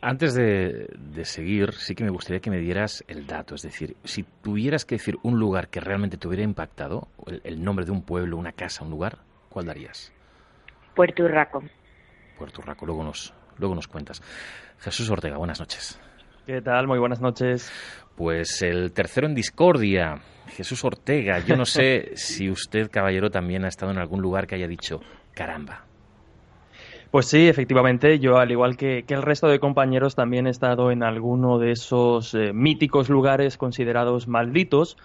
Antes 0.00 0.34
de, 0.34 0.88
seguir, 1.24 1.72
sí 1.72 1.94
que 1.94 2.04
me 2.04 2.10
gustaría 2.10 2.40
que 2.40 2.50
me 2.50 2.58
dieras 2.58 3.04
el 3.08 3.26
dato, 3.26 3.54
es 3.54 3.62
decir, 3.62 3.96
si 4.04 4.22
tuvieras 4.42 4.84
que 4.84 4.94
decir 4.94 5.16
un 5.22 5.38
lugar 5.38 5.68
que 5.68 5.80
realmente 5.80 6.16
te 6.16 6.26
hubiera 6.26 6.44
impactado, 6.44 7.08
el, 7.44 7.62
nombre 7.62 7.84
de 7.84 7.92
un 7.92 8.02
pueblo, 8.02 8.36
una 8.36 8.52
casa, 8.52 8.84
un 8.84 8.90
lugar, 8.90 9.18
¿cuál 9.50 9.66
darías? 9.66 10.12
Puerto 10.94 11.24
Urraco. 11.24 11.62
Puerto 12.38 12.62
Urraco, 12.62 12.86
luego 12.86 13.04
nos, 13.04 13.34
luego 13.58 13.74
nos 13.74 13.86
cuentas. 13.86 14.22
Jesús 14.78 15.10
Ortega, 15.10 15.36
buenas 15.36 15.60
noches. 15.60 16.00
¿Qué 16.46 16.60
tal? 16.60 16.86
Muy 16.86 16.98
buenas 16.98 17.22
noches. 17.22 17.72
Pues 18.16 18.62
el 18.62 18.92
tercero 18.92 19.26
en 19.26 19.34
discordia, 19.34 20.20
Jesús 20.48 20.84
Ortega. 20.84 21.40
Yo 21.40 21.56
no 21.56 21.64
sé 21.64 22.12
si 22.14 22.50
usted, 22.50 22.90
caballero, 22.90 23.30
también 23.30 23.64
ha 23.64 23.68
estado 23.68 23.92
en 23.92 23.98
algún 23.98 24.22
lugar 24.22 24.46
que 24.46 24.54
haya 24.54 24.68
dicho, 24.68 25.00
caramba. 25.32 25.84
Pues 27.10 27.26
sí, 27.26 27.48
efectivamente, 27.48 28.18
yo 28.18 28.38
al 28.38 28.50
igual 28.50 28.76
que, 28.76 29.04
el 29.06 29.22
resto 29.22 29.46
de 29.46 29.60
compañeros 29.60 30.16
también 30.16 30.48
he 30.48 30.50
estado 30.50 30.90
en 30.90 31.04
alguno 31.04 31.60
de 31.60 31.70
esos 31.70 32.34
eh, 32.34 32.52
míticos 32.52 33.08
lugares 33.08 33.56
considerados 33.56 34.26
malditos 34.26 34.96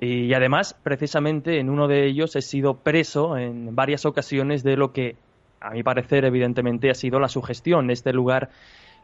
y 0.00 0.34
además, 0.34 0.74
precisamente 0.82 1.60
en 1.60 1.70
uno 1.70 1.86
de 1.86 2.06
ellos 2.06 2.34
he 2.34 2.42
sido 2.42 2.78
preso 2.78 3.36
en 3.36 3.76
varias 3.76 4.04
ocasiones 4.04 4.64
de 4.64 4.76
lo 4.76 4.92
que, 4.92 5.14
a 5.60 5.70
mi 5.70 5.84
parecer, 5.84 6.24
evidentemente 6.24 6.90
ha 6.90 6.94
sido 6.94 7.20
la 7.20 7.28
sugestión. 7.28 7.88
Este 7.88 8.12
lugar 8.12 8.50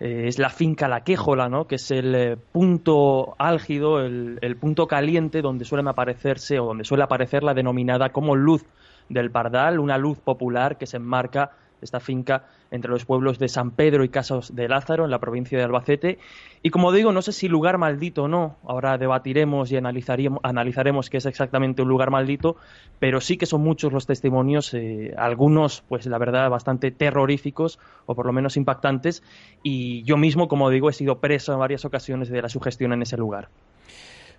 eh, 0.01 0.25
es 0.27 0.39
la 0.39 0.51
finca 0.51 0.89
La 0.89 1.03
Quéjola, 1.03 1.49
¿no? 1.49 1.67
que 1.67 1.77
es 1.77 1.91
el 1.91 2.15
eh, 2.15 2.37
punto 2.37 3.35
álgido, 3.39 4.01
el, 4.01 4.39
el, 4.43 4.57
punto 4.57 4.87
caliente 4.87 5.43
donde 5.43 5.65
suele 5.65 5.89
aparecerse 5.89 6.61
o 6.61 6.67
donde 6.67 6.85
suele 6.85 7.05
aparecer 7.05 7.43
la 7.43 7.55
denominada 7.55 8.11
como 8.11 8.37
luz 8.37 8.65
del 9.09 9.31
Pardal, 9.31 9.79
una 9.81 9.99
luz 9.99 10.19
popular 10.19 10.79
que 10.79 10.87
se 10.87 10.99
enmarca 10.99 11.53
esta 11.83 12.01
finca 12.01 12.45
entre 12.71 12.91
los 12.91 13.05
pueblos 13.05 13.39
de 13.39 13.49
San 13.49 13.71
Pedro 13.71 14.05
y 14.05 14.09
Casos 14.09 14.55
de 14.55 14.69
Lázaro, 14.69 15.05
en 15.05 15.11
la 15.11 15.19
provincia 15.19 15.57
de 15.57 15.65
Albacete. 15.65 16.19
Y 16.63 16.71
como 16.71 16.93
digo, 16.93 17.13
no 17.13 17.23
sé 17.23 17.33
si 17.33 17.49
lugar 17.49 17.79
maldito 17.79 18.25
o 18.25 18.29
no, 18.29 18.57
ahora 18.65 18.99
debatiremos 18.99 19.71
y 19.73 19.77
analizaremos, 19.77 20.41
analizaremos 20.43 21.09
qué 21.09 21.19
es 21.19 21.27
exactamente 21.27 21.83
un 21.83 21.89
lugar 21.89 22.11
maldito, 22.11 22.57
pero 22.99 23.21
sí 23.21 23.37
que 23.37 23.47
son 23.47 23.63
muchos 23.63 23.93
los 23.93 24.07
testimonios, 24.07 24.75
eh, 24.75 25.15
algunos, 25.17 25.83
pues 25.89 26.07
la 26.07 26.19
verdad, 26.19 26.51
bastante 26.51 26.91
terroríficos 26.91 27.79
o 28.07 28.15
por 28.15 28.27
lo 28.27 28.33
menos 28.33 28.57
impactantes, 28.57 29.23
y 29.63 30.03
yo 30.03 30.17
mismo, 30.17 30.49
como 30.49 30.71
digo, 30.71 30.91
he 30.91 30.93
sido 30.93 31.19
preso 31.19 31.53
en 31.53 31.59
varias 31.59 31.85
ocasiones 31.85 32.29
de 32.29 32.43
la 32.43 32.49
sugestión 32.49 32.93
en 32.93 33.03
ese 33.03 33.17
lugar. 33.17 33.49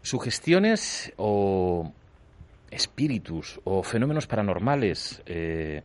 Sugestiones 0.02 1.13
o 1.17 1.91
espíritus 2.71 3.60
o 3.63 3.83
fenómenos 3.83 4.27
paranormales. 4.27 5.21
Eh, 5.25 5.81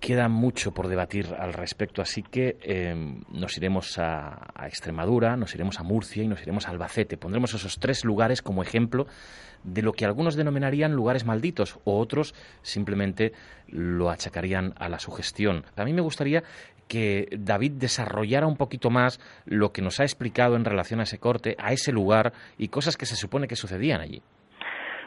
Queda 0.00 0.28
mucho 0.28 0.72
por 0.72 0.86
debatir 0.86 1.34
al 1.38 1.52
respecto, 1.52 2.00
así 2.02 2.22
que 2.22 2.56
em, 2.62 3.22
nos 3.32 3.56
iremos 3.56 3.98
a, 3.98 4.52
Extremadura, 4.66 5.36
nos 5.36 5.54
iremos 5.54 5.80
a 5.80 5.82
Murcia 5.82 6.22
y 6.22 6.28
nos 6.28 6.40
iremos 6.40 6.66
a 6.66 6.70
Albacete. 6.70 7.16
Pondremos 7.16 7.52
esos 7.54 7.78
tres 7.78 8.04
lugares 8.04 8.40
como 8.40 8.62
ejemplo 8.62 9.06
de 9.64 9.82
lo 9.82 9.92
que 9.92 10.04
algunos 10.04 10.36
denominarían 10.36 10.92
lugares 10.92 11.24
malditos 11.24 11.78
o 11.84 11.98
otros 11.98 12.34
simplemente 12.62 13.32
lo 13.66 14.10
achacarían 14.10 14.72
a 14.76 14.88
la 14.88 15.00
sugestión. 15.00 15.64
A 15.76 15.84
mí 15.84 15.92
me 15.92 16.00
gustaría 16.00 16.44
que 16.86 17.28
David 17.38 17.72
desarrollara 17.72 18.46
un 18.46 18.56
poquito 18.56 18.90
más 18.90 19.20
lo 19.44 19.72
que 19.72 19.82
nos 19.82 20.00
ha 20.00 20.04
explicado 20.04 20.56
en 20.56 20.64
relación 20.64 21.00
a 21.00 21.04
ese 21.04 21.18
corte, 21.18 21.56
a 21.58 21.72
ese 21.72 21.92
lugar 21.92 22.32
y 22.56 22.68
cosas 22.68 22.96
que 22.96 23.06
se 23.06 23.16
supone 23.16 23.48
que 23.48 23.56
sucedían 23.56 24.00
allí. 24.00 24.22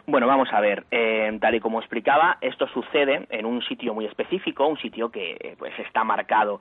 Bueno, 0.08 0.28
vamos 0.28 0.50
a 0.52 0.60
ver. 0.60 0.86
Eh, 0.92 1.38
tal 1.40 1.56
y 1.56 1.60
como 1.60 1.80
explicaba, 1.80 2.38
esto 2.42 2.68
sucede 2.68 3.28
en 3.30 3.46
un 3.46 3.62
sitio 3.62 3.94
muy 3.94 4.06
específico, 4.06 4.66
un 4.68 4.78
sitio 4.78 5.12
que 5.12 5.38
eh, 5.40 5.56
pues 5.58 5.78
está 5.80 6.04
marcado 6.04 6.60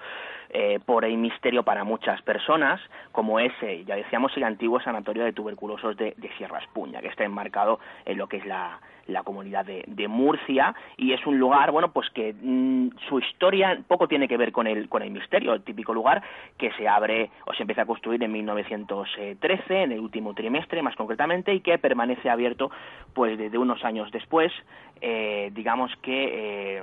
eh, 0.53 0.81
por 0.85 1.05
el 1.05 1.17
misterio 1.17 1.63
para 1.63 1.85
muchas 1.85 2.21
personas, 2.23 2.81
como 3.13 3.39
ese, 3.39 3.85
ya 3.85 3.97
decíamos, 3.97 4.37
el 4.37 4.45
antiguo 4.45 4.81
sanatorio 4.81 5.25
de 5.25 5.33
tuberculosos 5.33 5.97
de, 5.97 6.15
de 6.17 6.29
Sierra 6.37 6.59
Espuña, 6.59 7.01
que 7.01 7.09
está 7.09 7.25
enmarcado 7.25 7.79
en 8.05 8.19
lo 8.19 8.29
que 8.29 8.39
es 8.39 8.47
la, 8.47 8.81
la 9.07 9.23
comunidad 9.23 9.65
de, 9.65 9.85
de, 9.87 10.09
Murcia. 10.09 10.75
Y 10.97 11.13
es 11.13 11.25
un 11.27 11.39
lugar, 11.39 11.71
bueno, 11.71 11.93
pues 11.93 12.09
que 12.11 12.35
mm, 12.35 12.91
su 13.09 13.19
historia 13.19 13.81
poco 13.87 14.09
tiene 14.09 14.29
que 14.29 14.37
ver 14.37 14.53
con 14.53 14.67
el, 14.67 14.89
con 14.89 15.03
el 15.03 15.11
misterio, 15.11 15.53
el 15.53 15.63
típico 15.63 15.93
lugar 15.95 16.23
que 16.57 16.73
se 16.73 16.89
abre 16.89 17.31
o 17.47 17.55
se 17.55 17.63
empieza 17.63 17.83
a 17.83 17.87
construir 17.87 18.23
en 18.23 18.33
1913, 18.33 19.83
en 19.83 19.93
el 19.93 20.01
último 20.01 20.35
trimestre 20.35 20.83
más 20.83 20.97
concretamente, 20.97 21.55
y 21.55 21.61
que 21.61 21.79
permanece 21.79 22.31
abierto 22.31 22.71
pues 23.15 23.39
desde 23.39 23.59
unos 23.59 23.85
años 23.85 24.11
después, 24.11 24.53
eh, 25.01 25.51
digamos 25.53 25.93
que 26.03 26.79
eh, 26.79 26.83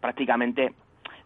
prácticamente 0.00 0.72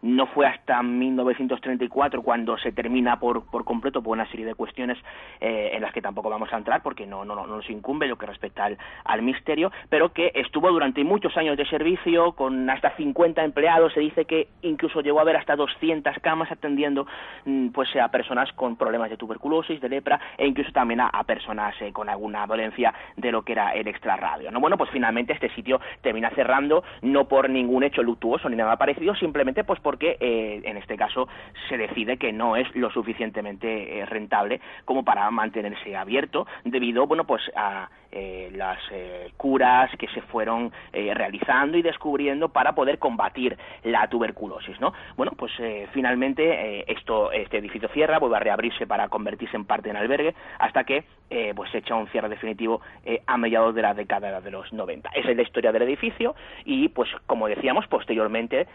no 0.05 0.27
fue 0.27 0.45
hasta 0.45 0.83
1934 0.83 2.21
cuando 2.21 2.57
se 2.59 2.71
termina 2.71 3.19
por, 3.19 3.49
por 3.49 3.65
completo 3.65 4.03
por 4.03 4.13
una 4.13 4.29
serie 4.29 4.45
de 4.45 4.53
cuestiones 4.53 4.97
eh, 5.41 5.71
en 5.73 5.81
las 5.81 5.91
que 5.91 6.01
tampoco 6.01 6.29
vamos 6.29 6.53
a 6.53 6.57
entrar 6.57 6.83
porque 6.83 7.07
no, 7.07 7.25
no, 7.25 7.35
no 7.35 7.47
nos 7.47 7.67
incumbe 7.71 8.07
lo 8.07 8.15
que 8.15 8.27
respecta 8.27 8.65
al, 8.65 8.77
al 9.03 9.23
misterio, 9.23 9.71
pero 9.89 10.13
que 10.13 10.31
estuvo 10.35 10.71
durante 10.71 11.03
muchos 11.03 11.35
años 11.37 11.57
de 11.57 11.65
servicio 11.65 12.33
con 12.33 12.69
hasta 12.69 12.95
50 12.95 13.43
empleados, 13.43 13.93
se 13.93 13.99
dice 13.99 14.25
que 14.25 14.47
incluso 14.61 15.01
llegó 15.01 15.19
a 15.19 15.23
haber 15.23 15.37
hasta 15.37 15.55
200 15.55 16.19
camas 16.21 16.51
atendiendo 16.51 17.07
mm, 17.45 17.69
pues 17.69 17.89
a 17.95 18.07
personas 18.09 18.51
con 18.53 18.75
problemas 18.75 19.09
de 19.09 19.17
tuberculosis, 19.17 19.81
de 19.81 19.89
lepra 19.89 20.19
e 20.37 20.45
incluso 20.45 20.71
también 20.71 20.99
a, 20.99 21.07
a 21.07 21.23
personas 21.23 21.73
eh, 21.81 21.91
con 21.91 22.09
alguna 22.09 22.45
dolencia 22.45 22.93
de 23.17 23.31
lo 23.31 23.41
que 23.41 23.53
era 23.53 23.71
el 23.73 23.87
extrarradio. 23.87 24.51
¿no? 24.51 24.59
Bueno, 24.59 24.77
pues 24.77 24.91
finalmente 24.91 25.33
este 25.33 25.49
sitio 25.55 25.81
termina 26.01 26.29
cerrando 26.31 26.83
no 27.01 27.27
por 27.27 27.49
ningún 27.49 27.83
hecho 27.83 28.03
luctuoso 28.03 28.49
ni 28.49 28.55
nada 28.55 28.77
parecido, 28.77 29.15
simplemente 29.15 29.63
pues 29.63 29.79
por 29.79 29.94
porque 29.95 30.17
eh, 30.19 30.61
en 30.65 30.75
este 30.75 30.97
caso 30.97 31.29
se 31.69 31.77
decide 31.77 32.17
que 32.17 32.33
no 32.33 32.57
es 32.57 32.67
lo 32.75 32.91
suficientemente 32.91 34.01
eh, 34.01 34.05
rentable 34.05 34.59
como 34.83 35.05
para 35.05 35.31
mantenerse 35.31 35.95
abierto 35.95 36.45
debido 36.65 37.07
bueno 37.07 37.23
pues 37.23 37.41
a 37.55 37.87
eh, 38.17 38.49
las 38.55 38.79
eh, 38.91 39.31
curas 39.35 39.91
que 39.99 40.07
se 40.07 40.21
fueron 40.21 40.71
eh, 40.93 41.13
realizando 41.13 41.77
y 41.77 41.81
descubriendo 41.81 42.47
para 42.47 42.73
poder 42.73 42.97
combatir 42.97 43.57
la 43.83 44.07
tuberculosis 44.07 44.79
no 44.79 44.93
bueno 45.17 45.33
pues 45.37 45.51
finalmente 45.91 46.89
esto 46.89 47.33
este 47.33 47.57
edificio 47.57 47.89
cierra 47.89 48.17
vuelve 48.19 48.37
a 48.37 48.39
reabrirse 48.39 48.87
para 48.87 49.09
convertirse 49.09 49.57
en 49.57 49.65
parte 49.65 49.89
en 49.89 49.97
albergue 49.97 50.33
hasta 50.59 50.85
que 50.85 51.03
pues 51.55 51.71
se 51.71 51.79
echa 51.79 51.95
un 51.95 52.07
cierre 52.07 52.29
definitivo 52.29 52.81
a 53.25 53.37
mediados 53.37 53.75
de 53.75 53.81
la 53.81 53.93
década 53.93 54.41
de 54.41 54.51
los 54.51 54.71
90 54.71 55.09
esa 55.15 55.31
es 55.31 55.35
la 55.35 55.41
historia 55.41 55.71
del 55.71 55.81
edificio 55.81 56.35
y 56.63 56.87
pues 56.89 57.09
como 57.25 57.47
decíamos 57.47 57.87
posteriormente 57.87 58.67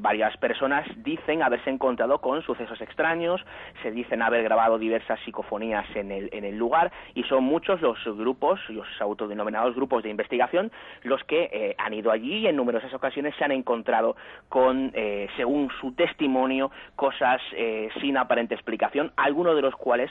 varias 0.00 0.36
personas 0.38 0.86
dicen 0.96 1.42
haberse 1.42 1.70
encontrado 1.70 2.18
con 2.20 2.42
sucesos 2.42 2.80
extraños, 2.80 3.44
se 3.82 3.90
dicen 3.90 4.22
haber 4.22 4.42
grabado 4.42 4.78
diversas 4.78 5.18
psicofonías 5.24 5.84
en 5.94 6.10
el, 6.10 6.28
en 6.32 6.44
el 6.44 6.56
lugar 6.56 6.90
y 7.14 7.22
son 7.24 7.44
muchos 7.44 7.80
los 7.80 7.98
grupos, 8.16 8.60
los 8.68 8.86
autodenominados 9.00 9.74
grupos 9.74 10.02
de 10.02 10.10
investigación, 10.10 10.70
los 11.02 11.22
que 11.24 11.48
eh, 11.52 11.74
han 11.78 11.94
ido 11.94 12.10
allí 12.10 12.38
y 12.38 12.46
en 12.46 12.56
numerosas 12.56 12.92
ocasiones 12.94 13.34
se 13.36 13.44
han 13.44 13.52
encontrado 13.52 14.16
con, 14.48 14.90
eh, 14.94 15.28
según 15.36 15.70
su 15.80 15.92
testimonio, 15.92 16.70
cosas 16.96 17.40
eh, 17.52 17.88
sin 18.00 18.16
aparente 18.16 18.54
explicación, 18.54 19.12
algunos 19.16 19.56
de 19.56 19.62
los 19.62 19.74
cuales 19.76 20.10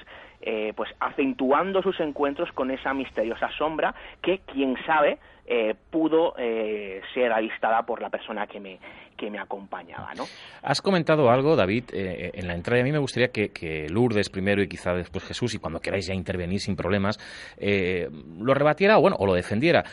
pues 0.76 0.94
acentuando 1.00 1.82
sus 1.88 2.00
encuentros 2.02 2.52
con 2.52 2.70
esa 2.70 2.94
misteriosa 2.94 3.50
sombra 3.58 3.96
que, 4.22 4.40
quién 4.40 4.76
sabe, 4.86 5.20
eh, 5.46 5.74
pudo 5.90 6.34
eh, 6.38 7.00
ser 7.14 7.32
avistada 7.32 7.84
por 7.84 8.02
la 8.02 8.10
persona 8.10 8.46
que 8.46 8.60
me, 8.60 8.78
que 9.16 9.32
me 9.32 9.40
acompañaba. 9.40 10.14
¿no? 10.14 10.26
Has 10.62 10.82
comentado 10.82 11.30
algo, 11.30 11.56
David, 11.56 11.86
eh, 11.94 12.32
en 12.34 12.46
la 12.46 12.56
entrada. 12.56 12.82
A 12.82 12.84
mí 12.84 12.92
me 12.92 12.98
gustaría 12.98 13.30
que, 13.30 13.88
Lourdes 13.90 14.30
primero 14.30 14.62
y 14.62 14.68
quizá 14.68 14.94
después 14.94 15.24
Jesús, 15.24 15.56
y 15.56 15.60
cuando 15.60 15.80
queráis 15.80 16.08
ya 16.08 16.14
intervenir 16.14 16.60
sin 16.60 16.76
problemas, 16.76 17.18
lo 17.58 18.54
rebatiera 18.54 18.98
o, 18.98 19.02
bueno, 19.02 19.16
o 19.18 19.26
lo 19.26 19.34
defendiera. 19.34 19.86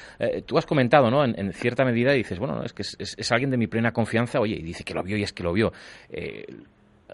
tú 0.46 0.58
has 0.58 0.66
comentado, 0.66 1.08
¿no? 1.12 1.24
En, 1.24 1.52
cierta 1.52 1.84
medida 1.84 2.10
dices, 2.10 2.40
bueno, 2.40 2.64
es 2.64 2.72
que 2.72 2.82
es, 2.82 2.96
es, 2.98 3.30
alguien 3.30 3.50
de 3.50 3.56
mi 3.56 3.68
plena 3.68 3.92
confianza, 3.92 4.40
oye, 4.40 4.56
y 4.56 4.62
dice 4.62 4.82
que 4.82 4.94
lo 4.94 5.04
vio 5.04 5.16
y 5.16 5.22
es 5.22 5.32
que 5.32 5.44
lo 5.44 5.52
vio. 5.52 5.72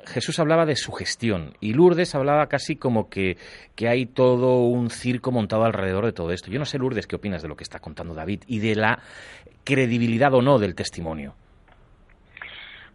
Jesús 0.06 0.38
hablaba 0.38 0.66
de 0.66 0.76
su 0.76 0.92
gestión 0.92 1.54
y 1.60 1.74
Lourdes 1.74 2.14
hablaba 2.14 2.46
casi 2.46 2.76
como 2.76 3.08
que, 3.08 3.36
que, 3.74 3.88
hay 3.88 4.06
todo 4.06 4.64
un 4.64 4.90
circo 4.90 5.30
montado 5.32 5.64
alrededor 5.64 6.04
de 6.06 6.12
todo 6.12 6.32
esto. 6.32 6.50
Yo 6.50 6.58
no 6.58 6.64
sé, 6.64 6.78
Lourdes, 6.78 7.06
qué 7.06 7.16
opinas 7.16 7.42
de 7.42 7.48
lo 7.48 7.56
que 7.56 7.64
está 7.64 7.78
contando 7.78 8.14
David 8.14 8.42
y 8.46 8.58
de 8.60 8.76
la 8.76 8.98
credibilidad 9.64 10.32
o 10.34 10.42
no 10.42 10.58
del 10.58 10.74
testimonio. 10.74 11.34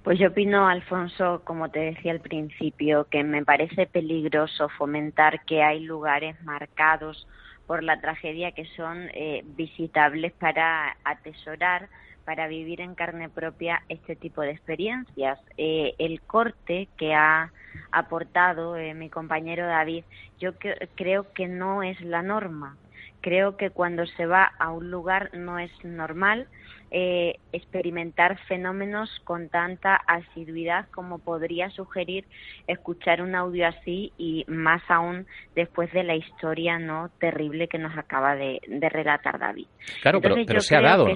Pues 0.04 0.20
yo 0.20 0.28
opino, 0.28 0.68
Alfonso, 0.68 1.42
como 1.44 1.70
te 1.70 1.80
decía 1.80 2.12
al 2.12 2.20
principio, 2.20 3.08
que 3.10 3.24
me 3.24 3.44
parece 3.44 3.88
peligroso 3.88 4.70
fomentar 4.70 5.44
que 5.46 5.64
hay 5.64 5.80
lugares 5.80 6.40
marcados 6.44 7.28
por 7.66 7.84
la 7.84 8.00
tragedia 8.00 8.52
que 8.52 8.66
son 8.76 9.10
eh, 9.16 9.44
visitables 9.58 10.32
para 10.34 10.96
atesorar 11.04 11.90
para 12.26 12.48
vivir 12.48 12.82
en 12.82 12.96
carne 12.96 13.30
propia 13.30 13.84
este 13.88 14.16
tipo 14.16 14.42
de 14.42 14.52
experiencias. 14.52 15.40
Eh, 15.58 15.94
el 16.00 16.22
corte 16.22 16.90
que 16.98 17.14
ha 17.14 17.52
aportado 17.92 18.76
eh, 18.76 18.94
mi 18.94 19.10
compañero 19.10 19.66
David, 19.66 20.04
yo 20.40 20.54
creo 20.96 21.32
que 21.34 21.48
no 21.48 21.84
es 21.84 22.02
la 22.02 22.22
norma. 22.22 22.78
Creo 23.22 23.58
que 23.58 23.70
cuando 23.70 24.06
se 24.06 24.26
va 24.26 24.52
a 24.60 24.72
un 24.72 24.92
lugar 24.92 25.32
no 25.34 25.58
es 25.58 25.72
normal 25.84 26.48
eh, 26.92 27.40
experimentar 27.52 28.38
fenómenos 28.48 29.10
con 29.24 29.50
tanta 29.50 29.96
asiduidad 29.96 30.88
como 30.92 31.18
podría 31.18 31.72
sugerir 31.72 32.26
escuchar 32.68 33.24
un 33.24 33.34
audio 33.34 33.68
así 33.68 34.14
y 34.18 34.46
más 34.48 34.84
aún 34.88 35.26
después 35.56 35.92
de 35.92 36.04
la 36.04 36.16
historia 36.16 36.78
no 36.78 37.10
terrible 37.20 37.68
que 37.68 37.80
nos 37.80 37.98
acaba 37.98 38.36
de, 38.36 38.62
relatar 38.68 39.40
David. 39.40 39.66
Claro, 40.04 40.22
pero, 40.22 40.60
se 40.62 40.76
ha 40.76 40.82
dado 40.82 41.08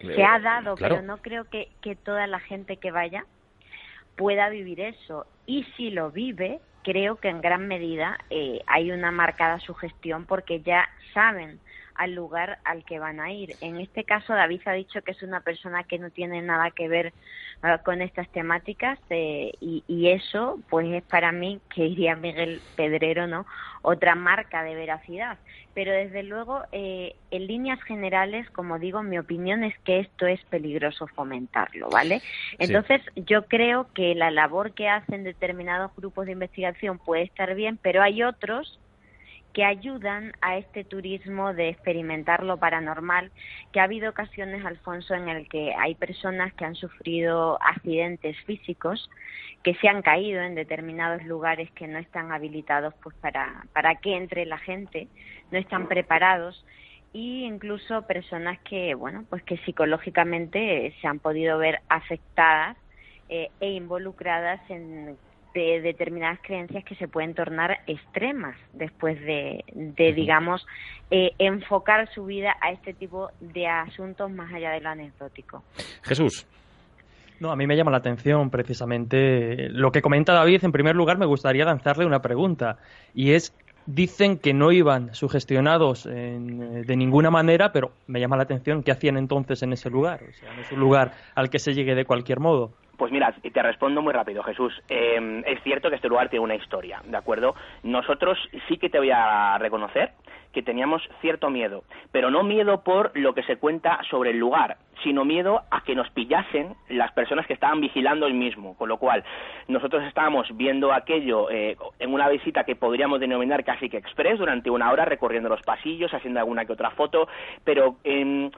se 0.00 0.24
ha 0.24 0.38
dado, 0.38 0.76
pero 0.76 1.02
no 1.02 1.18
creo 1.18 1.44
que, 1.44 1.68
que 1.82 1.94
toda 1.94 2.26
la 2.26 2.40
gente 2.40 2.76
que 2.76 2.90
vaya 2.90 3.24
pueda 4.16 4.48
vivir 4.48 4.80
eso. 4.80 5.26
Y 5.46 5.64
si 5.76 5.90
lo 5.90 6.10
vive, 6.10 6.60
creo 6.82 7.16
que 7.16 7.28
en 7.28 7.40
gran 7.40 7.68
medida 7.68 8.18
eh, 8.30 8.60
hay 8.66 8.90
una 8.92 9.10
marcada 9.10 9.60
sugestión 9.60 10.26
porque 10.26 10.60
ya 10.60 10.88
saben 11.14 11.60
al 12.00 12.14
lugar 12.14 12.60
al 12.64 12.82
que 12.82 12.98
van 12.98 13.20
a 13.20 13.30
ir. 13.30 13.56
En 13.60 13.76
este 13.76 14.04
caso, 14.04 14.32
David 14.32 14.62
ha 14.64 14.72
dicho 14.72 15.02
que 15.02 15.10
es 15.10 15.22
una 15.22 15.40
persona 15.40 15.84
que 15.84 15.98
no 15.98 16.08
tiene 16.08 16.40
nada 16.40 16.70
que 16.70 16.88
ver 16.88 17.12
uh, 17.62 17.82
con 17.84 18.00
estas 18.00 18.26
temáticas 18.30 18.98
eh, 19.10 19.52
y, 19.60 19.84
y, 19.86 20.08
eso, 20.08 20.58
pues 20.70 20.90
es 20.90 21.02
para 21.02 21.30
mí, 21.30 21.60
que 21.74 21.82
diría 21.82 22.16
Miguel 22.16 22.62
Pedrero, 22.74 23.26
¿no? 23.26 23.44
Otra 23.82 24.14
marca 24.14 24.62
de 24.62 24.74
veracidad. 24.74 25.36
Pero 25.74 25.92
desde 25.92 26.22
luego, 26.22 26.62
eh, 26.72 27.16
en 27.30 27.46
líneas 27.46 27.82
generales, 27.82 28.48
como 28.48 28.78
digo, 28.78 29.02
mi 29.02 29.18
opinión 29.18 29.62
es 29.62 29.78
que 29.80 30.00
esto 30.00 30.26
es 30.26 30.42
peligroso 30.44 31.06
fomentarlo, 31.06 31.90
¿vale? 31.90 32.22
Entonces, 32.58 33.02
yo 33.14 33.44
creo 33.44 33.88
que 33.92 34.14
la 34.14 34.30
labor 34.30 34.72
que 34.72 34.88
hacen 34.88 35.22
determinados 35.22 35.94
grupos 35.94 36.24
de 36.24 36.32
investigación 36.32 36.96
puede 36.96 37.24
estar 37.24 37.54
bien, 37.54 37.76
pero 37.76 38.02
hay 38.02 38.22
otros 38.22 38.80
que 39.52 39.64
ayudan 39.64 40.32
a 40.40 40.56
este 40.56 40.84
turismo 40.84 41.52
de 41.54 41.70
experimentar 41.70 42.44
lo 42.44 42.58
paranormal, 42.58 43.30
que 43.72 43.80
ha 43.80 43.84
habido 43.84 44.10
ocasiones, 44.10 44.64
Alfonso, 44.64 45.14
en 45.14 45.28
el 45.28 45.48
que 45.48 45.74
hay 45.74 45.94
personas 45.94 46.52
que 46.54 46.64
han 46.64 46.74
sufrido 46.74 47.58
accidentes 47.62 48.36
físicos, 48.44 49.10
que 49.62 49.74
se 49.74 49.88
han 49.88 50.02
caído 50.02 50.40
en 50.40 50.54
determinados 50.54 51.24
lugares 51.24 51.70
que 51.72 51.86
no 51.86 51.98
están 51.98 52.32
habilitados 52.32 52.94
pues 53.02 53.14
para, 53.16 53.64
para 53.72 53.96
que 53.96 54.16
entre 54.16 54.46
la 54.46 54.58
gente, 54.58 55.08
no 55.50 55.58
están 55.58 55.88
preparados 55.88 56.64
y 57.12 57.44
incluso 57.44 58.06
personas 58.06 58.58
que 58.60 58.94
bueno 58.94 59.24
pues 59.28 59.42
que 59.42 59.56
psicológicamente 59.58 60.94
se 61.00 61.06
han 61.08 61.18
podido 61.18 61.58
ver 61.58 61.80
afectadas 61.88 62.76
eh, 63.28 63.50
e 63.60 63.70
involucradas 63.70 64.60
en 64.70 65.16
de 65.54 65.80
determinadas 65.80 66.38
creencias 66.42 66.84
que 66.84 66.94
se 66.94 67.08
pueden 67.08 67.34
tornar 67.34 67.80
extremas 67.86 68.56
después 68.72 69.20
de, 69.20 69.64
digamos, 69.96 70.66
eh, 71.10 71.32
enfocar 71.38 72.12
su 72.12 72.26
vida 72.26 72.56
a 72.60 72.72
este 72.72 72.94
tipo 72.94 73.30
de 73.40 73.66
asuntos 73.66 74.30
más 74.30 74.52
allá 74.52 74.70
de 74.70 74.80
lo 74.80 74.90
anecdótico. 74.90 75.62
Jesús. 76.02 76.46
No, 77.40 77.50
a 77.50 77.56
mí 77.56 77.66
me 77.66 77.74
llama 77.74 77.90
la 77.90 77.96
atención 77.96 78.50
precisamente 78.50 79.70
lo 79.70 79.90
que 79.92 80.02
comenta 80.02 80.34
David. 80.34 80.62
En 80.62 80.72
primer 80.72 80.94
lugar, 80.94 81.16
me 81.16 81.24
gustaría 81.24 81.64
lanzarle 81.64 82.04
una 82.04 82.20
pregunta 82.20 82.76
y 83.14 83.32
es 83.32 83.54
dicen 83.86 84.38
que 84.38 84.52
no 84.52 84.72
iban 84.72 85.14
sugestionados 85.14 86.04
de 86.04 86.96
ninguna 86.96 87.30
manera, 87.30 87.72
pero 87.72 87.92
me 88.06 88.20
llama 88.20 88.36
la 88.36 88.44
atención 88.44 88.82
qué 88.82 88.92
hacían 88.92 89.16
entonces 89.16 89.62
en 89.62 89.72
ese 89.72 89.90
lugar. 89.90 90.20
O 90.22 90.32
sea, 90.38 90.54
no 90.54 90.60
es 90.62 90.70
un 90.70 90.80
lugar 90.80 91.12
al 91.34 91.50
que 91.50 91.58
se 91.58 91.74
llegue 91.74 91.94
de 91.94 92.04
cualquier 92.04 92.40
modo. 92.40 92.72
Pues 93.00 93.12
mira, 93.12 93.32
te 93.32 93.62
respondo 93.62 94.02
muy 94.02 94.12
rápido, 94.12 94.42
Jesús. 94.42 94.74
Eh, 94.90 95.42
es 95.46 95.62
cierto 95.62 95.88
que 95.88 95.96
este 95.96 96.10
lugar 96.10 96.28
tiene 96.28 96.44
una 96.44 96.54
historia, 96.54 97.00
¿de 97.02 97.16
acuerdo? 97.16 97.54
Nosotros 97.82 98.36
sí 98.68 98.76
que 98.76 98.90
te 98.90 98.98
voy 98.98 99.10
a 99.10 99.56
reconocer 99.56 100.10
que 100.52 100.62
teníamos 100.62 101.00
cierto 101.22 101.48
miedo, 101.48 101.84
pero 102.12 102.30
no 102.30 102.42
miedo 102.42 102.82
por 102.84 103.12
lo 103.14 103.32
que 103.32 103.42
se 103.44 103.56
cuenta 103.56 104.00
sobre 104.10 104.32
el 104.32 104.38
lugar, 104.38 104.76
sino 105.02 105.24
miedo 105.24 105.62
a 105.70 105.82
que 105.82 105.94
nos 105.94 106.10
pillasen 106.10 106.74
las 106.88 107.12
personas 107.12 107.46
que 107.46 107.54
estaban 107.54 107.80
vigilando 107.80 108.26
el 108.26 108.34
mismo, 108.34 108.76
con 108.76 108.88
lo 108.88 108.98
cual 108.98 109.24
nosotros 109.68 110.02
estábamos 110.04 110.46
viendo 110.56 110.92
aquello 110.92 111.50
eh, 111.50 111.76
en 111.98 112.12
una 112.12 112.28
visita 112.28 112.64
que 112.64 112.76
podríamos 112.76 113.20
denominar 113.20 113.64
casi 113.64 113.88
que 113.88 113.96
express 113.96 114.38
durante 114.38 114.70
una 114.70 114.90
hora 114.90 115.04
recorriendo 115.04 115.48
los 115.48 115.62
pasillos, 115.62 116.12
haciendo 116.12 116.40
alguna 116.40 116.64
que 116.64 116.72
otra 116.72 116.90
foto, 116.90 117.28
pero 117.64 117.96
en, 118.04 118.50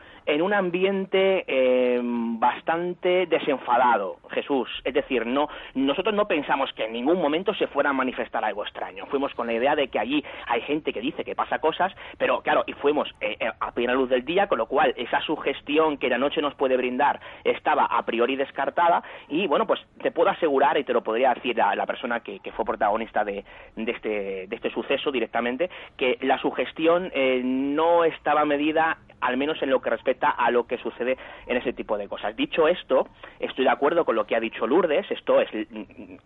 un 0.42 0.54
ambiente 0.54 1.44
eh, 1.46 2.00
bastante 2.02 3.26
desenfadado, 3.26 4.16
Jesús. 4.30 4.68
Es 4.84 4.94
decir, 4.94 5.26
no, 5.26 5.48
nosotros 5.74 6.14
no 6.14 6.26
pensamos 6.26 6.72
que 6.72 6.86
en 6.86 6.92
ningún 6.92 7.20
momento 7.20 7.54
se 7.54 7.66
fuera 7.66 7.90
a 7.90 7.92
manifestar 7.92 8.44
algo 8.44 8.64
extraño. 8.64 9.06
Fuimos 9.06 9.34
con 9.34 9.46
la 9.46 9.52
idea 9.52 9.76
de 9.76 9.88
que 9.88 9.98
allí 9.98 10.24
hay 10.46 10.60
gente 10.62 10.92
que 10.92 11.00
dice 11.00 11.24
que 11.24 11.34
pasa 11.34 11.58
cosas, 11.58 11.92
pero 12.18 12.40
claro, 12.40 12.64
y 12.66 12.72
fuimos 12.72 13.12
eh, 13.20 13.36
a 13.60 13.72
plena 13.72 13.94
luz 13.94 14.08
del 14.08 14.24
día, 14.24 14.46
con 14.48 14.58
lo 14.58 14.66
cual 14.66 14.94
esa 14.96 15.20
sugestión 15.20 15.98
que 15.98 16.08
la 16.08 16.18
noche 16.18 16.31
nos 16.40 16.54
puede 16.54 16.76
brindar 16.76 17.20
estaba 17.44 17.84
a 17.86 18.04
priori 18.04 18.36
descartada 18.36 19.02
y 19.28 19.46
bueno, 19.46 19.66
pues 19.66 19.80
te 20.02 20.10
puedo 20.10 20.30
asegurar 20.30 20.78
y 20.78 20.84
te 20.84 20.92
lo 20.92 21.02
podría 21.02 21.34
decir 21.34 21.56
la, 21.56 21.86
persona 21.86 22.20
que, 22.20 22.40
fue 22.52 22.64
protagonista 22.64 23.24
de, 23.24 23.44
de, 23.76 23.92
este, 23.92 24.46
de 24.46 24.56
este 24.56 24.70
suceso 24.70 25.10
directamente, 25.10 25.70
que 25.96 26.18
la 26.22 26.38
sugestión 26.38 27.10
eh, 27.14 27.40
no 27.44 28.04
estaba 28.04 28.44
medida 28.44 28.98
al 29.20 29.36
menos 29.36 29.62
en 29.62 29.70
lo 29.70 29.80
que 29.80 29.90
respecta 29.90 30.30
a 30.30 30.50
lo 30.50 30.66
que 30.66 30.78
sucede 30.78 31.16
en 31.46 31.56
ese 31.56 31.72
tipo 31.72 31.96
de 31.96 32.08
cosas. 32.08 32.34
Dicho 32.36 32.66
esto, 32.66 33.08
estoy 33.38 33.64
de 33.64 33.70
acuerdo 33.70 34.04
con 34.04 34.16
lo 34.16 34.26
que 34.26 34.34
ha 34.34 34.40
dicho 34.40 34.66
Lourdes, 34.66 35.08
esto 35.10 35.40
es, 35.40 35.48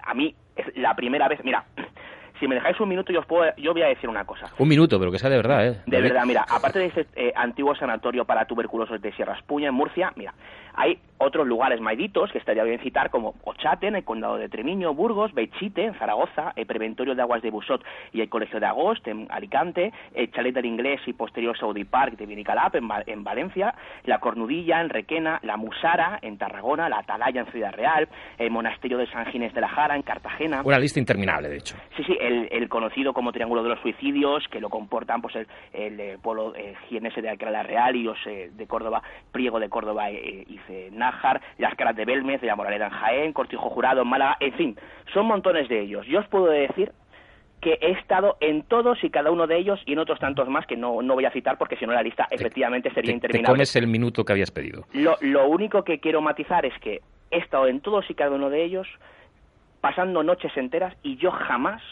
a 0.00 0.14
mí, 0.14 0.34
es 0.56 0.76
la 0.76 0.96
primera 0.96 1.28
vez, 1.28 1.44
mira, 1.44 1.66
si 2.38 2.48
me 2.48 2.54
dejáis 2.56 2.78
un 2.80 2.88
minuto, 2.88 3.12
yo, 3.12 3.20
os 3.20 3.26
puedo, 3.26 3.50
yo 3.56 3.72
voy 3.72 3.82
a 3.82 3.86
decir 3.86 4.08
una 4.08 4.24
cosa. 4.24 4.46
Un 4.58 4.68
minuto, 4.68 4.98
pero 4.98 5.10
que 5.10 5.18
sea 5.18 5.30
de 5.30 5.36
verdad, 5.36 5.66
¿eh? 5.66 5.80
De 5.86 6.00
verdad, 6.00 6.24
mira, 6.26 6.44
aparte 6.48 6.78
de 6.78 6.86
este 6.86 7.06
eh, 7.14 7.32
antiguo 7.34 7.74
sanatorio 7.74 8.24
para 8.24 8.44
tuberculosos 8.46 9.00
de 9.00 9.12
Sierra 9.12 9.34
Espuña, 9.34 9.68
en 9.68 9.74
Murcia, 9.74 10.12
mira, 10.16 10.34
hay 10.76 10.98
otros 11.18 11.46
lugares 11.46 11.80
maiditos 11.80 12.30
que 12.30 12.38
estaría 12.38 12.62
bien 12.62 12.78
citar, 12.80 13.08
como 13.10 13.34
Ochate, 13.44 13.86
en 13.86 13.96
el 13.96 14.04
condado 14.04 14.36
de 14.36 14.50
Tremiño, 14.50 14.92
Burgos, 14.92 15.32
Bechite, 15.32 15.84
en 15.84 15.94
Zaragoza, 15.94 16.52
el 16.56 16.66
Preventorio 16.66 17.14
de 17.14 17.22
Aguas 17.22 17.40
de 17.40 17.50
Busot 17.50 17.82
y 18.12 18.20
el 18.20 18.28
Colegio 18.28 18.60
de 18.60 18.66
Agost, 18.66 19.08
en 19.08 19.26
Alicante, 19.30 19.92
el 20.14 20.30
Chalet 20.30 20.54
del 20.54 20.66
Inglés 20.66 21.00
y 21.06 21.14
posterior 21.14 21.56
Saudi 21.58 21.84
Park 21.84 22.18
de 22.18 22.26
Vinicalap, 22.26 22.74
en, 22.74 22.86
en 23.06 23.24
Valencia, 23.24 23.74
la 24.04 24.18
Cornudilla, 24.18 24.82
en 24.82 24.90
Requena, 24.90 25.40
la 25.42 25.56
Musara, 25.56 26.18
en 26.20 26.36
Tarragona, 26.36 26.90
la 26.90 26.98
Atalaya, 26.98 27.40
en 27.40 27.46
Ciudad 27.46 27.72
Real, 27.72 28.08
el 28.38 28.50
Monasterio 28.50 28.98
de 28.98 29.06
San 29.06 29.24
Ginés 29.26 29.54
de 29.54 29.62
la 29.62 29.68
Jara, 29.68 29.96
en 29.96 30.02
Cartagena. 30.02 30.60
Una 30.64 30.78
lista 30.78 31.00
interminable, 31.00 31.48
de 31.48 31.56
hecho. 31.56 31.76
Sí, 31.96 32.04
sí, 32.04 32.16
el, 32.20 32.48
el 32.50 32.68
conocido 32.68 33.14
como 33.14 33.32
Triángulo 33.32 33.62
de 33.62 33.70
los 33.70 33.80
Suicidios, 33.80 34.46
que 34.48 34.60
lo 34.60 34.68
comportan 34.68 35.22
pues 35.22 35.34
el, 35.36 35.46
el, 35.72 35.98
el 35.98 36.18
pueblo 36.18 36.54
eh, 36.54 36.74
jienese 36.88 37.22
de 37.22 37.30
Alcalá 37.30 37.62
Real 37.62 37.96
y 37.96 38.06
eh, 38.26 38.50
de 38.52 38.66
Córdoba, 38.66 39.02
Priego 39.32 39.58
de 39.58 39.70
Córdoba 39.70 40.10
eh, 40.10 40.44
y 40.46 40.58
Nájar, 40.92 41.40
las 41.58 41.74
Caras 41.74 41.96
de 41.96 42.04
Belmez, 42.04 42.40
de 42.40 42.46
la 42.46 42.56
Moraleda 42.56 42.86
en 42.86 42.92
Jaén, 42.92 43.32
Cortijo 43.32 43.70
Jurado 43.70 44.02
en 44.02 44.08
Málaga, 44.08 44.36
en 44.40 44.52
fin, 44.54 44.76
son 45.12 45.26
montones 45.26 45.68
de 45.68 45.80
ellos. 45.80 46.06
Yo 46.06 46.20
os 46.20 46.28
puedo 46.28 46.46
decir 46.46 46.92
que 47.60 47.78
he 47.80 47.92
estado 47.92 48.36
en 48.40 48.62
todos 48.62 49.02
y 49.02 49.10
cada 49.10 49.30
uno 49.30 49.46
de 49.46 49.56
ellos 49.56 49.80
y 49.86 49.94
en 49.94 49.98
otros 49.98 50.20
tantos 50.20 50.48
más 50.48 50.66
que 50.66 50.76
no, 50.76 51.02
no 51.02 51.14
voy 51.14 51.24
a 51.24 51.30
citar 51.30 51.56
porque 51.58 51.76
si 51.76 51.86
no 51.86 51.92
la 51.92 52.02
lista 52.02 52.26
efectivamente 52.30 52.90
sería 52.90 53.10
te, 53.10 53.14
interminable. 53.14 53.46
Te 53.46 53.52
comes 53.52 53.76
el 53.76 53.86
minuto 53.86 54.24
que 54.24 54.32
habías 54.32 54.50
pedido. 54.50 54.84
Lo, 54.92 55.16
lo 55.20 55.48
único 55.48 55.82
que 55.82 55.98
quiero 55.98 56.20
matizar 56.20 56.66
es 56.66 56.78
que 56.80 57.00
he 57.30 57.38
estado 57.38 57.66
en 57.66 57.80
todos 57.80 58.08
y 58.10 58.14
cada 58.14 58.30
uno 58.32 58.50
de 58.50 58.62
ellos 58.62 58.86
pasando 59.80 60.22
noches 60.22 60.56
enteras 60.56 60.94
y 61.02 61.16
yo 61.16 61.30
jamás 61.30 61.82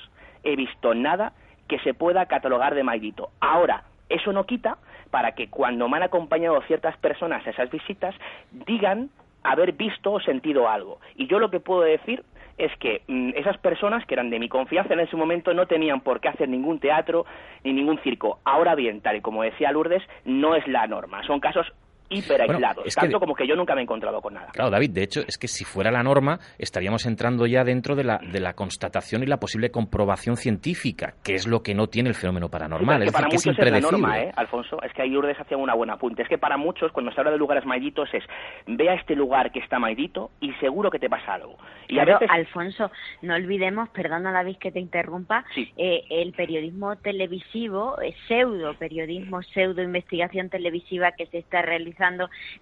he 0.43 0.57
visto 0.57 0.95
nada 0.95 1.33
que 1.69 1.79
se 1.81 1.95
pueda 1.95 2.27
catalogar 2.27 2.75
de 2.75 2.85
maldito. 2.85 3.31
Ahora, 3.41 3.85
eso 4.09 4.33
no 4.33 4.45
quita 4.45 4.77
para 5.15 5.31
que 5.37 5.47
cuando 5.47 5.89
me 5.89 5.97
han 5.97 6.03
acompañado 6.03 6.61
ciertas 6.63 6.97
personas 6.97 7.47
a 7.47 7.51
esas 7.51 7.71
visitas 7.71 8.17
digan 8.51 9.11
haber 9.45 9.71
visto 9.71 10.11
o 10.11 10.19
sentido 10.19 10.69
algo. 10.69 10.99
Y 11.15 11.29
yo 11.29 11.39
lo 11.39 11.53
que 11.53 11.61
puedo 11.61 11.83
decir 11.83 12.25
es 12.59 12.77
que 12.79 13.03
mmm, 13.07 13.31
esas 13.37 13.57
personas 13.59 14.05
que 14.07 14.15
eran 14.15 14.29
de 14.29 14.41
mi 14.41 14.49
confianza 14.49 14.93
en 14.93 14.99
ese 14.99 15.15
momento 15.15 15.55
no 15.55 15.67
tenían 15.67 16.01
por 16.01 16.19
qué 16.19 16.27
hacer 16.27 16.49
ningún 16.49 16.81
teatro 16.81 17.27
ni 17.63 17.73
ningún 17.73 18.01
circo. 18.01 18.41
Ahora 18.45 18.75
bien, 18.75 19.03
tal 19.03 19.15
y 19.15 19.21
como 19.21 19.45
decía 19.45 19.71
Lourdes, 19.71 20.03
no 20.25 20.57
es 20.57 20.67
la 20.67 20.89
norma. 20.89 21.23
Son 21.23 21.39
casos 21.39 21.73
hiper 22.09 22.43
aislados, 22.43 22.77
bueno, 22.77 22.89
es 22.89 22.95
tanto 22.95 23.19
que, 23.19 23.21
como 23.21 23.35
que 23.35 23.47
yo 23.47 23.57
nunca 23.57 23.75
me 23.75 23.81
he 23.81 23.85
encontrado 23.85 24.21
con 24.21 24.35
nada. 24.35 24.49
Claro, 24.53 24.71
David, 24.71 24.91
de 24.91 25.03
hecho, 25.03 25.21
es 25.27 25.39
que 25.39 25.49
si 25.49 25.65
fuera 25.65 25.91
la 25.91 26.03
norma, 26.03 26.39
estaríamos 26.59 27.07
entrando 27.07 27.47
ya 27.47 27.65
dentro 27.65 27.95
de 27.97 28.05
la, 28.05 28.19
de 28.19 28.41
la 28.41 28.55
constatación 28.55 29.23
y 29.23 29.27
la 29.27 29.39
posible 29.39 29.71
comprobación 29.71 30.37
científica, 30.37 31.15
que 31.23 31.35
es 31.35 31.47
lo 31.47 31.63
que 31.63 31.75
no 31.75 31.87
tiene 31.89 32.11
el 32.11 32.15
fenómeno 32.15 32.49
paranormal. 32.49 32.99
Sí, 32.99 33.03
es, 33.03 33.09
es 33.09 33.13
para 33.13 33.29
decir, 33.29 33.49
muchos 33.49 33.57
que 33.57 33.63
es 33.63 33.75
es 33.75 33.83
la 33.83 33.91
norma, 33.91 34.21
¿eh, 34.21 34.33
Alfonso? 34.37 34.83
Es 34.83 34.93
que 34.93 35.03
ahí 35.03 35.11
Lourdes 35.11 35.41
hacía 35.41 35.57
una 35.57 35.75
buena 35.75 35.95
apunte. 35.95 36.23
Es 36.23 36.29
que 36.29 36.39
para 36.39 36.57
muchos, 36.57 36.93
cuando 36.93 37.11
se 37.13 37.21
habla 37.21 37.33
de 37.33 37.39
lugares 37.39 37.65
malditos, 37.65 38.13
es 38.13 38.25
ve 38.67 38.91
a 38.91 38.95
este 38.95 39.15
lugar 39.15 39.51
que 39.53 39.61
está 39.61 39.79
maldito 39.79 40.31
y 40.41 40.53
seguro 40.55 40.91
que 40.91 40.99
te 40.99 41.09
pasa 41.09 41.35
algo. 41.35 41.57
Y 41.89 41.95
claro, 41.95 42.17
a 42.17 42.19
veces... 42.19 42.31
Alfonso, 42.31 42.91
no 43.23 43.35
olvidemos, 43.35 43.89
perdona 43.91 44.33
David 44.33 44.57
que 44.59 44.71
te 44.71 44.81
interrumpa, 44.81 45.45
sí. 45.55 45.73
eh, 45.77 46.05
el 46.11 46.33
periodismo 46.33 46.97
televisivo, 46.97 48.01
eh, 48.01 48.15
pseudo 48.29 48.75
periodismo, 48.75 49.43
pseudo 49.43 49.83
investigación 49.83 50.51
televisiva 50.51 51.13
que 51.13 51.27
se 51.27 51.39
está 51.39 51.63
realizando 51.63 51.94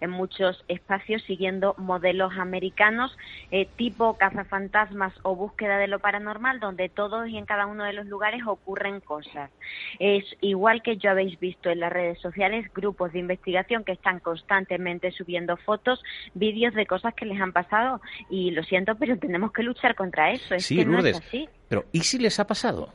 en 0.00 0.10
muchos 0.10 0.64
espacios 0.68 1.22
siguiendo 1.22 1.74
modelos 1.78 2.32
americanos 2.38 3.16
eh, 3.50 3.66
tipo 3.76 4.16
cazafantasmas 4.18 5.12
o 5.22 5.34
búsqueda 5.34 5.78
de 5.78 5.88
lo 5.88 5.98
paranormal 5.98 6.60
donde 6.60 6.88
todos 6.88 7.28
y 7.28 7.36
en 7.38 7.46
cada 7.46 7.66
uno 7.66 7.84
de 7.84 7.92
los 7.92 8.06
lugares 8.06 8.42
ocurren 8.46 9.00
cosas. 9.00 9.50
Es 9.98 10.24
igual 10.40 10.82
que 10.82 10.96
yo 10.96 11.10
habéis 11.10 11.38
visto 11.40 11.70
en 11.70 11.80
las 11.80 11.92
redes 11.92 12.18
sociales 12.20 12.72
grupos 12.74 13.12
de 13.12 13.18
investigación 13.20 13.84
que 13.84 13.92
están 13.92 14.20
constantemente 14.20 15.10
subiendo 15.12 15.56
fotos, 15.56 16.02
vídeos 16.34 16.74
de 16.74 16.86
cosas 16.86 17.14
que 17.14 17.26
les 17.26 17.40
han 17.40 17.52
pasado 17.52 18.00
y 18.30 18.50
lo 18.50 18.62
siento 18.64 18.94
pero 18.96 19.16
tenemos 19.18 19.52
que 19.52 19.62
luchar 19.62 19.94
contra 19.94 20.32
eso. 20.32 20.54
Es 20.54 20.66
sí, 20.66 20.76
que 20.76 20.84
Lourdes, 20.84 21.14
no 21.14 21.18
es 21.20 21.26
así. 21.26 21.48
pero 21.68 21.84
¿y 21.92 22.00
si 22.00 22.18
les 22.18 22.38
ha 22.40 22.46
pasado? 22.46 22.90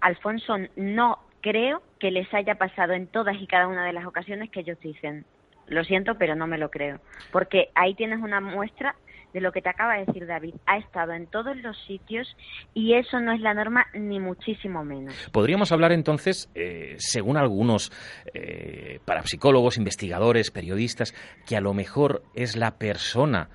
Alfonso, 0.00 0.56
no 0.76 1.18
creo 1.40 1.82
que 1.98 2.10
les 2.10 2.32
haya 2.32 2.56
pasado 2.56 2.92
en 2.92 3.06
todas 3.06 3.36
y 3.40 3.46
cada 3.46 3.68
una 3.68 3.84
de 3.84 3.92
las 3.92 4.06
ocasiones 4.06 4.50
que 4.50 4.60
ellos 4.60 4.78
dicen. 4.80 5.24
Lo 5.66 5.84
siento, 5.84 6.16
pero 6.18 6.34
no 6.34 6.46
me 6.46 6.58
lo 6.58 6.70
creo. 6.70 7.00
Porque 7.30 7.68
ahí 7.74 7.94
tienes 7.94 8.20
una 8.20 8.40
muestra 8.40 8.96
de 9.32 9.40
lo 9.40 9.52
que 9.52 9.62
te 9.62 9.68
acaba 9.68 9.94
de 9.94 10.06
decir 10.06 10.26
David. 10.26 10.54
Ha 10.66 10.78
estado 10.78 11.12
en 11.12 11.26
todos 11.26 11.56
los 11.58 11.76
sitios 11.86 12.36
y 12.74 12.94
eso 12.94 13.20
no 13.20 13.32
es 13.32 13.40
la 13.40 13.54
norma 13.54 13.86
ni 13.94 14.18
muchísimo 14.18 14.84
menos. 14.84 15.14
Podríamos 15.32 15.70
hablar 15.72 15.92
entonces, 15.92 16.50
eh, 16.54 16.96
según 16.98 17.36
algunos 17.36 17.92
eh, 18.34 18.98
parapsicólogos, 19.04 19.78
investigadores, 19.78 20.50
periodistas, 20.50 21.14
que 21.46 21.56
a 21.56 21.60
lo 21.60 21.74
mejor 21.74 22.22
es 22.34 22.56
la 22.56 22.78
persona 22.78 23.48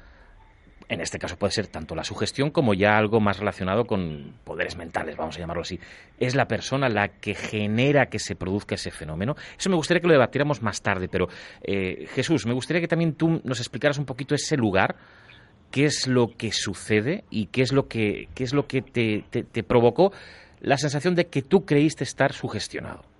en 0.90 1.02
este 1.02 1.18
caso 1.18 1.38
puede 1.38 1.52
ser 1.52 1.68
tanto 1.68 1.96
la 1.96 2.04
sugestión 2.04 2.52
como 2.52 2.74
ya 2.74 2.98
algo 2.98 3.20
más 3.20 3.40
relacionado 3.40 3.86
con 3.86 4.36
poderes 4.44 4.78
mentales, 4.78 5.18
vamos 5.18 5.36
a 5.38 5.40
llamarlo 5.40 5.64
así. 5.64 5.80
Es 6.20 6.36
la 6.36 6.48
persona 6.48 6.90
la 6.90 7.08
que 7.08 7.34
genera 7.34 8.08
que 8.08 8.20
se 8.20 8.36
produzca 8.36 8.76
ese 8.76 8.92
fenómeno. 8.92 9.36
Eso 9.58 9.70
me 9.70 9.76
gustaría 9.76 10.02
que 10.02 10.08
lo 10.08 10.14
debatiéramos 10.14 10.62
más 10.62 10.82
tarde, 10.82 11.08
pero 11.08 11.28
eh, 11.64 12.08
Jesús, 12.14 12.46
me 12.46 12.54
gustaría 12.54 12.82
que 12.82 12.88
también 12.88 13.14
tú 13.14 13.42
nos 13.44 13.60
explicaras 13.60 13.98
un 13.98 14.06
poquito 14.06 14.36
ese 14.36 14.58
lugar, 14.58 14.96
qué 15.72 15.86
es 15.86 16.08
lo 16.08 16.36
que 16.38 16.52
sucede 16.52 17.24
y 17.30 17.48
qué 17.48 17.62
es 17.62 17.74
lo 17.74 17.88
que, 17.88 18.30
qué 18.36 18.44
es 18.44 18.54
lo 18.54 18.68
que 18.68 18.82
te, 18.82 19.24
te, 19.30 19.44
te 19.44 19.64
provocó 19.64 20.14
la 20.62 20.78
sensación 20.78 21.16
de 21.16 21.28
que 21.28 21.42
tú 21.42 21.66
creíste 21.66 22.04
estar 22.04 22.34
sugestionado. 22.34 23.15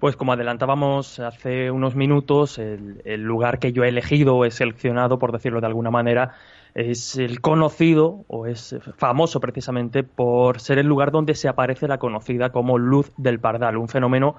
Pues 0.00 0.16
como 0.16 0.32
adelantábamos 0.32 1.20
hace 1.20 1.70
unos 1.70 1.94
minutos, 1.94 2.58
el, 2.58 3.22
lugar 3.22 3.58
que 3.58 3.72
yo 3.72 3.84
he 3.84 3.88
elegido 3.90 4.34
o 4.34 4.46
he 4.46 4.50
seleccionado, 4.50 5.18
por 5.18 5.30
decirlo 5.30 5.60
de 5.60 5.66
alguna 5.66 5.90
manera, 5.90 6.36
es 6.74 7.16
el 7.16 7.42
conocido 7.42 8.24
o 8.26 8.46
es 8.46 8.76
famoso 8.96 9.40
precisamente 9.40 10.02
por 10.02 10.58
ser 10.58 10.78
el 10.78 10.86
lugar 10.86 11.10
donde 11.10 11.34
se 11.34 11.48
aparece 11.48 11.86
la 11.86 11.98
conocida 11.98 12.48
como 12.48 12.78
luz 12.78 13.12
del 13.18 13.40
pardal, 13.40 13.76
un 13.76 13.88
fenómeno 13.88 14.36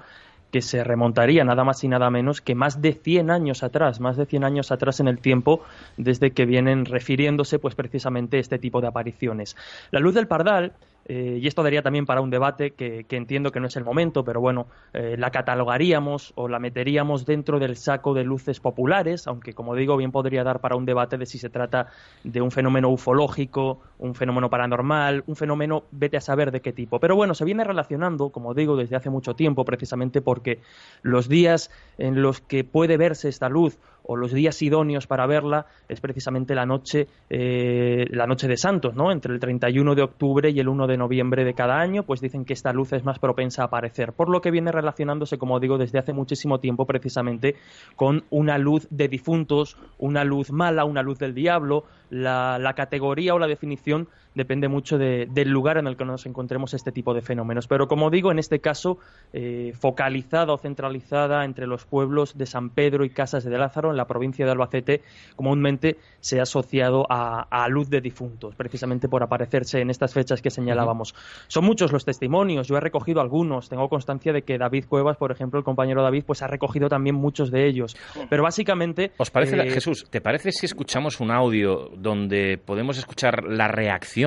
que 0.50 0.62
se 0.62 0.82
remontaría 0.82 1.44
nada 1.44 1.62
más 1.62 1.84
y 1.84 1.88
nada 1.88 2.10
menos 2.10 2.40
que 2.40 2.56
más 2.56 2.82
de 2.82 2.94
100 2.94 3.30
años 3.30 3.62
atrás, 3.62 4.00
más 4.00 4.16
de 4.16 4.26
100 4.26 4.42
años 4.42 4.72
atrás 4.72 4.98
en 4.98 5.06
el 5.06 5.20
tiempo 5.20 5.62
desde 5.96 6.32
que 6.32 6.44
vienen 6.44 6.86
refiriéndose 6.86 7.60
pues 7.60 7.76
precisamente 7.76 8.40
este 8.40 8.58
tipo 8.58 8.80
de 8.80 8.88
apariciones. 8.88 9.56
La 9.92 10.00
luz 10.00 10.14
del 10.14 10.26
pardal 10.26 10.72
eh, 11.06 11.38
y 11.40 11.46
esto 11.46 11.62
daría 11.62 11.82
también 11.82 12.06
para 12.06 12.20
un 12.20 12.30
debate 12.30 12.72
que, 12.72 13.04
entiendo 13.10 13.50
que 13.50 13.60
no 13.60 13.66
es 13.66 13.76
el 13.76 13.84
momento, 13.84 14.24
pero 14.24 14.40
bueno, 14.40 14.66
eh, 14.92 15.16
la 15.18 15.30
catalogaríamos 15.30 16.32
o 16.36 16.48
la 16.48 16.58
meteríamos 16.58 17.26
dentro 17.26 17.58
del 17.58 17.76
saco 17.76 18.14
de 18.14 18.24
luces 18.24 18.60
populares, 18.60 19.26
aunque 19.26 19.52
como 19.52 19.74
digo, 19.74 19.96
bien 19.96 20.12
podría 20.12 20.44
dar 20.44 20.60
para 20.60 20.76
un 20.76 20.84
debate 20.84 21.18
de 21.18 21.26
si 21.26 21.38
se 21.38 21.50
trata 21.50 21.88
de 22.24 22.40
un 22.40 22.50
fenómeno 22.50 22.88
ufológico, 22.88 23.80
un 23.98 24.14
fenómeno 24.14 24.48
paranormal, 24.48 25.24
un 25.26 25.36
fenómeno 25.36 25.84
vete 25.90 26.16
a 26.16 26.20
saber 26.20 26.52
de 26.52 26.60
qué 26.60 26.72
tipo. 26.72 27.00
Pero 27.00 27.16
bueno, 27.16 27.34
se 27.34 27.44
viene 27.44 27.64
relacionando, 27.64 28.30
como 28.30 28.54
digo, 28.54 28.76
desde 28.76 28.96
hace 28.96 29.10
mucho 29.10 29.34
tiempo, 29.34 29.64
precisamente 29.64 30.20
porque 30.20 30.60
los 31.02 31.28
días 31.28 31.70
en 31.98 32.22
los 32.22 32.40
que 32.40 32.64
puede 32.64 32.96
verse 32.96 33.28
esta 33.28 33.48
luz 33.48 33.78
o 34.04 34.16
los 34.16 34.32
días 34.32 34.60
idóneos 34.62 35.06
para 35.06 35.26
verla 35.26 35.66
es 35.88 36.00
precisamente 36.00 36.54
la 36.54 36.66
noche, 36.66 37.08
eh, 37.30 38.06
la 38.10 38.26
noche 38.26 38.48
de 38.48 38.56
Santos, 38.56 38.94
¿no? 38.94 39.12
Entre 39.12 39.32
el 39.32 39.40
31 39.40 39.94
de 39.94 40.02
octubre 40.02 40.50
y 40.50 40.58
el 40.60 40.68
1 40.68 40.86
de 40.86 40.96
noviembre 40.96 41.44
de 41.44 41.54
cada 41.54 41.80
año, 41.80 42.02
pues 42.04 42.20
dicen 42.20 42.44
que 42.44 42.52
esta 42.52 42.72
luz 42.72 42.92
es 42.92 43.04
más 43.04 43.18
propensa 43.18 43.62
a 43.62 43.66
aparecer, 43.66 44.12
por 44.12 44.28
lo 44.28 44.40
que 44.40 44.50
viene 44.50 44.72
relacionándose, 44.72 45.38
como 45.38 45.60
digo, 45.60 45.78
desde 45.78 45.98
hace 45.98 46.12
muchísimo 46.12 46.60
tiempo 46.60 46.86
precisamente 46.86 47.56
con 47.96 48.24
una 48.30 48.58
luz 48.58 48.86
de 48.90 49.08
difuntos, 49.08 49.76
una 49.98 50.24
luz 50.24 50.50
mala, 50.50 50.84
una 50.84 51.02
luz 51.02 51.18
del 51.18 51.34
diablo, 51.34 51.84
la, 52.10 52.58
la 52.58 52.74
categoría 52.74 53.34
o 53.34 53.38
la 53.38 53.46
definición 53.46 54.08
depende 54.34 54.68
mucho 54.68 54.98
del 54.98 55.48
lugar 55.48 55.78
en 55.78 55.86
el 55.86 55.96
que 55.96 56.04
nos 56.04 56.26
encontremos 56.26 56.74
este 56.74 56.92
tipo 56.92 57.14
de 57.14 57.22
fenómenos. 57.22 57.66
Pero 57.66 57.88
como 57.88 58.10
digo, 58.10 58.30
en 58.30 58.38
este 58.38 58.60
caso, 58.60 58.98
eh, 59.32 59.72
focalizada 59.78 60.52
o 60.52 60.58
centralizada 60.58 61.44
entre 61.44 61.66
los 61.66 61.84
pueblos 61.84 62.36
de 62.36 62.46
San 62.46 62.70
Pedro 62.70 63.04
y 63.04 63.10
Casas 63.10 63.44
de 63.44 63.58
Lázaro, 63.58 63.90
en 63.90 63.96
la 63.96 64.06
provincia 64.06 64.44
de 64.44 64.52
Albacete, 64.52 65.02
comúnmente 65.36 65.96
se 66.20 66.38
ha 66.38 66.42
asociado 66.42 67.06
a, 67.08 67.66
luz 67.68 67.88
de 67.88 68.00
difuntos, 68.00 68.54
precisamente 68.54 69.08
por 69.08 69.22
aparecerse 69.22 69.80
en 69.80 69.90
estas 69.90 70.12
fechas 70.12 70.42
que 70.42 70.50
señalábamos. 70.50 71.14
Son 71.48 71.64
muchos 71.64 71.92
los 71.92 72.04
testimonios, 72.04 72.68
yo 72.68 72.76
he 72.76 72.80
recogido 72.80 73.20
algunos, 73.20 73.68
tengo 73.68 73.88
constancia 73.88 74.32
de 74.32 74.42
que 74.42 74.58
David 74.58 74.84
Cuevas, 74.88 75.16
por 75.16 75.32
ejemplo, 75.32 75.58
el 75.58 75.64
compañero 75.64 76.02
David, 76.02 76.24
pues 76.26 76.42
ha 76.42 76.46
recogido 76.46 76.88
también 76.88 77.16
muchos 77.16 77.50
de 77.50 77.66
ellos. 77.66 77.96
Pero 78.28 78.42
básicamente... 78.42 79.12
¿Os 79.16 79.30
parece, 79.30 79.56
eh, 79.56 79.70
Jesús, 79.70 80.06
te 80.10 80.20
parece 80.20 80.52
si 80.52 80.66
escuchamos 80.66 81.20
un 81.20 81.30
audio 81.30 81.90
donde 81.96 82.58
podemos 82.58 82.98
escuchar 82.98 83.44
la 83.44 83.68
reacción 83.68 84.21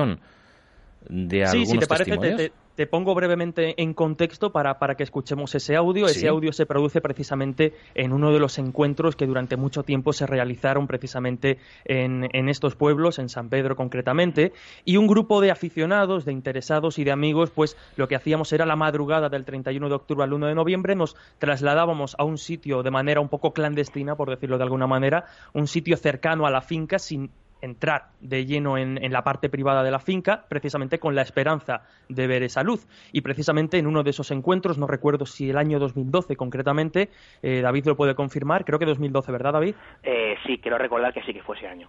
de 1.08 1.44
algunos 1.44 1.68
sí, 1.68 1.74
si 1.74 1.78
te 1.78 1.86
parece, 1.86 2.52
te, 2.74 2.86
pongo 2.86 3.14
brevemente 3.14 3.80
en 3.80 3.94
contexto 3.94 4.52
para, 4.52 4.78
para 4.78 4.96
que 4.96 5.02
escuchemos 5.02 5.54
ese 5.54 5.76
audio. 5.76 6.06
Ese 6.06 6.28
audio 6.28 6.52
se 6.52 6.66
produce 6.66 7.00
precisamente 7.00 7.72
en 7.94 8.12
uno 8.12 8.32
de 8.32 8.38
los 8.38 8.58
encuentros 8.58 9.16
que 9.16 9.26
durante 9.26 9.56
mucho 9.56 9.82
tiempo 9.82 10.12
se 10.12 10.26
realizaron 10.26 10.86
precisamente 10.86 11.58
en, 11.84 12.28
en 12.32 12.48
estos 12.48 12.74
pueblos, 12.74 13.18
en 13.18 13.28
San 13.28 13.48
Pedro 13.48 13.76
concretamente, 13.76 14.52
y 14.84 14.98
un 14.98 15.06
grupo 15.06 15.40
de 15.40 15.50
aficionados, 15.50 16.24
de 16.24 16.32
interesados 16.32 16.98
y 16.98 17.04
de 17.04 17.12
amigos, 17.12 17.50
pues 17.50 17.76
lo 17.96 18.08
que 18.08 18.16
hacíamos 18.16 18.52
era 18.52 18.66
la 18.66 18.76
madrugada 18.76 19.28
del 19.28 19.44
31 19.44 19.88
de 19.88 19.94
octubre 19.94 20.24
al 20.24 20.32
1 20.32 20.48
de 20.48 20.54
noviembre, 20.54 20.94
nos 20.96 21.16
trasladábamos 21.38 22.14
a 22.18 22.24
un 22.24 22.36
sitio 22.36 22.82
de 22.82 22.90
manera 22.90 23.20
un 23.20 23.28
poco 23.28 23.52
clandestina, 23.52 24.16
por 24.16 24.28
decirlo 24.28 24.58
de 24.58 24.64
alguna 24.64 24.86
manera, 24.86 25.24
un 25.54 25.66
sitio 25.66 25.96
cercano 25.96 26.46
a 26.46 26.50
la 26.50 26.60
finca 26.60 26.98
sin 26.98 27.30
entrar 27.62 28.10
de 28.20 28.46
lleno 28.46 28.78
en, 28.78 29.12
la 29.12 29.24
parte 29.24 29.48
privada 29.48 29.82
de 29.82 29.90
la 29.90 29.98
finca, 29.98 30.44
precisamente 30.48 30.98
con 30.98 31.14
la 31.14 31.22
esperanza 31.22 31.82
de 32.08 32.26
ver 32.26 32.42
esa 32.42 32.62
luz. 32.62 32.86
Y 33.12 33.20
precisamente 33.20 33.78
en 33.78 33.86
uno 33.86 34.02
de 34.02 34.10
esos 34.10 34.30
encuentros, 34.30 34.78
no 34.78 34.86
recuerdo 34.86 35.26
si 35.26 35.50
el 35.50 35.58
año 35.58 35.78
2012 35.78 36.36
concretamente, 36.36 37.10
eh, 37.42 37.60
David 37.62 37.86
lo 37.86 37.96
puede 37.96 38.14
confirmar, 38.14 38.64
creo 38.64 38.78
que 38.78 38.86
2012, 38.86 39.32
¿verdad 39.32 39.52
David? 39.52 39.74
Eh, 40.02 40.36
sí, 40.46 40.58
quiero 40.58 40.78
recordar 40.78 41.12
que 41.12 41.22
sí 41.22 41.32
que 41.32 41.42
fue 41.42 41.56
ese 41.56 41.66
año. 41.66 41.88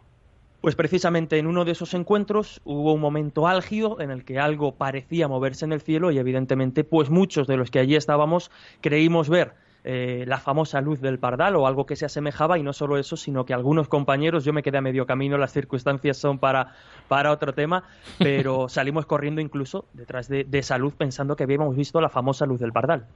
Pues 0.61 0.75
precisamente 0.75 1.37
en 1.37 1.45
uno 1.45 1.65
de 1.65 1.71
esos 1.71 1.93
encuentros 1.93 2.61
hubo 2.65 2.93
un 2.93 2.99
momento 2.99 3.47
álgido 3.47 4.01
en 4.01 4.09
el 4.09 4.25
que 4.25 4.39
algo 4.39 4.75
parecía 4.75 5.27
moverse 5.27 5.65
en 5.65 5.71
el 5.71 5.81
cielo 5.81 6.11
y 6.11 6.17
evidentemente 6.17 6.83
pues 6.83 7.09
muchos 7.09 7.47
de 7.47 7.57
los 7.57 7.69
que 7.69 7.79
allí 7.79 7.95
estábamos 7.95 8.51
creímos 8.81 9.29
ver 9.29 9.53
eh, 9.83 10.25
la 10.27 10.37
famosa 10.39 10.81
luz 10.81 10.99
del 10.99 11.19
pardal 11.19 11.55
o 11.55 11.67
algo 11.67 11.85
que 11.85 11.95
se 11.95 12.05
asemejaba 12.05 12.57
y 12.57 12.63
no 12.63 12.73
solo 12.73 12.97
eso, 12.97 13.15
sino 13.15 13.45
que 13.45 13.53
algunos 13.53 13.87
compañeros, 13.87 14.43
yo 14.43 14.53
me 14.53 14.63
quedé 14.63 14.77
a 14.79 14.81
medio 14.81 15.05
camino, 15.05 15.37
las 15.37 15.53
circunstancias 15.53 16.17
son 16.17 16.39
para, 16.39 16.73
para 17.07 17.31
otro 17.31 17.53
tema, 17.53 17.83
pero 18.17 18.67
salimos 18.69 19.05
corriendo 19.05 19.39
incluso 19.39 19.85
detrás 19.93 20.27
de, 20.27 20.45
esa 20.51 20.77
luz 20.77 20.95
pensando 20.95 21.35
que 21.35 21.43
habíamos 21.43 21.75
visto 21.75 22.01
la 22.01 22.09
famosa 22.09 22.45
luz 22.45 22.59
del 22.59 22.71
pardal. 22.71 23.07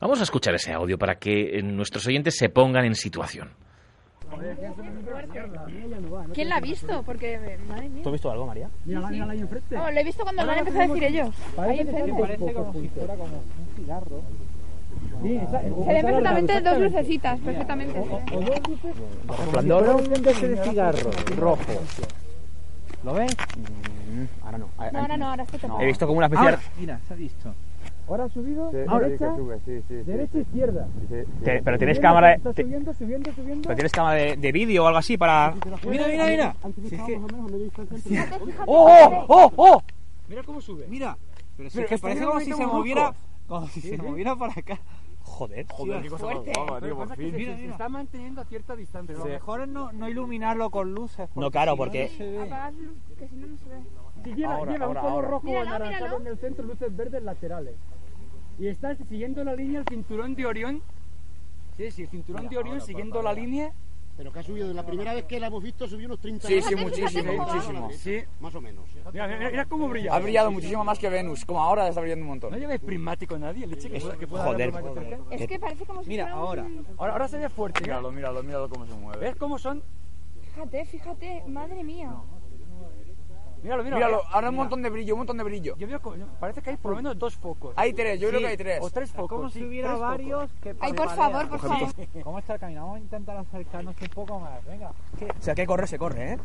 Vamos 0.00 0.20
a 0.20 0.22
escuchar 0.22 0.54
ese 0.54 0.72
audio 0.72 0.96
para 0.96 1.16
que 1.16 1.58
eh, 1.58 1.62
nuestros 1.62 2.06
oyentes 2.06 2.36
se 2.36 2.48
pongan 2.48 2.84
en 2.84 2.94
situación. 2.94 3.50
¿Quién 6.34 6.48
la 6.48 6.56
ha 6.56 6.60
visto? 6.60 7.02
Porque, 7.02 7.58
madre 7.66 7.88
mía. 7.88 8.02
¿Tú 8.02 8.10
has 8.10 8.12
visto 8.12 8.30
algo, 8.30 8.46
María? 8.46 8.70
Mírala, 8.84 9.08
mírala 9.08 9.32
ahí 9.32 9.40
enfrente. 9.40 9.76
No, 9.76 9.90
lo 9.90 10.00
he 10.00 10.04
visto 10.04 10.22
cuando 10.22 10.44
lo 10.44 10.52
han 10.52 10.58
empezado 10.58 10.84
a 10.84 10.86
decir 10.86 11.04
ellos. 11.04 11.34
Ahí 11.56 11.80
enfrente. 11.80 12.12
Parece 12.12 12.52
como 12.52 12.72
si 12.74 12.88
fuera 12.88 13.14
como 13.14 13.36
un 13.38 13.76
cigarro. 13.76 14.22
Se 15.22 15.92
ven 15.92 16.04
perfectamente 16.06 16.60
dos 16.60 16.78
lucecitas, 16.78 17.40
perfectamente. 17.40 17.98
O, 17.98 18.40
dos 18.40 18.68
luces. 18.68 18.94
Resplandor. 19.26 19.96
un 19.96 20.22
de 20.22 20.34
cigarro 20.34 21.10
rojo. 21.36 21.62
¿Lo 23.04 23.14
ves? 23.14 23.36
Mm, 23.58 24.44
ahora 24.44 24.58
no. 24.58 24.68
No, 24.92 24.98
ahora 24.98 25.16
no, 25.16 25.30
ahora 25.30 25.42
es 25.44 25.50
que 25.50 25.58
te 25.58 25.66
He 25.80 25.86
visto 25.86 26.06
como 26.06 26.18
una 26.18 26.26
especie 26.26 26.50
de... 26.50 26.58
Mira, 26.78 27.00
se 27.06 27.14
ha 27.14 27.16
visto. 27.16 27.54
¿Ahora 28.08 28.24
ha 28.24 28.28
subido? 28.28 28.70
Sí, 28.70 28.76
¿Ahora 28.86 29.06
derecha? 29.06 29.36
Sube, 29.36 29.58
sí, 29.66 29.82
sí, 29.86 29.94
¿Derecha 29.94 30.38
izquierda? 30.38 30.88
pero 31.42 31.78
tienes 31.78 32.00
cámara... 32.00 32.34
Está 32.34 32.52
subiendo, 32.54 32.94
subiendo, 32.94 33.32
subiendo. 33.32 33.62
Pero 33.62 33.74
tienes 33.74 33.92
cámara 33.92 34.16
de, 34.16 34.36
de 34.36 34.52
vídeo 34.52 34.84
o 34.84 34.86
algo 34.86 34.98
así 34.98 35.18
para... 35.18 35.54
Mira, 35.86 36.08
mira, 36.08 36.26
mira. 36.26 36.56
¡Oh, 38.66 39.26
oh, 39.28 39.52
oh! 39.56 39.82
Mira 40.28 40.42
cómo 40.42 40.60
sube. 40.60 40.86
Mira. 40.88 41.16
Pero 41.56 41.70
si 41.70 41.80
es 41.80 41.86
que 41.86 41.98
parece 41.98 42.24
como 42.24 42.40
si 42.40 42.52
se 42.52 42.66
moviera... 42.66 43.12
Como 43.46 43.66
si 43.68 43.80
se 43.80 43.96
moviera 43.98 44.36
para 44.36 44.52
acá. 44.52 44.78
Joder, 45.38 45.66
joder, 45.70 46.02
qué 46.02 46.08
cosa 46.08 46.24
fuerte. 46.24 46.52
tío, 46.52 46.96
por 46.96 47.16
fin. 47.16 47.32
Mira, 47.36 47.56
se, 47.56 47.66
está 47.66 47.88
manteniendo 47.88 48.40
a 48.40 48.44
cierta 48.44 48.74
distancia. 48.74 49.16
Lo 49.16 49.24
mejor 49.24 49.60
es 49.60 49.68
no, 49.68 49.92
no 49.92 50.08
iluminarlo 50.08 50.68
con 50.68 50.92
luces. 50.92 51.30
No, 51.36 51.48
claro, 51.52 51.76
porque. 51.76 52.10
Apagad 52.44 52.72
luz, 52.72 52.96
que 53.16 53.28
si 53.28 53.36
no, 53.36 53.46
no 53.46 53.56
se 53.56 53.68
ve. 53.68 53.76
Si 54.24 54.34
lleva, 54.34 54.56
ahora, 54.56 54.72
lleva 54.72 54.86
ahora, 54.86 55.00
un 55.00 55.06
color 55.06 55.30
rojo 55.30 55.48
o 55.48 55.60
anaranjado 55.60 56.20
en 56.20 56.26
el 56.26 56.38
centro, 56.38 56.64
luces 56.64 56.96
verdes 56.96 57.22
laterales. 57.22 57.76
Y 58.58 58.66
está 58.66 58.96
siguiendo 58.96 59.44
la 59.44 59.54
línea 59.54 59.78
el 59.78 59.86
cinturón 59.88 60.34
de 60.34 60.44
Orión. 60.44 60.82
Sí, 61.76 61.92
sí, 61.92 62.02
el 62.02 62.08
cinturón 62.08 62.48
de 62.48 62.58
Orión 62.58 62.80
siguiendo 62.80 63.22
la 63.22 63.32
línea 63.32 63.72
pero 64.18 64.32
que 64.32 64.40
ha 64.40 64.42
subido, 64.42 64.74
la 64.74 64.84
primera 64.84 65.14
vez 65.14 65.26
que 65.26 65.38
la 65.38 65.46
hemos 65.46 65.62
visto 65.62 65.86
subió 65.86 66.06
unos 66.06 66.18
30 66.18 66.48
Sí, 66.48 66.60
sí, 66.60 66.74
muchísimo, 66.74 67.32
muchísimo. 67.34 67.88
Sí. 67.92 68.20
Más 68.40 68.52
o 68.52 68.60
menos. 68.60 68.84
Mira, 69.12 69.28
mira, 69.28 69.64
cómo 69.66 69.88
brilla. 69.88 70.12
Ha 70.12 70.18
brillado 70.18 70.50
muchísimo 70.50 70.82
más 70.82 70.98
que 70.98 71.08
Venus, 71.08 71.44
como 71.44 71.62
ahora 71.62 71.86
está 71.86 72.00
brillando 72.00 72.24
un 72.24 72.30
montón. 72.30 72.50
No 72.50 72.58
lleves 72.58 72.80
prismático 72.80 73.38
nadie, 73.38 73.64
leche 73.64 73.88
que, 73.88 74.00
que 74.18 74.26
pueda 74.26 74.42
Joder. 74.42 74.74
Es 75.30 75.46
que 75.46 75.60
parece 75.60 75.86
como 75.86 76.02
si 76.02 76.08
Mira, 76.08 76.32
ahora, 76.32 76.66
ahora, 76.96 77.12
ahora 77.12 77.28
se 77.28 77.38
ve 77.38 77.48
fuerte. 77.48 77.80
Míralo, 77.82 78.10
míralo, 78.10 78.42
míralo 78.42 78.68
cómo 78.68 78.86
se 78.86 78.94
mueve. 78.94 79.24
¿Ves 79.24 79.36
cómo 79.36 79.56
son? 79.56 79.84
Fíjate, 80.42 80.84
fíjate, 80.84 81.44
madre 81.46 81.84
mía. 81.84 82.10
Míralo, 83.62 83.82
míralo. 83.84 84.06
Míralo, 84.06 84.22
ahora 84.30 84.50
un 84.50 84.56
montón 84.56 84.82
de 84.82 84.90
brillo, 84.90 85.14
un 85.14 85.18
montón 85.20 85.36
de 85.36 85.44
brillo. 85.44 85.76
Yo 85.76 85.86
veo, 85.86 86.00
parece 86.38 86.62
que 86.62 86.70
hay 86.70 86.76
por 86.76 86.92
lo 86.92 86.96
menos 86.96 87.18
dos 87.18 87.36
focos. 87.36 87.74
Hay 87.76 87.92
tres, 87.92 88.20
yo 88.20 88.28
creo 88.28 88.40
que 88.40 88.46
hay 88.46 88.56
tres. 88.56 88.78
O 88.80 88.90
tres 88.90 89.10
focos. 89.10 89.28
Como 89.38 89.50
si 89.50 89.64
hubiera 89.64 89.96
varios 89.96 90.50
que 90.62 90.74
Ay, 90.80 90.92
por 90.92 91.10
favor, 91.10 91.48
por 91.48 91.60
favor. 91.60 91.88
¿Cómo 92.22 92.38
está 92.38 92.54
el 92.54 92.60
camino? 92.60 92.82
Vamos 92.82 92.96
a 92.96 93.00
intentar 93.00 93.36
acercarnos 93.36 93.94
un 94.00 94.08
poco 94.08 94.40
más. 94.40 94.64
Venga. 94.64 94.90
O 94.90 95.42
sea, 95.42 95.54
que 95.54 95.66
corre, 95.66 95.86
se 95.86 95.98
corre, 95.98 96.32
¿eh? 96.32 96.38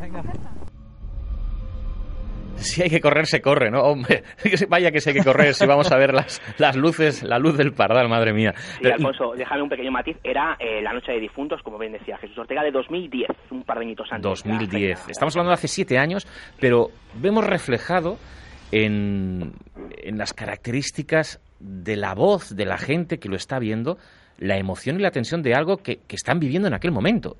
Venga. 0.00 0.22
Si 2.74 2.82
hay 2.82 2.88
que 2.88 3.00
correr, 3.00 3.26
se 3.26 3.40
corre, 3.40 3.70
¿no? 3.70 3.82
Hombre, 3.82 4.24
vaya 4.68 4.90
que 4.90 5.00
si 5.00 5.10
hay 5.10 5.16
que 5.16 5.24
correr, 5.24 5.54
si 5.54 5.66
vamos 5.66 5.92
a 5.92 5.96
ver 5.96 6.14
las, 6.14 6.40
las 6.58 6.76
luces, 6.76 7.22
la 7.22 7.38
luz 7.38 7.56
del 7.56 7.72
pardal, 7.72 8.08
madre 8.08 8.32
mía. 8.32 8.54
Sí, 8.80 8.88
Alfonso, 8.88 9.32
déjame 9.36 9.62
un 9.62 9.68
pequeño 9.68 9.90
matiz. 9.90 10.16
Era 10.24 10.56
eh, 10.58 10.80
La 10.82 10.92
Noche 10.92 11.12
de 11.12 11.20
Difuntos, 11.20 11.62
como 11.62 11.78
bien 11.78 11.92
decía 11.92 12.16
Jesús 12.18 12.38
Ortega, 12.38 12.62
de 12.62 12.70
2010, 12.70 13.28
un 13.50 13.62
par 13.64 13.78
de 13.78 13.84
añitos 13.84 14.08
antes. 14.10 14.42
2010. 14.42 15.08
Estamos 15.08 15.36
hablando 15.36 15.50
de 15.50 15.54
hace 15.54 15.68
siete 15.68 15.98
años, 15.98 16.26
pero 16.58 16.88
vemos 17.14 17.46
reflejado 17.46 18.18
en, 18.72 19.52
en 20.02 20.18
las 20.18 20.32
características 20.32 21.40
de 21.60 21.96
la 21.96 22.14
voz 22.14 22.56
de 22.56 22.64
la 22.64 22.78
gente 22.78 23.18
que 23.18 23.28
lo 23.28 23.36
está 23.36 23.58
viendo, 23.58 23.98
la 24.38 24.56
emoción 24.56 24.98
y 24.98 25.02
la 25.02 25.10
tensión 25.10 25.42
de 25.42 25.54
algo 25.54 25.76
que, 25.76 25.98
que 26.06 26.16
están 26.16 26.40
viviendo 26.40 26.66
en 26.68 26.74
aquel 26.74 26.92
momento. 26.92 27.36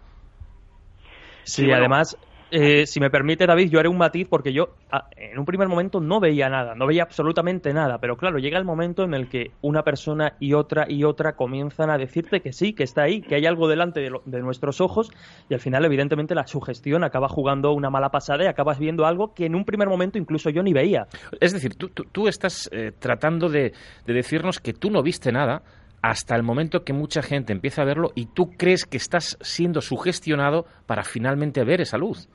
Sí, 1.45 1.71
además 1.71 2.17
eh, 2.57 2.87
si 2.87 3.01
me 3.01 3.11
permite, 3.11 3.47
David, 3.47 3.69
yo 3.69 3.81
haré 3.81 3.89
un 3.89 3.99
matiz 3.99 4.29
porque 4.29 4.53
yo 4.53 4.77
ah, 4.93 5.09
en 5.17 5.41
un 5.41 5.45
primer 5.45 5.67
momento 5.67 5.99
no 5.99 6.21
veía 6.21 6.49
nada, 6.49 6.77
no 6.77 6.87
veía 6.87 7.03
absolutamente 7.03 7.73
nada, 7.73 7.99
pero 7.99 8.17
claro, 8.17 8.39
llega 8.39 8.59
el 8.59 8.65
momento 8.65 9.03
en 9.03 9.13
el 9.13 9.29
que 9.29 9.51
una 9.61 9.83
persona 9.83 10.37
y 10.39 10.53
otra 10.53 10.87
y 10.89 11.03
otra 11.03 11.35
comienzan 11.35 11.91
a 11.91 11.99
decirte 11.99 12.43
que 12.43 12.53
sí, 12.53 12.73
que 12.73 12.85
está 12.85 13.03
ahí, 13.03 13.23
que 13.23 13.35
hay 13.35 13.47
algo 13.47 13.67
delante 13.67 14.09
de, 14.25 14.41
nuestros 14.41 14.81
ojos 14.81 15.11
y 15.49 15.55
al 15.55 15.59
final, 15.59 15.85
evidentemente, 15.85 16.37
la 16.37 16.47
sugestión 16.47 17.03
acaba 17.03 17.29
jugando 17.29 17.73
una 17.73 17.91
mala 17.91 18.11
pasada 18.11 18.45
y 18.45 18.47
acabas 18.47 18.79
viendo 18.79 19.05
algo 19.05 19.35
que 19.35 19.47
en 19.47 19.57
un 19.57 19.65
primer 19.65 19.89
momento 19.89 20.19
incluso 20.19 20.49
yo 20.49 20.63
ni 20.63 20.73
veía. 20.73 21.09
Es 21.41 21.53
decir, 21.53 21.75
tú, 21.75 22.29
estás 22.29 22.71
eh, 22.71 22.93
tratando 22.97 23.49
de, 23.49 23.73
de 24.07 24.13
decirnos 24.13 24.61
que 24.61 24.73
tú 24.73 24.93
no 24.93 25.03
viste 25.03 25.33
nada, 25.33 25.63
hasta 26.03 26.37
el 26.37 26.45
momento 26.45 26.85
que 26.85 26.93
mucha 26.93 27.21
gente 27.21 27.53
empieza 27.53 27.83
a 27.83 27.87
verlo 27.87 28.13
y 28.15 28.27
tú 28.27 28.51
crees 28.57 28.85
que 28.85 28.99
estás 28.99 29.39
siendo 29.41 29.81
sugestionado 29.81 30.67
para 30.87 31.03
finalmente 31.03 31.65
ver 31.65 31.81
esa 31.81 31.99
luz. 31.99 32.29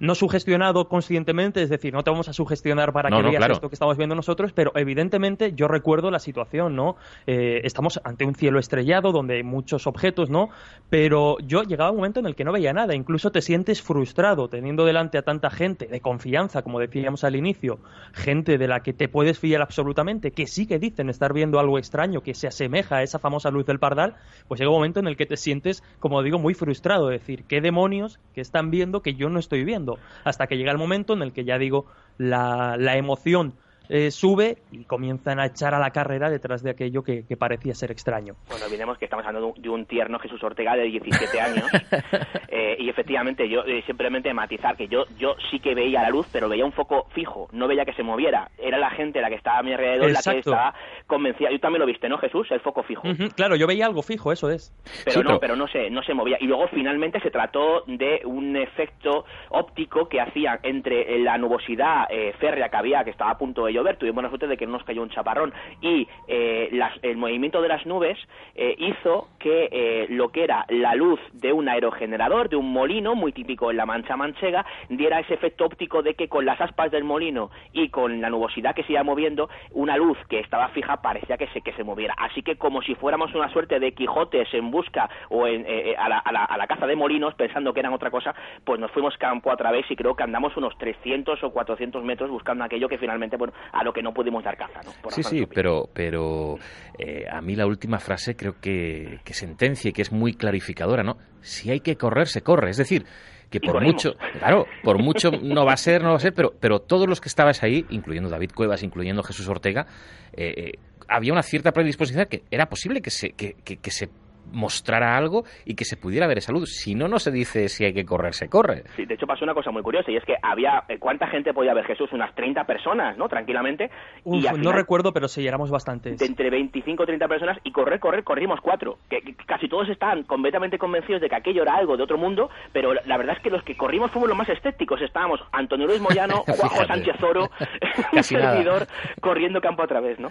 No 0.00 0.14
sugestionado 0.14 0.88
conscientemente, 0.88 1.62
es 1.62 1.68
decir, 1.68 1.92
no 1.92 2.02
te 2.02 2.10
vamos 2.10 2.28
a 2.28 2.32
sugestionar 2.32 2.92
para 2.92 3.10
que 3.10 3.22
veas 3.22 3.50
esto 3.50 3.68
que 3.68 3.74
estamos 3.74 3.96
viendo 3.98 4.14
nosotros, 4.14 4.52
pero 4.52 4.72
evidentemente 4.74 5.52
yo 5.52 5.68
recuerdo 5.68 6.10
la 6.10 6.18
situación, 6.18 6.74
¿no? 6.74 6.96
Eh, 7.26 7.60
estamos 7.64 8.00
ante 8.02 8.24
un 8.24 8.34
cielo 8.34 8.58
estrellado 8.58 9.12
donde 9.12 9.36
hay 9.36 9.42
muchos 9.42 9.86
objetos, 9.86 10.30
¿no? 10.30 10.48
Pero 10.88 11.36
yo 11.40 11.62
llegaba 11.62 11.90
un 11.90 11.98
momento 11.98 12.18
en 12.18 12.26
el 12.26 12.34
que 12.34 12.44
no 12.44 12.52
veía 12.52 12.72
nada, 12.72 12.94
incluso 12.94 13.30
te 13.30 13.42
sientes 13.42 13.82
frustrado 13.82 14.48
teniendo 14.48 14.86
delante 14.86 15.18
a 15.18 15.22
tanta 15.22 15.50
gente 15.50 15.86
de 15.86 16.00
confianza, 16.00 16.62
como 16.62 16.80
decíamos 16.80 17.22
al 17.22 17.36
inicio, 17.36 17.78
gente 18.12 18.56
de 18.56 18.68
la 18.68 18.82
que 18.82 18.94
te 18.94 19.08
puedes 19.08 19.38
fiar 19.38 19.60
absolutamente, 19.60 20.30
que 20.30 20.46
sí 20.46 20.66
que 20.66 20.78
dicen 20.78 21.10
estar 21.10 21.34
viendo 21.34 21.60
algo 21.60 21.78
extraño 21.78 22.22
que 22.22 22.32
se 22.32 22.46
asemeja 22.46 22.96
a 22.96 23.02
esa 23.02 23.18
famosa 23.18 23.50
luz 23.50 23.66
del 23.66 23.78
pardal, 23.78 24.16
pues 24.48 24.60
llega 24.60 24.70
un 24.70 24.76
momento 24.76 25.00
en 25.00 25.08
el 25.08 25.16
que 25.18 25.26
te 25.26 25.36
sientes, 25.36 25.82
como 25.98 26.22
digo, 26.22 26.38
muy 26.38 26.54
frustrado, 26.54 27.08
decir, 27.08 27.44
¿qué 27.44 27.60
demonios 27.60 28.18
que 28.34 28.40
están 28.40 28.70
viendo 28.70 29.02
que 29.02 29.14
yo 29.14 29.28
no 29.28 29.38
estoy 29.38 29.64
viendo? 29.64 29.89
Hasta 30.24 30.46
que 30.46 30.56
llega 30.56 30.72
el 30.72 30.78
momento 30.78 31.12
en 31.12 31.22
el 31.22 31.32
que 31.32 31.44
ya 31.44 31.58
digo, 31.58 31.86
la, 32.18 32.76
la 32.78 32.96
emoción 32.96 33.54
eh, 33.92 34.12
sube 34.12 34.58
y 34.70 34.84
comienzan 34.84 35.40
a 35.40 35.46
echar 35.46 35.74
a 35.74 35.80
la 35.80 35.90
carrera 35.90 36.30
detrás 36.30 36.62
de 36.62 36.70
aquello 36.70 37.02
que, 37.02 37.24
parecía 37.36 37.74
ser 37.74 37.90
extraño. 37.90 38.36
Bueno, 38.48 38.66
olvidemos 38.66 38.98
que 38.98 39.06
estamos 39.06 39.26
hablando 39.26 39.52
de 39.56 39.68
un, 39.68 39.86
tierno 39.86 40.18
Jesús 40.20 40.40
Ortega 40.44 40.76
de 40.76 40.84
17 40.84 41.40
años 41.40 41.64
eh, 42.48 42.76
y 42.78 42.88
efectivamente 42.88 43.48
yo 43.48 43.64
eh, 43.64 43.82
simplemente 43.86 44.32
matizar 44.32 44.76
que 44.76 44.86
yo 44.86 45.06
yo 45.18 45.34
sí 45.50 45.58
que 45.58 45.74
veía 45.74 46.02
la 46.02 46.10
luz, 46.10 46.28
pero 46.30 46.48
veía 46.48 46.64
un 46.64 46.72
foco 46.72 47.08
fijo, 47.14 47.48
no 47.50 47.66
veía 47.66 47.84
que 47.84 47.94
se 47.94 48.04
moviera. 48.04 48.50
Era 48.58 48.78
la 48.78 48.90
gente 48.90 49.20
la 49.20 49.28
que 49.28 49.34
estaba 49.34 49.58
a 49.58 49.62
mi 49.62 49.72
alrededor 49.72 50.12
la 50.12 50.20
que 50.22 50.38
estaba 50.38 50.74
convencida. 51.08 51.50
Yo 51.50 51.58
también 51.58 51.80
lo 51.80 51.86
viste, 51.86 52.08
¿no, 52.08 52.18
Jesús? 52.18 52.46
El 52.52 52.60
foco 52.60 52.84
fijo. 52.84 53.02
claro, 53.34 53.56
yo 53.56 53.66
veía 53.66 53.86
algo 53.86 54.02
fijo, 54.02 54.30
eso 54.30 54.50
es. 54.50 54.72
Pero 55.04 55.24
no, 55.24 55.40
pero... 55.40 55.56
no 55.56 55.66
se 55.66 55.90
no 55.90 56.02
se 56.02 56.14
movía. 56.14 56.36
Y 56.40 56.46
luego 56.46 56.68
finalmente 56.68 57.18
se 57.20 57.30
trató 57.30 57.82
de 57.86 58.20
un 58.24 58.56
efecto 58.56 59.24
óptico 59.48 60.08
que 60.08 60.20
hacía 60.20 60.60
entre 60.62 61.18
la 61.18 61.38
nubosidad 61.38 62.06
férrea 62.38 62.68
que 62.68 62.76
había, 62.76 63.02
que 63.02 63.10
estaba 63.10 63.32
a 63.32 63.38
punto 63.38 63.64
de 63.64 63.79
llover, 63.80 63.96
tuvimos 63.96 64.22
la 64.22 64.28
suerte 64.28 64.46
de 64.46 64.56
que 64.56 64.66
no 64.66 64.72
nos 64.72 64.84
cayó 64.84 65.02
un 65.02 65.10
chaparrón 65.10 65.52
y 65.80 66.06
eh, 66.28 66.70
el 67.02 67.16
movimiento 67.16 67.62
de 67.62 67.68
las 67.68 67.86
nubes 67.86 68.18
eh, 68.54 68.74
hizo 68.78 69.28
que 69.38 69.68
eh, 69.72 70.06
lo 70.10 70.28
que 70.28 70.44
era 70.44 70.66
la 70.68 70.94
luz 70.94 71.20
de 71.32 71.52
un 71.52 71.68
aerogenerador, 71.68 72.48
de 72.48 72.56
un 72.56 72.72
molino 72.72 73.14
muy 73.14 73.32
típico 73.32 73.70
en 73.70 73.76
la 73.76 73.86
mancha 73.86 74.16
manchega, 74.16 74.64
diera 74.88 75.20
ese 75.20 75.34
efecto 75.34 75.64
óptico 75.64 76.02
de 76.02 76.14
que 76.14 76.28
con 76.28 76.44
las 76.44 76.60
aspas 76.60 76.90
del 76.90 77.04
molino 77.04 77.50
y 77.72 77.88
con 77.88 78.20
la 78.20 78.30
nubosidad 78.30 78.74
que 78.74 78.84
se 78.84 78.92
iba 78.92 79.02
moviendo, 79.02 79.48
una 79.72 79.96
luz 79.96 80.18
que 80.28 80.40
estaba 80.40 80.68
fija 80.68 81.00
parecía 81.02 81.36
que 81.36 81.48
se, 81.48 81.62
que 81.62 81.72
se 81.72 81.84
moviera. 81.84 82.14
Así 82.18 82.42
que 82.42 82.56
como 82.56 82.82
si 82.82 82.94
fuéramos 82.94 83.34
una 83.34 83.50
suerte 83.50 83.80
de 83.80 83.92
Quijotes 83.92 84.52
en 84.52 84.70
busca 84.70 85.08
o 85.30 85.46
en, 85.46 85.66
a, 85.98 86.08
la, 86.08 86.18
a, 86.18 86.32
la, 86.32 86.44
a 86.44 86.56
la 86.56 86.66
caza 86.66 86.86
de 86.86 86.96
molinos 86.96 87.34
pensando 87.34 87.72
que 87.72 87.80
eran 87.80 87.92
otra 87.92 88.10
cosa, 88.10 88.34
pues 88.64 88.78
nos 88.78 88.90
fuimos 88.90 89.16
campo 89.16 89.50
a 89.50 89.56
través 89.56 89.90
y 89.90 89.96
creo 89.96 90.14
que 90.14 90.22
andamos 90.22 90.56
unos 90.56 90.76
300 90.78 91.42
o 91.42 91.50
400 91.50 92.04
metros 92.04 92.30
buscando 92.30 92.64
aquello 92.64 92.88
que 92.88 92.98
finalmente, 92.98 93.36
bueno, 93.36 93.52
a 93.72 93.84
lo 93.84 93.92
que 93.92 94.02
no 94.02 94.12
pudimos 94.12 94.42
dar 94.44 94.56
caza. 94.56 94.80
¿no? 94.84 95.10
sí, 95.10 95.22
sí, 95.22 95.46
pero, 95.46 95.88
pero 95.92 96.58
eh, 96.98 97.24
a 97.30 97.40
mí 97.40 97.56
la 97.56 97.66
última 97.66 97.98
frase 97.98 98.36
creo 98.36 98.60
que, 98.60 99.20
que 99.24 99.34
sentencia 99.34 99.90
y 99.90 99.92
que 99.92 100.02
es 100.02 100.12
muy 100.12 100.34
clarificadora, 100.34 101.02
¿no? 101.02 101.16
Si 101.40 101.70
hay 101.70 101.80
que 101.80 101.96
correr, 101.96 102.28
se 102.28 102.42
corre. 102.42 102.70
Es 102.70 102.76
decir, 102.76 103.04
que 103.50 103.60
por 103.60 103.82
mucho, 103.82 104.14
claro, 104.38 104.66
por 104.82 105.02
mucho 105.02 105.30
no 105.30 105.64
va 105.64 105.72
a 105.72 105.76
ser, 105.76 106.02
no 106.02 106.10
va 106.10 106.16
a 106.16 106.20
ser, 106.20 106.32
pero, 106.32 106.52
pero 106.58 106.80
todos 106.80 107.08
los 107.08 107.20
que 107.20 107.28
estabais 107.28 107.62
ahí, 107.62 107.84
incluyendo 107.90 108.30
David 108.30 108.52
Cuevas, 108.54 108.82
incluyendo 108.82 109.22
Jesús 109.22 109.48
Ortega, 109.48 109.86
eh, 110.32 110.54
eh, 110.56 110.72
había 111.08 111.32
una 111.32 111.42
cierta 111.42 111.72
predisposición 111.72 112.26
que 112.26 112.44
era 112.50 112.66
posible 112.66 113.02
que 113.02 113.10
se, 113.10 113.30
que, 113.30 113.54
que, 113.64 113.78
que 113.78 113.90
se 113.90 114.08
mostrara 114.52 115.16
algo 115.16 115.44
y 115.64 115.74
que 115.74 115.84
se 115.84 115.96
pudiera 115.96 116.26
ver 116.26 116.38
esa 116.38 116.52
luz. 116.52 116.70
Si 116.70 116.94
no, 116.94 117.08
no 117.08 117.18
se 117.18 117.30
dice 117.30 117.68
si 117.68 117.84
hay 117.84 117.92
que 117.92 118.04
correr, 118.04 118.34
se 118.34 118.48
corre. 118.48 118.84
Sí, 118.96 119.04
de 119.04 119.14
hecho 119.14 119.26
pasó 119.26 119.44
una 119.44 119.54
cosa 119.54 119.70
muy 119.70 119.82
curiosa 119.82 120.10
y 120.10 120.16
es 120.16 120.24
que 120.24 120.34
había, 120.42 120.84
eh, 120.88 120.98
¿cuánta 120.98 121.26
gente 121.28 121.52
podía 121.52 121.74
ver 121.74 121.84
Jesús? 121.84 122.12
Unas 122.12 122.34
30 122.34 122.64
personas, 122.64 123.16
¿no? 123.16 123.28
Tranquilamente. 123.28 123.90
y 124.24 124.42
no 124.58 124.72
recuerdo, 124.72 125.12
pero 125.12 125.28
sí, 125.28 125.46
éramos 125.46 125.70
bastantes. 125.70 126.18
De 126.18 126.26
entre 126.26 126.50
25 126.50 127.02
o 127.02 127.06
30 127.06 127.28
personas 127.28 127.58
y 127.64 127.72
correr, 127.72 128.00
correr, 128.00 128.24
corrimos 128.24 128.60
cuatro. 128.60 128.98
Que, 129.08 129.20
casi 129.46 129.68
todos 129.68 129.88
estaban 129.88 130.24
completamente 130.24 130.78
convencidos 130.78 131.20
de 131.20 131.28
que 131.28 131.36
aquello 131.36 131.62
era 131.62 131.74
algo 131.74 131.96
de 131.96 132.02
otro 132.02 132.18
mundo, 132.18 132.50
pero 132.72 132.94
la, 132.94 133.16
verdad 133.16 133.36
es 133.36 133.42
que 133.42 133.50
los 133.50 133.62
que 133.62 133.76
corrimos 133.76 134.10
fuimos 134.10 134.28
los 134.28 134.38
más 134.38 134.48
escépticos. 134.48 135.00
Estábamos 135.00 135.40
Antonio 135.52 135.86
Luis 135.86 136.00
Moyano, 136.00 136.42
Juanjo 136.46 136.84
Sánchez 136.86 137.22
Oro, 137.22 137.50
un 138.12 138.22
servidor, 138.22 138.86
corriendo 139.20 139.60
campo 139.60 139.82
a 139.82 139.86
través, 139.86 140.18
¿no? 140.18 140.28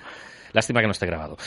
Lástima 0.54 0.82
que 0.82 0.88
no 0.88 0.92
esté 0.92 1.06
grabado. 1.06 1.38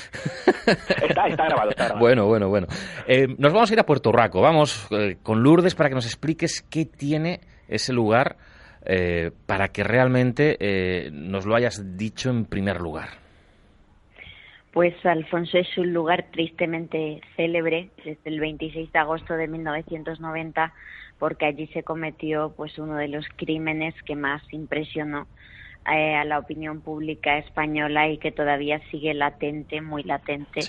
está, 0.66 1.26
está 1.26 1.44
grabado, 1.44 1.70
está 1.70 1.84
grabado. 1.84 2.00
Bueno, 2.00 2.26
bueno, 2.26 2.48
bueno. 2.48 2.66
Eh, 3.06 3.28
nos 3.38 3.52
vamos 3.52 3.70
a 3.70 3.74
ir 3.74 3.80
a 3.80 3.86
Puerto 3.86 4.12
Rico. 4.12 4.40
Vamos 4.40 4.88
eh, 4.90 5.16
con 5.22 5.42
Lourdes 5.42 5.74
para 5.74 5.88
que 5.88 5.94
nos 5.94 6.06
expliques 6.06 6.62
qué 6.62 6.84
tiene 6.84 7.40
ese 7.68 7.92
lugar 7.92 8.36
eh, 8.84 9.30
para 9.46 9.68
que 9.68 9.84
realmente 9.84 11.10
nos 11.12 11.46
lo 11.46 11.54
hayas 11.54 11.96
dicho 11.96 12.30
en 12.30 12.44
primer 12.44 12.80
lugar. 12.80 13.22
Pues 14.72 14.94
Alfonso 15.04 15.58
es 15.58 15.76
un 15.76 15.92
lugar 15.92 16.26
tristemente 16.32 17.20
célebre 17.36 17.90
desde 18.04 18.20
el 18.24 18.40
26 18.40 18.90
de 18.90 18.98
agosto 18.98 19.34
de 19.34 19.46
1990 19.46 20.72
porque 21.18 21.44
allí 21.44 21.66
se 21.68 21.82
cometió 21.82 22.54
pues 22.56 22.78
uno 22.78 22.96
de 22.96 23.08
los 23.08 23.26
crímenes 23.36 23.94
que 24.04 24.16
más 24.16 24.42
impresionó 24.50 25.26
eh, 25.84 26.14
a 26.14 26.24
la 26.24 26.38
opinión 26.38 26.80
pública 26.80 27.38
española 27.38 28.06
y 28.06 28.18
que 28.18 28.30
todavía 28.30 28.80
sigue 28.92 29.14
latente, 29.14 29.80
muy 29.80 30.04
latente, 30.04 30.60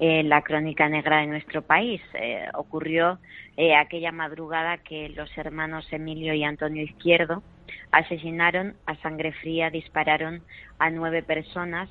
en 0.00 0.28
la 0.28 0.42
crónica 0.42 0.88
negra 0.88 1.18
de 1.18 1.28
nuestro 1.28 1.62
país. 1.62 2.02
Eh, 2.14 2.48
ocurrió 2.52 3.20
eh, 3.56 3.76
aquella 3.76 4.10
madrugada 4.10 4.78
que 4.78 5.08
los 5.10 5.30
hermanos 5.38 5.86
Emilio 5.92 6.34
y 6.34 6.42
Antonio 6.42 6.82
Izquierdo 6.82 7.44
asesinaron 7.92 8.74
a 8.86 8.96
sangre 8.96 9.30
fría, 9.34 9.70
dispararon 9.70 10.42
a 10.80 10.90
nueve 10.90 11.22
personas, 11.22 11.88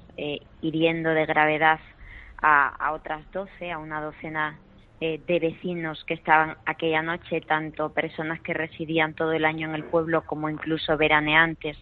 hiriendo 0.61 1.11
de 1.11 1.26
gravedad 1.26 1.80
a, 2.41 2.67
a 2.67 2.91
otras 2.91 3.21
doce, 3.32 3.71
a 3.71 3.78
una 3.78 4.01
docena 4.01 4.59
de 4.99 5.39
vecinos 5.39 6.03
que 6.05 6.13
estaban 6.13 6.57
aquella 6.65 7.01
noche, 7.01 7.39
tanto 7.39 7.93
personas 7.93 8.41
que 8.41 8.53
residían 8.53 9.13
todo 9.13 9.32
el 9.32 9.45
año 9.45 9.69
en 9.69 9.76
el 9.76 9.86
pueblo 9.86 10.26
como 10.26 10.49
incluso 10.49 10.97
veraneantes 10.97 11.78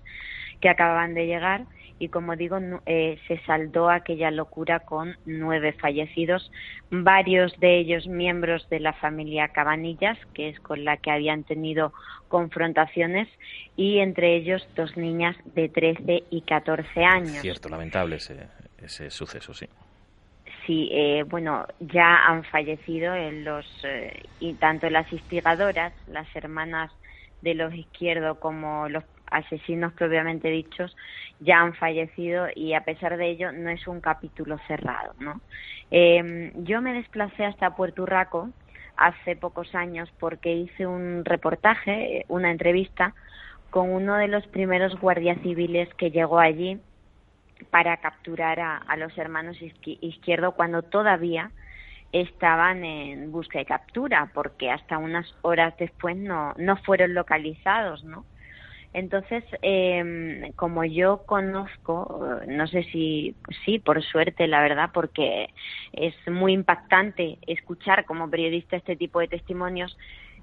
que 0.64 0.70
acababan 0.70 1.14
de 1.14 1.26
llegar 1.26 1.66
y 1.99 2.07
como 2.07 2.38
digo 2.38 2.57
eh, 2.86 3.20
se 3.28 3.38
saldó 3.41 3.89
aquella 3.89 4.32
locura 4.32 4.80
con 4.80 5.18
nueve 5.26 5.74
fallecidos, 5.74 6.49
varios 6.89 7.51
de 7.59 7.80
ellos 7.80 8.07
miembros 8.07 8.66
de 8.70 8.80
la 8.80 8.93
familia 8.93 9.49
Cabanillas, 9.49 10.18
que 10.34 10.47
es 10.47 10.59
con 10.61 10.86
la 10.86 10.95
que 10.95 11.11
habían 11.11 11.43
tenido 11.43 11.91
confrontaciones, 12.30 13.28
y 13.76 13.99
entre 13.99 14.38
ellos 14.38 14.66
dos 14.74 14.95
niñas 14.95 15.36
de 15.53 15.68
13 15.68 16.24
y 16.30 16.41
14 16.43 17.03
años. 17.03 17.41
Cierto, 17.41 17.68
lamentable 17.68 18.16
ese, 18.16 18.47
ese 18.82 19.09
suceso, 19.09 19.53
sí. 19.53 19.68
Sí, 20.66 20.89
eh, 20.93 21.24
bueno, 21.28 21.68
ya 21.82 22.26
han 22.26 22.45
fallecido 22.45 23.14
en 23.14 23.43
los 23.43 23.66
eh, 23.84 24.24
y 24.39 24.53
tanto 24.53 24.89
las 24.89 25.11
instigadoras, 25.11 25.93
las 26.07 26.34
hermanas 26.38 26.89
de 27.41 27.53
los 27.53 27.74
izquierdos 27.74 28.38
como 28.39 28.88
los 28.88 29.03
asesinos 29.34 29.94
propiamente 29.94 30.50
dichos 30.50 30.96
ya 31.40 31.60
han 31.60 31.74
fallecido 31.74 32.48
y 32.56 32.74
a 32.74 32.82
pesar 32.82 33.18
de 33.18 33.30
ello 33.30 33.52
no 33.52 33.70
es 33.70 33.88
un 33.88 34.00
capítulo 34.00 34.58
cerrado. 34.68 35.14
¿no? 35.20 35.42
Em, 35.92 36.52
yo 36.64 36.82
me 36.82 36.94
desplacé 36.94 37.46
hasta 37.46 37.76
Puerto 37.76 38.06
Rico 38.06 38.50
hace 38.96 39.36
pocos 39.36 39.74
años 39.76 40.12
porque 40.20 40.54
hice 40.54 40.86
un 40.86 41.26
reportaje, 41.26 42.26
una 42.30 42.52
entrevista 42.52 43.14
con 43.70 43.90
uno 43.90 44.16
de 44.16 44.28
los 44.28 44.46
primeros 44.48 45.00
guardias 45.00 45.40
civiles 45.42 45.90
que 45.96 46.12
llegó 46.12 46.40
allí 46.40 46.80
para 47.72 47.98
capturar 47.98 48.60
a, 48.60 48.96
los 48.98 49.18
hermanos 49.18 49.58
izquierdo 49.86 50.52
cuando 50.52 50.84
todavía 50.84 51.52
estaban 52.12 52.84
en 52.86 53.32
busca 53.32 53.60
y 53.60 53.66
captura 53.66 54.30
porque 54.34 54.70
hasta 54.70 55.00
unas 55.00 55.26
horas 55.42 55.74
después 55.80 56.16
no, 56.16 56.54
no 56.58 56.78
fueron 56.78 57.16
localizados, 57.16 58.04
¿no? 58.04 58.26
Entonces, 58.94 59.44
eh, 59.64 60.52
como 60.56 60.86
yo 60.86 61.24
conozco, 61.26 62.39
no 62.48 62.68
sé 62.68 62.84
si 62.91 63.36
sí, 63.66 63.80
por 63.80 64.04
suerte, 64.04 64.48
la 64.48 64.62
verdad, 64.62 64.91
porque 64.94 65.50
es 65.91 66.14
muy 66.28 66.54
impactante 66.54 67.39
escuchar 67.48 68.06
como 68.06 68.30
periodista 68.30 68.78
este 68.78 68.96
tipo 68.96 69.20
de 69.20 69.28
testimonios, 69.28 69.98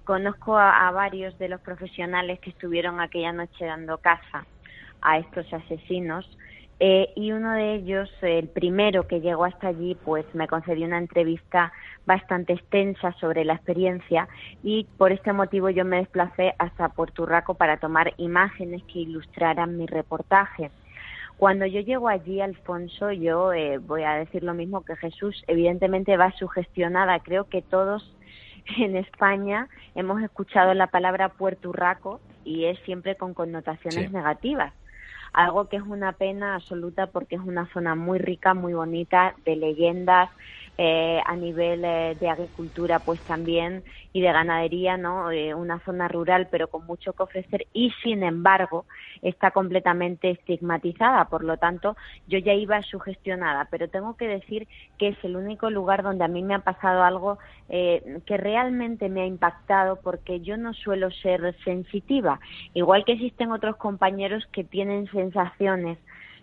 conozco 0.05 0.59
a, 0.59 0.91
varios 0.91 1.39
de 1.39 1.49
los 1.49 1.61
profesionales 1.61 2.41
que 2.41 2.51
estuvieron 2.51 3.01
aquella 3.01 3.33
noche 3.33 3.65
dando 3.65 3.99
caza 3.99 4.45
a 5.03 5.19
estos 5.19 5.53
asesinos 5.53 6.27
eh, 6.83 7.13
y 7.15 7.33
uno 7.33 7.53
de 7.53 7.75
ellos, 7.75 8.11
el 8.23 8.49
primero 8.49 9.07
que 9.07 9.21
llegó 9.21 9.45
hasta 9.45 9.69
allí, 9.69 9.97
pues 10.03 10.25
me 10.35 10.49
concedió 10.49 10.87
una 10.87 10.97
entrevista 10.97 11.73
bastante 12.07 12.55
extensa 12.55 13.13
sobre 13.21 13.45
la 13.45 13.53
experiencia 13.55 14.29
y 14.63 14.89
por 14.97 15.13
este 15.13 15.35
motivo 15.35 15.69
yo 15.69 15.85
me 15.85 15.99
desplacé 15.99 16.55
hasta 16.59 16.89
Puerto 16.89 17.27
Rico 17.27 17.55
para 17.55 17.77
tomar 17.77 18.15
imágenes 18.17 18.83
que 18.87 19.01
ilustraran 19.01 19.77
mi 19.77 19.87
reportaje. 19.87 20.73
Cuando 21.37 21.67
yo 21.67 21.81
llego 21.81 22.09
allí, 22.09 22.41
Alfonso, 22.41 23.13
yo 23.13 23.53
eh, 23.53 23.79
voy 23.79 24.03
a 24.05 24.15
decir 24.15 24.43
lo 24.43 24.55
mismo 24.55 24.83
que 24.85 24.97
Jesús, 24.97 25.43
evidentemente 25.49 26.17
va 26.17 26.33
sugestionada. 26.33 27.21
Creo 27.21 27.45
que 27.47 27.63
todos 27.63 28.17
en 28.79 28.97
España 28.97 29.69
hemos 29.95 30.23
escuchado 30.23 30.75
la 30.75 30.87
palabra 30.89 31.31
puerturraco 31.31 32.23
y 32.45 32.67
es 32.67 32.79
siempre 32.85 33.17
con 33.17 33.35
connotaciones 33.35 34.07
Sí. 34.07 34.13
negativas. 34.13 34.75
Algo 35.33 35.69
que 35.69 35.77
es 35.77 35.83
una 35.83 36.13
pena 36.13 36.57
absoluta 36.57 37.07
porque 37.09 37.37
es 37.37 37.43
una 37.43 37.71
zona 37.73 37.95
muy 37.95 38.19
rica, 38.19 38.55
muy 38.55 38.73
bonita, 38.73 39.35
de 39.45 39.57
leyendas, 39.57 40.31
eh, 40.83 41.21
a 41.27 41.37
nivel 41.37 41.85
eh, 41.85 42.17
de 42.19 42.31
agricultura 42.31 43.01
pues 43.01 43.23
también 43.27 43.85
y 44.15 44.23
de 44.23 44.33
ganadería, 44.33 44.97
¿no? 44.97 45.31
Eh, 45.31 45.53
una 45.53 45.79
zona 45.81 46.09
rural 46.09 46.49
pero 46.51 46.69
con 46.69 46.87
mucho 46.87 47.13
que 47.13 47.23
ofrecer 47.23 47.67
y 47.75 47.91
sin 48.03 48.23
embargo 48.23 48.87
está 49.21 49.51
completamente 49.51 50.31
estigmatizada, 50.31 51.27
por 51.27 51.45
lo 51.45 51.59
tanto 51.59 51.97
yo 52.27 52.39
ya 52.39 52.55
iba 52.55 52.81
sugestionada, 52.81 53.69
pero 53.71 53.91
tengo 53.91 54.17
que 54.17 54.27
decir 54.27 54.69
que 54.97 55.09
es 55.09 55.19
el 55.23 55.37
único 55.37 55.69
lugar 55.69 56.03
donde 56.03 56.25
a 56.25 56.29
mí 56.29 56.43
me 56.43 56.55
ha 56.55 56.61
pasado 56.61 57.03
algo 57.03 57.39
eh, 57.69 58.23
que 58.25 58.39
realmente 58.39 59.11
me 59.11 59.21
ha 59.21 59.27
impactado 59.27 60.01
porque 60.03 60.41
yo 60.41 60.57
no 60.57 60.73
suelo 60.73 61.11
ser 61.11 61.55
sensitiva, 61.63 62.41
igual 62.73 63.05
que 63.05 63.13
existen 63.13 63.53
otros 63.53 63.77
compañeros 63.77 64.47
que 64.51 64.65
tienen 64.65 65.11
sensaciones 65.11 65.99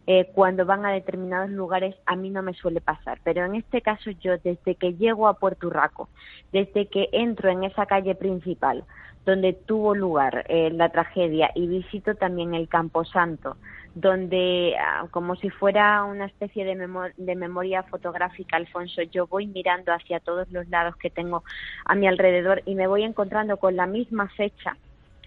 eh, 0.08 0.30
cuando 0.34 0.66
van 0.66 0.86
a 0.86 0.92
determinados 0.92 1.50
lugares 1.50 1.96
a 2.06 2.16
mí 2.16 2.30
no 2.30 2.42
me 2.42 2.54
suele 2.54 2.82
pasar, 2.82 3.20
pero 3.24 3.46
en 3.46 3.56
este 3.56 3.82
caso 3.82 4.10
yo 4.12 4.38
desde 4.38 4.76
que 4.76 4.94
llego 4.94 5.28
a 5.28 5.34
Puerto 5.36 5.68
Urraco, 5.68 6.10
desde 6.52 6.88
que 6.88 7.10
entro 7.12 7.50
en 7.50 7.64
esa 7.64 7.86
calle 7.86 8.16
principal 8.16 8.84
donde 9.26 9.52
tuvo 9.52 9.94
lugar 9.94 10.46
eh, 10.48 10.70
la 10.72 10.88
tragedia 10.88 11.52
y 11.54 11.68
visito 11.68 12.16
también 12.16 12.54
el 12.56 12.70
Camposanto, 12.70 13.58
donde 13.94 14.78
ah, 14.80 15.08
como 15.12 15.36
si 15.36 15.50
fuera 15.50 16.06
una 16.06 16.26
especie 16.26 16.64
de, 16.64 16.76
memo- 16.76 17.12
de 17.18 17.36
memoria 17.36 17.84
fotográfica, 17.84 18.56
Alfonso, 18.56 19.02
yo 19.02 19.28
voy 19.28 19.48
mirando 19.48 19.92
hacia 19.92 20.22
todos 20.22 20.50
los 20.50 20.70
lados 20.70 20.96
que 20.96 21.10
tengo 21.10 21.44
a 21.84 21.96
mi 21.96 22.08
alrededor 22.08 22.62
y 22.66 22.76
me 22.76 22.88
voy 22.88 23.04
encontrando 23.04 23.58
con 23.58 23.76
la 23.76 23.86
misma 23.86 24.30
fecha 24.30 24.78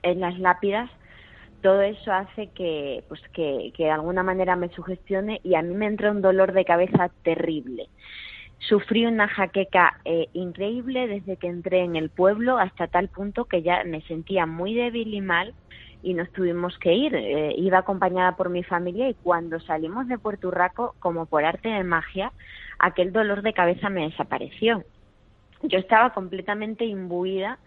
en 0.03 0.21
las 0.21 0.39
lápidas 0.39 0.91
todo 1.61 1.83
eso 1.83 2.13
hace 2.13 2.49
que, 2.49 3.05
pues 3.09 3.21
que, 3.33 3.73
que 3.77 3.85
de 3.85 3.91
alguna 3.91 4.23
manera 4.23 4.57
me 4.57 4.69
sugestione 4.71 5.41
y 5.45 5.55
a 5.55 5.63
mí 5.63 5.75
me 5.75 5.87
entra 5.87 6.11
un 6.11 6.23
dolor 6.23 6.53
de 6.53 6.65
cabeza 6.65 7.11
terrible. 7.23 7.89
Sufrí 8.59 9.07
una 9.07 9.27
jaqueca 9.29 10.01
eh, 10.05 10.29
increíble 10.35 11.07
desde 11.07 11.37
que 11.37 11.47
entré 11.47 11.81
en 11.81 11.97
el 11.97 12.11
pueblo 12.11 12.59
hasta 12.59 12.89
tal 12.89 13.09
punto 13.09 13.47
que 13.47 13.63
ya 13.63 13.85
me 13.85 14.03
sentía 14.03 14.45
muy 14.45 14.75
débil 14.75 15.15
y 15.15 15.21
mal 15.21 15.55
y 16.03 16.15
nos 16.15 16.31
tuvimos 16.33 16.79
que 16.79 16.93
ir. 16.93 17.15
Eh, 17.15 17.55
iba 17.57 17.79
acompañada 17.79 18.37
por 18.37 18.51
mi 18.51 18.63
familia 18.63 19.09
y 19.09 19.15
cuando 19.15 19.61
salimos 19.61 20.09
de 20.09 20.19
Puerto 20.19 20.49
Urraco, 20.49 20.95
como 20.99 21.27
por 21.27 21.45
arte 21.45 21.69
de 21.69 21.85
magia, 21.85 22.33
aquel 22.79 23.13
dolor 23.13 23.43
de 23.43 23.53
cabeza 23.53 23.89
me 23.89 24.09
desapareció. 24.09 24.85
Yo 25.63 25.79
estaba 25.79 26.11
completamente 26.11 26.85
imbuida 26.85 27.59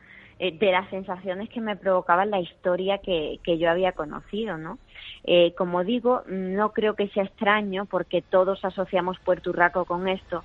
eh, 0.44 0.52
de 0.60 0.74
las 0.74 0.90
sensaciones 0.90 1.48
que 1.48 1.62
me 1.62 1.78
provocaba 1.78 2.26
la 2.26 2.42
historia 2.42 2.98
que, 2.98 3.40
que 3.46 3.58
yo 3.58 3.70
había 3.70 3.94
conocido, 3.94 4.58
¿no? 4.58 4.78
Eh, 5.24 5.54
como 5.58 5.86
digo, 5.86 6.24
no 6.28 6.74
creo 6.74 6.98
que 6.98 7.08
sea 7.08 7.24
extraño 7.24 7.86
porque 7.86 8.22
todos 8.22 8.60
asociamos 8.66 9.18
Puerto 9.24 9.52
Urraco 9.52 9.86
con 9.86 10.10
esto, 10.10 10.44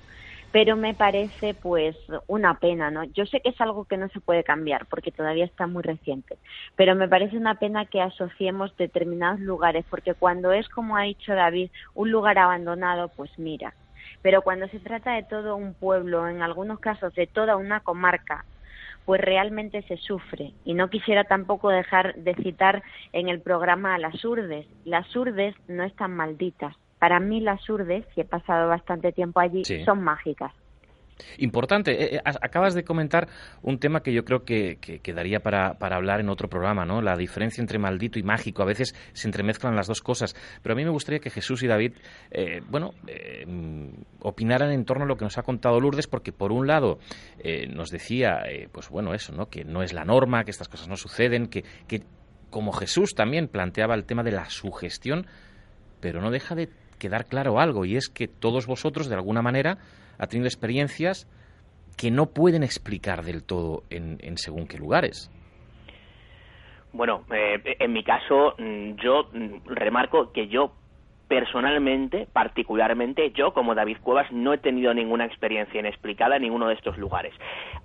pero 0.51 0.77
me 0.77 0.93
parece 0.93 1.53
pues 1.53 1.97
una 2.27 2.59
pena, 2.59 2.89
¿no? 2.89 3.03
Yo 3.03 3.25
sé 3.25 3.41
que 3.41 3.49
es 3.49 3.59
algo 3.59 3.83
que 3.83 3.97
no 3.97 4.07
se 4.07 4.21
puede 4.21 4.45
cambiar 4.45 4.85
porque 4.85 5.11
todavía 5.11 5.43
está 5.43 5.67
muy 5.67 5.83
reciente, 5.83 6.37
pero 6.77 6.95
me 6.95 7.09
parece 7.09 7.35
una 7.35 7.55
pena 7.55 7.85
que 7.85 7.99
asociemos 7.99 8.73
determinados 8.77 9.41
lugares 9.41 9.85
porque 9.89 10.13
cuando 10.13 10.53
es 10.53 10.69
como 10.69 10.95
ha 10.95 11.01
dicho 11.01 11.33
David, 11.33 11.71
un 11.93 12.09
lugar 12.09 12.37
abandonado, 12.37 13.09
pues 13.17 13.37
mira, 13.37 13.75
pero 14.21 14.43
cuando 14.43 14.69
se 14.69 14.79
trata 14.79 15.15
de 15.15 15.23
todo 15.23 15.57
un 15.57 15.73
pueblo, 15.73 16.25
en 16.29 16.41
algunos 16.41 16.79
casos 16.79 17.13
de 17.15 17.27
toda 17.27 17.57
una 17.57 17.81
comarca, 17.81 18.45
pues 19.09 19.21
realmente 19.21 19.81
se 19.87 19.97
sufre. 19.97 20.51
Y 20.65 20.75
no 20.75 20.91
quisiera 20.91 21.23
tampoco 21.23 21.69
dejar 21.69 22.13
de 22.13 22.35
citar 22.35 22.83
en 23.11 23.27
el 23.27 23.41
programa 23.41 23.95
a 23.95 23.97
las 23.97 24.23
urdes. 24.23 24.67
Las 24.85 25.15
urdes 25.15 25.55
no 25.67 25.81
están 25.83 26.15
malditas. 26.15 26.75
Para 26.99 27.19
mí 27.19 27.39
las 27.39 27.67
urdes, 27.67 28.05
y 28.15 28.21
he 28.21 28.25
pasado 28.25 28.69
bastante 28.69 29.11
tiempo 29.11 29.39
allí, 29.39 29.65
Sí. 29.65 29.83
son 29.83 30.03
mágicas. 30.03 30.53
Importante. 31.37 31.91
Eh, 31.91 32.15
eh, 32.15 32.21
acabas 32.23 32.73
de 32.73 32.83
comentar 32.83 33.27
un 33.61 33.79
tema 33.79 34.01
que 34.01 34.13
yo 34.13 34.23
creo 34.23 34.43
que, 34.43 34.77
que 34.79 34.99
quedaría 34.99 35.39
para, 35.39 35.75
para 35.75 35.97
hablar 35.97 36.19
en 36.19 36.29
otro 36.29 36.49
programa, 36.49 36.85
¿no? 36.85 37.01
La 37.01 37.15
diferencia 37.15 37.61
entre 37.61 37.79
maldito 37.79 38.19
y 38.19 38.23
mágico. 38.23 38.61
A 38.61 38.65
veces 38.65 38.95
se 39.13 39.27
entremezclan 39.27 39.75
las 39.75 39.87
dos 39.87 40.01
cosas. 40.01 40.35
Pero 40.61 40.73
a 40.73 40.75
mí 40.75 40.83
me 40.83 40.91
gustaría 40.91 41.19
que 41.19 41.29
Jesús 41.29 41.63
y 41.63 41.67
David, 41.67 41.93
eh, 42.31 42.61
bueno, 42.69 42.93
eh, 43.07 43.45
opinaran 44.21 44.71
en 44.71 44.85
torno 44.85 45.03
a 45.05 45.07
lo 45.07 45.17
que 45.17 45.25
nos 45.25 45.37
ha 45.37 45.43
contado 45.43 45.79
Lourdes, 45.79 46.07
porque 46.07 46.31
por 46.31 46.51
un 46.51 46.67
lado 46.67 46.99
eh, 47.39 47.67
nos 47.67 47.89
decía, 47.89 48.43
pues 48.71 48.89
bueno, 48.89 49.13
eso, 49.13 49.33
¿no? 49.33 49.47
Que 49.47 49.63
no 49.63 49.83
es 49.83 49.93
la 49.93 50.05
norma, 50.05 50.43
que 50.43 50.51
estas 50.51 50.67
cosas 50.67 50.87
no 50.87 50.97
suceden, 50.97 51.47
que, 51.47 51.63
que 51.87 52.03
como 52.49 52.71
Jesús 52.71 53.15
también 53.15 53.47
planteaba 53.47 53.95
el 53.95 54.05
tema 54.05 54.23
de 54.23 54.31
la 54.31 54.49
sugestión, 54.49 55.27
pero 55.99 56.21
no 56.21 56.31
deja 56.31 56.55
de 56.55 56.69
quedar 56.97 57.25
claro 57.25 57.59
algo, 57.59 57.85
y 57.85 57.95
es 57.95 58.09
que 58.09 58.27
todos 58.27 58.67
vosotros, 58.67 59.07
de 59.07 59.15
alguna 59.15 59.41
manera, 59.41 59.77
ha 60.19 60.27
tenido 60.27 60.47
experiencias 60.47 61.27
que 61.97 62.11
no 62.11 62.27
pueden 62.27 62.63
explicar 62.63 63.23
del 63.23 63.43
todo 63.43 63.83
en, 63.89 64.37
según 64.37 64.67
qué 64.67 64.77
lugares. 64.77 65.31
Bueno, 66.93 67.23
eh, 67.33 67.77
en 67.79 67.93
mi 67.93 68.03
caso, 68.03 68.55
mm, 68.57 68.95
yo 68.95 69.29
mm, 69.33 69.67
remarco 69.67 70.31
que 70.31 70.47
yo 70.47 70.71
personalmente, 71.27 72.27
particularmente, 72.31 73.31
yo 73.31 73.53
como 73.53 73.75
David 73.75 73.97
Cuevas 74.01 74.31
no 74.31 74.53
he 74.53 74.57
tenido 74.57 74.93
ninguna 74.93 75.25
experiencia 75.25 75.79
inexplicada 75.79 76.37
en 76.37 76.41
ninguno 76.41 76.67
de 76.67 76.73
estos 76.73 76.97
lugares. 76.97 77.33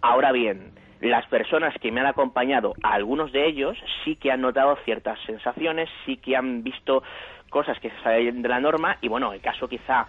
Ahora 0.00 0.32
bien, 0.32 0.72
las 1.00 1.26
personas 1.26 1.74
que 1.80 1.92
me 1.92 2.00
han 2.00 2.06
acompañado, 2.06 2.74
algunos 2.82 3.30
de 3.32 3.46
ellos 3.46 3.76
sí 4.04 4.16
que 4.16 4.32
han 4.32 4.40
notado 4.40 4.76
ciertas 4.84 5.18
sensaciones, 5.26 5.90
sí 6.06 6.16
que 6.16 6.36
han 6.36 6.62
visto 6.62 7.02
cosas 7.50 7.78
que 7.78 7.90
salen 8.02 8.42
de 8.42 8.48
la 8.48 8.60
norma 8.60 8.96
y 9.02 9.08
bueno, 9.08 9.32
el 9.32 9.40
caso 9.40 9.68
quizá 9.68 10.06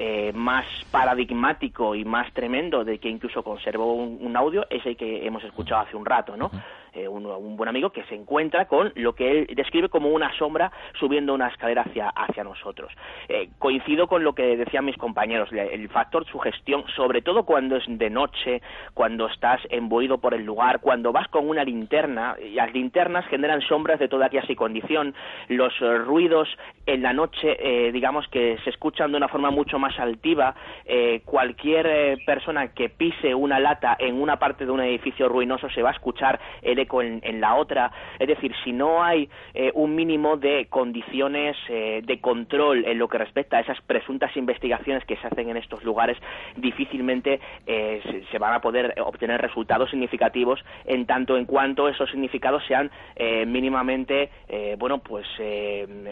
eh, 0.00 0.32
más 0.32 0.64
paradigmático 0.92 1.94
y 1.96 2.04
más 2.04 2.32
tremendo 2.32 2.84
de 2.84 2.98
que 2.98 3.08
incluso 3.08 3.42
conservo 3.42 3.94
un, 3.94 4.18
un 4.20 4.36
audio 4.36 4.64
es 4.70 4.86
el 4.86 4.96
que 4.96 5.26
hemos 5.26 5.42
escuchado 5.42 5.82
hace 5.82 5.96
un 5.96 6.06
rato, 6.06 6.36
¿no? 6.36 6.50
Eh, 6.98 7.08
un, 7.08 7.56
buen 7.56 7.68
amigo 7.68 7.90
que 7.90 8.02
se 8.04 8.14
encuentra 8.14 8.66
con 8.66 8.92
lo 8.94 9.14
que 9.14 9.30
él 9.30 9.46
describe 9.54 9.88
como 9.88 10.08
una 10.10 10.32
sombra 10.36 10.70
subiendo 10.98 11.34
una 11.34 11.48
escalera 11.48 11.82
hacia, 11.82 12.08
hacia 12.08 12.44
nosotros. 12.44 12.92
Eh, 13.28 13.50
coincido 13.58 14.06
con 14.06 14.24
lo 14.24 14.32
que 14.32 14.56
decían 14.56 14.84
mis 14.84 14.96
compañeros, 14.96 15.50
el 15.52 15.88
factor 15.88 16.24
sugestión, 16.26 16.84
sobre 16.96 17.22
todo 17.22 17.44
cuando 17.44 17.76
es 17.76 17.84
de 17.86 18.10
noche, 18.10 18.62
cuando 18.94 19.26
estás 19.26 19.60
embuido 19.70 20.18
por 20.18 20.34
el 20.34 20.44
lugar, 20.44 20.80
cuando 20.80 21.12
vas 21.12 21.28
con 21.28 21.48
una 21.48 21.64
linterna, 21.64 22.36
y 22.40 22.50
las 22.50 22.72
linternas 22.72 23.26
generan 23.26 23.60
sombras 23.62 23.98
de 23.98 24.08
toda 24.08 24.28
clase 24.28 24.52
y 24.52 24.56
condición, 24.56 25.14
los 25.48 25.72
eh, 25.80 25.98
ruidos 25.98 26.48
en 26.86 27.02
la 27.02 27.12
noche, 27.12 27.56
digamos 27.92 28.26
que 28.28 28.56
se 28.64 28.70
escuchan 28.70 29.10
de 29.10 29.18
una 29.18 29.28
forma 29.28 29.50
mucho 29.50 29.78
más 29.78 29.98
altiva, 29.98 30.54
cualquier 31.26 32.18
persona 32.24 32.68
que 32.68 32.88
pise 32.88 33.34
una 33.34 33.60
lata 33.60 33.94
en 33.98 34.20
una 34.20 34.38
parte 34.38 34.64
de 34.64 34.72
un 34.72 34.80
edificio 34.80 35.28
ruinoso 35.28 35.68
se 35.68 35.82
va 35.82 35.90
a 35.90 35.92
escuchar 35.92 36.40
el 36.62 36.78
en, 37.02 37.40
la 37.40 37.54
otra, 37.56 37.92
es 38.18 38.28
decir, 38.28 38.52
si 38.64 38.72
no 38.72 39.02
hay 39.02 39.28
eh, 39.54 39.70
un 39.74 39.94
mínimo 39.94 40.36
de 40.36 40.66
condiciones 40.68 41.56
eh, 41.68 42.02
de 42.04 42.20
control 42.20 42.84
en 42.84 42.98
lo 42.98 43.08
que 43.08 43.18
respecta 43.18 43.58
a 43.58 43.60
esas 43.60 43.80
presuntas 43.82 44.36
investigaciones 44.36 45.04
que 45.04 45.16
se 45.16 45.26
hacen 45.26 45.50
en 45.50 45.56
estos 45.56 45.84
lugares, 45.84 46.16
difícilmente 46.56 47.40
eh, 47.66 48.24
se, 48.30 48.38
van 48.38 48.54
a 48.54 48.60
poder 48.60 48.94
obtener 49.04 49.40
resultados 49.40 49.90
significativos 49.90 50.64
en 50.84 51.06
tanto 51.06 51.36
en 51.36 51.44
cuanto 51.44 51.88
esos 51.88 52.10
significados 52.10 52.62
sean 52.66 52.90
eh, 53.16 53.44
mínimamente, 53.46 54.30
eh, 54.48 54.76
bueno, 54.78 54.98
pues 54.98 55.26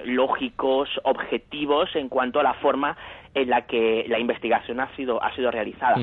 lógicos, 0.04 0.88
objetivos 1.04 1.94
en 1.94 2.08
cuanto 2.08 2.40
a 2.40 2.42
la 2.42 2.54
forma 2.54 2.96
en 3.36 3.50
la 3.50 3.66
que 3.66 4.04
la 4.08 4.18
investigación 4.18 4.80
ha 4.80 4.96
sido 4.96 5.22
ha 5.22 5.34
sido 5.36 5.50
realizada. 5.50 5.96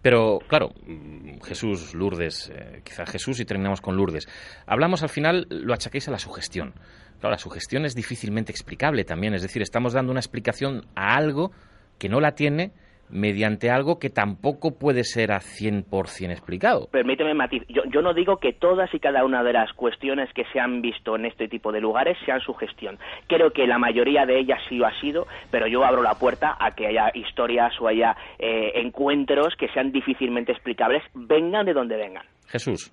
Pero, 0.00 0.38
claro, 0.48 0.70
mm, 0.86 1.42
Jesús, 1.42 1.94
Lourdes, 1.94 2.50
eh, 2.50 2.80
quizá 2.82 3.04
Jesús 3.04 3.38
y 3.38 3.44
terminamos 3.44 3.82
con 3.82 3.96
Lourdes. 3.96 4.26
Hablamos 4.66 5.02
al 5.02 5.10
final, 5.10 5.46
lo 5.50 5.74
achaquéis 5.74 6.08
a 6.08 6.10
la 6.10 6.18
sugestión. 6.18 6.72
Claro, 7.20 7.32
la 7.32 7.38
sugestión 7.38 7.84
es 7.84 7.94
difícilmente 7.94 8.50
explicable 8.50 9.04
también, 9.04 9.34
es 9.34 9.42
decir, 9.42 9.60
estamos 9.60 9.92
dando 9.92 10.10
una 10.10 10.20
explicación 10.20 10.86
a 10.94 11.16
algo 11.16 11.50
que 11.98 12.08
no 12.08 12.18
la 12.18 12.32
tiene 12.32 12.72
mediante 13.10 13.70
algo 13.70 13.98
que 13.98 14.10
tampoco 14.10 14.78
puede 14.78 15.04
ser 15.04 15.32
a 15.32 15.40
100% 15.40 16.30
explicado. 16.30 16.88
Permíteme 16.90 17.34
matiz, 17.34 17.62
yo, 17.68 17.82
yo 17.92 18.02
no 18.02 18.14
digo 18.14 18.38
que 18.38 18.52
todas 18.52 18.92
y 18.94 19.00
cada 19.00 19.24
una 19.24 19.42
de 19.42 19.52
las 19.52 19.72
cuestiones 19.72 20.32
que 20.34 20.44
se 20.52 20.60
han 20.60 20.80
visto 20.82 21.16
en 21.16 21.26
este 21.26 21.48
tipo 21.48 21.72
de 21.72 21.80
lugares 21.80 22.16
sean 22.24 22.40
su 22.40 22.54
gestión. 22.54 22.98
Creo 23.26 23.52
que 23.52 23.66
la 23.66 23.78
mayoría 23.78 24.26
de 24.26 24.38
ellas 24.38 24.60
sí 24.68 24.76
lo 24.76 24.86
ha 24.86 25.00
sido, 25.00 25.26
pero 25.50 25.66
yo 25.66 25.84
abro 25.84 26.02
la 26.02 26.14
puerta 26.14 26.56
a 26.58 26.74
que 26.74 26.86
haya 26.86 27.10
historias 27.14 27.72
o 27.80 27.88
haya 27.88 28.16
eh, 28.38 28.72
encuentros 28.76 29.54
que 29.56 29.68
sean 29.68 29.92
difícilmente 29.92 30.52
explicables, 30.52 31.02
vengan 31.14 31.66
de 31.66 31.72
donde 31.72 31.96
vengan. 31.96 32.24
Jesús. 32.46 32.92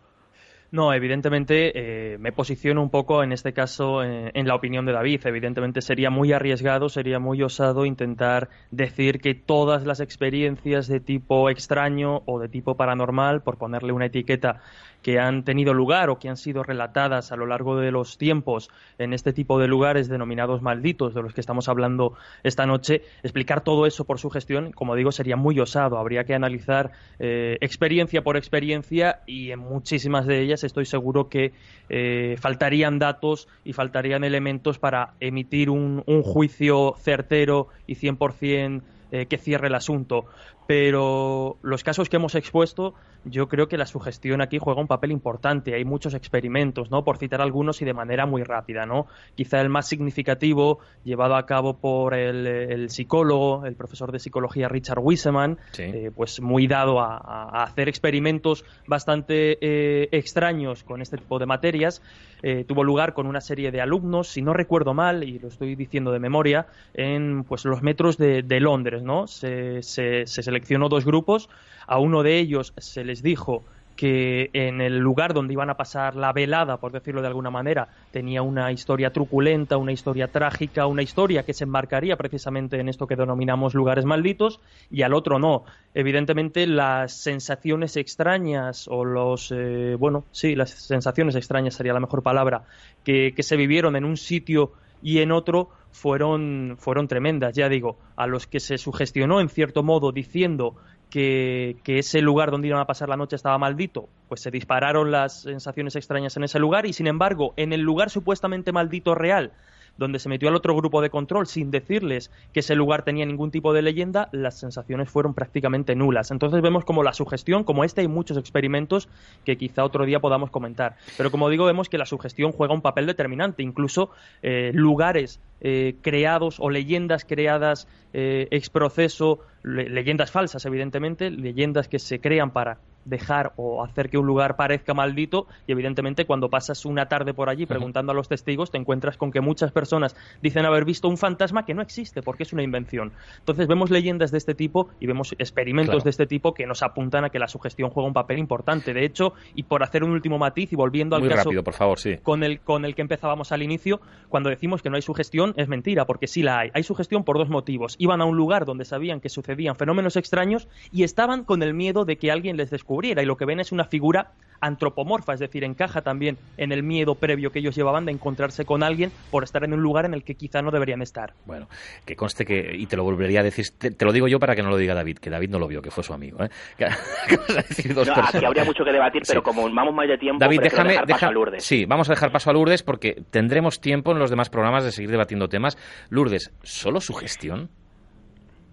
No, 0.70 0.94
evidentemente 0.94 1.72
eh, 2.14 2.18
me 2.18 2.34
posiciono 2.34 2.82
un 2.82 2.90
poco 2.90 3.24
en 3.24 3.32
este 3.32 3.54
caso 3.54 4.04
eh, 4.04 4.32
en 4.34 4.48
la 4.48 4.56
opinión 4.56 4.86
de 4.86 4.92
David. 4.92 5.22
Evidentemente 5.26 5.82
sería 5.82 6.10
muy 6.10 6.34
arriesgado, 6.34 6.90
sería 6.90 7.20
muy 7.20 7.42
osado 7.42 7.86
intentar 7.86 8.50
decir 8.70 9.22
que 9.22 9.34
todas 9.34 9.86
las 9.86 10.02
experiencias 10.02 10.88
de 10.88 11.00
tipo 11.00 11.50
extraño 11.50 12.22
o 12.26 12.40
de 12.40 12.50
tipo 12.50 12.76
paranormal, 12.76 13.44
por 13.44 13.58
ponerle 13.58 13.94
una 13.94 14.08
etiqueta, 14.08 14.60
que 15.02 15.20
han 15.20 15.44
tenido 15.44 15.74
lugar 15.74 16.10
o 16.10 16.20
que 16.20 16.30
han 16.30 16.38
sido 16.38 16.64
relatadas 16.64 17.32
a 17.32 17.36
lo 17.36 17.46
largo 17.46 17.78
de 17.78 17.92
los 17.92 18.18
tiempos 18.18 18.70
en 18.98 19.14
este 19.14 19.34
tipo 19.34 19.60
de 19.60 19.68
lugares 19.68 20.10
denominados 20.10 20.62
malditos, 20.62 21.14
de 21.14 21.22
los 21.22 21.34
que 21.34 21.42
estamos 21.42 21.70
hablando 21.70 22.14
esta 22.44 22.66
noche, 22.66 23.04
explicar 23.24 23.62
todo 23.62 23.86
eso 23.86 24.06
por 24.06 24.20
su 24.20 24.30
gestión, 24.30 24.72
como 24.72 24.96
digo, 24.96 25.12
sería 25.12 25.36
muy 25.36 25.60
osado. 25.60 25.98
Habría 25.98 26.24
que 26.26 26.36
analizar 26.36 26.92
eh, 27.20 27.58
experiencia 27.62 28.24
por 28.24 28.38
experiencia 28.38 29.22
y 29.26 29.52
en 29.52 29.60
muchísimas 29.60 30.26
de 30.26 30.42
ellas 30.42 30.64
estoy 30.64 30.86
seguro 30.86 31.30
que 31.30 31.54
eh, 31.90 32.36
faltarían 32.40 33.00
datos 33.00 33.48
y 33.64 33.74
faltarían 33.74 34.24
elementos 34.24 34.80
para 34.80 35.14
emitir 35.20 35.70
un, 35.70 36.04
un 36.06 36.24
juicio 36.24 36.96
certero 37.00 37.68
y 37.86 37.96
100% 37.96 38.82
eh, 39.10 39.26
que 39.28 39.38
cierre 39.38 39.68
el 39.68 39.76
asunto. 39.76 40.26
Pero 40.68 41.58
los 41.62 41.84
casos 41.84 42.10
que 42.10 42.18
hemos 42.18 42.36
expuesto 42.36 42.94
yo 43.30 43.48
creo 43.48 43.68
que 43.68 43.78
la 43.78 43.86
sugestión 43.86 44.42
aquí 44.42 44.58
juega 44.58 44.82
un 44.82 44.88
papel 44.88 45.12
importante. 45.12 45.74
Hay 45.74 45.86
muchos 45.86 46.14
experimentos, 46.14 46.92
¿no? 46.92 47.04
Por 47.04 47.18
citar 47.18 47.42
algunos 47.42 47.82
y 47.82 47.86
de 47.86 47.94
manera 47.94 48.26
muy 48.26 48.44
rápida, 48.44 48.86
¿no? 48.86 49.08
Quizá 49.36 49.62
el 49.62 49.70
más 49.70 49.88
significativo, 49.88 50.80
llevado 51.04 51.36
a 51.36 51.46
cabo 51.46 51.78
por 51.78 52.14
el, 52.14 52.90
psicólogo, 52.90 53.66
el 53.66 53.76
profesor 53.76 54.12
de 54.12 54.20
psicología 54.20 54.68
Richard 54.68 55.00
Wiseman, 55.00 55.58
eh, 55.78 56.12
pues 56.16 56.42
muy 56.42 56.68
dado 56.68 57.00
a, 57.00 57.64
hacer 57.64 57.90
experimentos 57.90 58.64
bastante 58.88 59.58
eh, 59.62 60.10
extraños 60.12 60.84
con 60.84 61.02
este 61.02 61.18
tipo 61.18 61.40
de 61.40 61.46
materias. 61.46 62.02
Eh, 62.44 62.66
tuvo 62.68 62.84
lugar 62.84 63.14
con 63.14 63.26
una 63.26 63.42
serie 63.42 63.72
de 63.72 63.82
alumnos, 63.82 64.28
si 64.28 64.42
no 64.42 64.54
recuerdo 64.54 64.94
mal, 64.94 65.24
y 65.24 65.40
lo 65.40 65.48
estoy 65.48 65.76
diciendo 65.76 66.12
de 66.12 66.20
memoria, 66.20 66.68
en 66.94 67.44
pues 67.44 67.66
los 67.66 67.82
metros 67.82 68.18
de, 68.18 68.44
Londres, 68.58 69.04
¿no? 69.04 69.28
se 69.28 70.26
seleccionó 70.58 70.90
dos 70.90 71.06
grupos, 71.06 71.50
a 71.86 72.00
uno 72.00 72.24
de 72.24 72.40
ellos 72.40 72.74
se 72.78 73.04
les 73.04 73.22
dijo 73.22 73.64
que 73.96 74.50
en 74.54 74.82
el 74.82 74.98
lugar 75.00 75.34
donde 75.34 75.54
iban 75.54 75.70
a 75.70 75.78
pasar 75.78 76.16
la 76.16 76.32
velada, 76.32 76.78
por 76.78 76.92
decirlo 76.92 77.22
de 77.22 77.28
alguna 77.28 77.50
manera, 77.50 77.90
tenía 78.12 78.44
una 78.44 78.72
historia 78.72 79.12
truculenta, 79.12 79.78
una 79.78 79.92
historia 79.92 80.32
trágica, 80.32 80.86
una 80.86 81.02
historia 81.02 81.44
que 81.44 81.54
se 81.54 81.64
enmarcaría 81.64 82.16
precisamente 82.16 82.80
en 82.80 82.90
esto 82.90 83.08
que 83.08 83.16
denominamos 83.16 83.74
lugares 83.74 84.06
malditos, 84.06 84.60
y 84.92 85.02
al 85.02 85.14
otro 85.14 85.40
no. 85.40 85.64
Evidentemente, 85.96 86.68
las 86.68 87.12
sensaciones 87.14 87.98
extrañas, 87.98 88.88
o 88.88 89.04
los, 89.04 89.52
eh, 89.52 89.96
bueno, 89.98 90.26
sí, 90.32 90.56
las 90.56 90.70
sensaciones 90.70 91.36
extrañas 91.36 91.74
sería 91.74 91.94
la 91.94 92.00
mejor 92.00 92.22
palabra, 92.22 92.64
que, 93.04 93.34
que 93.36 93.44
se 93.44 93.58
vivieron 93.58 93.96
en 93.96 94.06
un 94.06 94.18
sitio 94.18 94.74
y 95.02 95.20
en 95.20 95.32
otro 95.32 95.70
fueron, 95.92 96.76
fueron 96.78 97.08
tremendas, 97.08 97.56
ya 97.56 97.70
digo, 97.70 97.98
a 98.16 98.28
los 98.28 98.48
que 98.48 98.60
se 98.60 98.78
sugestionó 98.78 99.42
en 99.42 99.50
cierto 99.50 99.84
modo 99.84 100.12
diciendo 100.12 100.76
que, 101.10 101.78
ese 101.86 102.22
lugar 102.22 102.52
donde 102.52 102.68
iban 102.68 102.80
a 102.80 102.86
pasar 102.86 103.10
la 103.10 103.18
noche 103.18 103.36
estaba 103.36 103.58
maldito, 103.58 104.10
pues 104.28 104.42
se 104.42 104.52
dispararon 104.52 105.12
las 105.12 105.42
sensaciones 105.42 105.96
extrañas 105.96 106.38
en 106.38 106.44
ese 106.44 106.60
lugar 106.60 106.86
y 106.86 106.94
sin 106.94 107.08
embargo 107.08 107.54
en 107.58 107.74
el 107.74 107.82
lugar 107.82 108.10
supuestamente 108.10 108.72
maldito 108.72 109.16
real 109.16 109.54
donde 109.98 110.20
se 110.20 110.30
metió 110.30 110.50
al 110.50 110.56
otro 110.56 110.76
grupo 110.76 111.02
de 111.02 111.10
control 111.10 111.48
sin 111.48 111.72
decirles 111.72 112.32
que 112.54 112.62
ese 112.62 112.76
lugar 112.76 113.04
tenía 113.04 113.26
ningún 113.26 113.52
tipo 113.52 113.74
de 113.74 113.82
leyenda, 113.82 114.30
las 114.32 114.60
sensaciones 114.60 115.10
fueron 115.10 115.34
prácticamente 115.34 115.96
nulas. 115.96 116.32
Entonces 116.32 116.62
vemos 116.62 116.86
como 116.86 117.04
la 117.04 117.14
sugestión, 117.14 117.64
como 117.64 117.84
este 117.84 118.02
hay 118.02 118.08
muchos 118.08 118.38
experimentos 118.38 119.10
que 119.46 119.58
quizá 119.58 119.84
otro 119.84 120.06
día 120.06 120.20
podamos 120.20 120.50
comentar. 120.50 120.96
Pero 121.18 121.32
como 121.32 121.50
digo, 121.50 121.66
vemos 121.66 121.90
que 121.90 121.98
la 121.98 122.06
sugestión 122.06 122.52
juega 122.52 122.74
un 122.74 122.82
papel 122.82 123.06
determinante. 123.06 123.64
Incluso 123.64 124.12
eh, 124.42 124.72
lugares 124.74 125.40
eh, 125.62 125.96
creados 126.02 126.60
o 126.60 126.70
leyendas 126.70 127.26
creadas 127.26 127.88
eh, 128.14 128.48
ex 128.52 128.70
proceso, 128.70 129.40
leyendas 129.64 130.32
falsas, 130.32 130.66
evidentemente, 130.66 131.30
leyendas 131.30 131.88
que 131.88 132.00
se 132.00 132.20
crean 132.20 132.52
para 132.52 132.78
dejar 133.08 133.54
o 133.56 133.84
hacer 133.84 134.10
que 134.10 134.18
un 134.18 134.26
lugar 134.26 134.56
parezca 134.56 134.94
maldito 134.94 135.48
y 135.66 135.72
evidentemente 135.72 136.26
cuando 136.26 136.50
pasas 136.50 136.86
una 136.86 137.08
tarde 137.08 137.34
por 137.34 137.50
allí 137.50 137.66
preguntando 137.66 138.12
a 138.12 138.16
los 138.16 138.28
testigos 138.28 138.72
te 138.72 138.78
encuentras 138.78 139.18
con 139.18 139.32
que 139.32 139.42
muchas 139.42 139.72
personas 139.72 140.16
dicen 140.42 140.66
haber 140.66 140.86
visto 140.86 141.08
un 141.08 141.18
fantasma 141.18 141.66
que 141.66 141.74
no 141.74 141.82
existe 141.82 142.22
porque 142.22 142.44
es 142.44 142.54
una 142.54 142.64
invención. 142.64 143.14
Entonces 143.40 143.68
vemos 143.68 143.90
leyendas 143.90 144.32
de 144.32 144.38
este 144.38 144.54
tipo 144.54 144.90
y 145.00 145.08
vemos 145.08 145.34
experimentos 145.40 146.04
de 146.04 146.10
este 146.10 146.28
tipo 146.28 146.54
que 146.54 146.66
nos 146.66 146.84
apuntan 146.84 147.24
a 147.26 147.30
que 147.30 147.40
la 147.40 147.48
sugestión 147.48 147.90
juega 147.90 148.08
un 148.08 148.14
papel 148.14 148.40
importante. 148.40 148.94
De 148.94 149.06
hecho, 149.06 149.34
y 149.56 149.64
por 149.64 149.84
hacer 149.84 150.04
un 150.04 150.12
último 150.12 150.38
matiz 150.38 150.74
y 150.74 150.76
volviendo 150.76 151.16
al 151.16 151.28
caso 151.28 151.46
rápido, 151.46 151.64
por 151.64 151.74
favor, 151.74 152.00
sí. 152.00 152.18
con 152.22 152.44
el 152.44 152.60
con 152.60 152.86
el 152.86 152.96
que 152.96 153.02
empezábamos 153.02 153.52
al 153.52 153.64
inicio, 153.64 154.02
cuando 154.30 154.50
decimos 154.50 154.82
que 154.82 154.90
no 154.90 154.98
hay 154.98 155.02
sugestión 155.02 155.54
es 155.56 155.68
mentira 155.68 156.06
porque 156.06 156.28
sí 156.28 156.44
la 156.44 156.60
hay. 156.60 156.72
Hay 156.74 156.84
sugestión 156.84 157.24
por 157.24 157.38
dos 157.38 157.50
motivos. 157.50 157.96
Iban 158.00 158.22
a 158.22 158.26
un 158.26 158.36
lugar 158.36 158.66
donde 158.66 158.86
sabían 158.86 159.22
que 159.22 159.30
sucedían 159.30 159.76
fenómenos 159.76 160.16
extraños 160.18 160.68
y 160.92 161.04
estaban 161.04 161.44
con 161.44 161.64
el 161.64 161.74
miedo 161.74 162.06
de 162.06 162.18
que 162.18 162.32
alguien 162.32 162.58
les 162.58 162.70
descubriera 162.70 162.97
y 163.06 163.26
lo 163.26 163.38
que 163.38 163.46
ven 163.46 163.60
es 163.60 163.72
una 163.72 163.86
figura 163.86 164.32
antropomorfa, 164.60 165.34
es 165.34 165.40
decir, 165.40 165.64
encaja 165.64 166.02
también 166.02 166.38
en 166.58 166.72
el 166.72 166.84
miedo 166.84 167.16
previo 167.16 167.52
que 167.52 167.60
ellos 167.60 167.76
llevaban 167.76 168.06
de 168.06 168.12
encontrarse 168.12 168.66
con 168.66 168.84
alguien 168.84 169.12
por 169.32 169.44
estar 169.44 169.64
en 169.64 169.74
un 169.74 169.82
lugar 169.82 170.06
en 170.06 170.14
el 170.14 170.24
que 170.24 170.36
quizá 170.36 170.62
no 170.62 170.72
deberían 170.72 171.02
estar. 171.02 171.34
Bueno, 171.46 171.68
que 172.06 172.16
conste 172.16 172.46
que, 172.46 172.72
y 172.74 172.86
te 172.88 172.98
lo 172.98 173.04
volvería 173.04 173.42
a 173.42 173.44
decir, 173.44 173.66
te, 173.78 174.06
lo 174.06 174.12
digo 174.12 174.28
yo 174.28 174.40
para 174.40 174.56
que 174.56 174.64
no 174.64 174.70
lo 174.70 174.78
diga 174.78 174.94
David, 174.94 175.18
que 175.20 175.30
David 175.30 175.50
no 175.50 175.60
lo 175.60 175.68
vio, 175.68 175.82
que 175.82 175.92
fue 175.92 176.04
su 176.04 176.14
amigo. 176.14 176.44
¿eh? 176.44 176.50
aquí 176.80 178.46
habría 178.46 178.66
mucho 178.66 178.84
que 178.84 178.92
debatir, 178.92 179.22
pero 179.28 179.44
como 179.44 179.64
vamos 179.74 179.94
más 179.94 180.08
de 180.08 180.18
tiempo, 180.18 180.40
David, 180.40 180.62
déjame, 180.62 180.90
dejar 180.90 181.08
paso 181.08 181.28
a 181.28 181.32
Lourdes. 181.32 181.64
Sí, 181.64 181.86
vamos 181.86 182.10
a 182.10 182.14
dejar 182.14 182.32
paso 182.32 182.50
a 182.50 182.54
Lourdes 182.54 182.84
porque 182.84 183.22
tendremos 183.30 183.80
tiempo 183.80 184.12
en 184.12 184.20
los 184.20 184.30
demás 184.30 184.50
programas 184.50 184.84
de 184.84 184.92
seguir 184.92 185.12
debatiendo 185.12 185.48
temas. 185.48 185.78
Lourdes, 186.10 186.52
¿solo 186.64 187.02
su 187.02 187.14
gestión? 187.14 187.70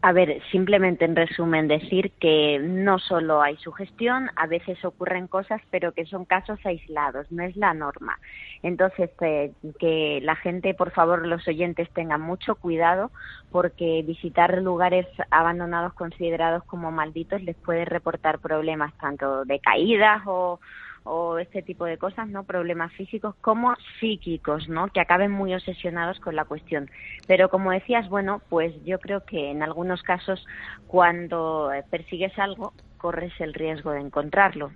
A 0.07 0.12
ver, 0.12 0.42
simplemente 0.52 1.07
en 1.07 1.16
resumen 1.16 1.66
decir 1.66 2.12
que 2.20 2.59
no 2.61 2.98
solo 2.98 3.40
hay 3.40 3.57
sugestión, 3.57 4.28
a 4.36 4.46
veces 4.46 4.84
ocurren 4.84 5.28
cosas, 5.28 5.62
pero 5.70 5.92
que 5.92 6.05
son 6.05 6.26
casos 6.26 6.59
aislados, 6.66 7.32
no 7.32 7.42
es 7.42 7.57
la 7.57 7.72
norma. 7.72 8.18
Entonces, 8.62 9.09
eh, 9.22 9.52
que 9.78 10.20
la 10.22 10.36
gente, 10.36 10.74
por 10.74 10.90
favor, 10.90 11.26
los 11.26 11.48
oyentes 11.48 11.88
tengan 11.94 12.20
mucho 12.20 12.57
cuidado 12.57 13.12
porque 13.50 14.05
visitar 14.07 14.61
lugares 14.61 15.07
abandonados 15.30 15.94
considerados 15.94 16.64
como 16.64 16.92
malditos 16.92 17.42
les 17.42 17.57
puede 17.57 17.86
reportar 17.86 18.40
problemas 18.40 18.92
tanto 18.98 19.46
de 19.46 19.59
caídas 19.59 20.20
o, 20.26 20.61
o 21.05 21.38
este 21.38 21.62
tipo 21.62 21.84
de 21.84 21.98
cosas, 21.98 22.28
¿no? 22.28 22.44
Problemas 22.44 22.92
físicos 22.94 23.34
como 23.40 23.74
psíquicos, 24.00 24.68
¿no? 24.68 24.88
Que 24.88 25.00
acaben 25.00 25.30
muy 25.30 25.55
obsesionados 25.55 26.18
con 26.20 26.34
la 26.34 26.44
cuestión. 26.44 26.90
Pero 27.26 27.48
como 27.50 27.70
decías, 27.70 28.09
bueno, 28.09 28.42
pues 28.48 28.74
yo 28.84 28.98
creo 28.98 29.24
que 29.24 29.50
en 29.50 29.62
algunos 29.62 30.02
casos 30.02 30.44
cuando 30.86 31.70
persigues 31.90 32.36
algo 32.38 32.72
corres 32.98 33.32
el 33.38 33.52
riesgo 33.52 33.92
de 33.92 34.00
encontrarlo. 34.00 34.72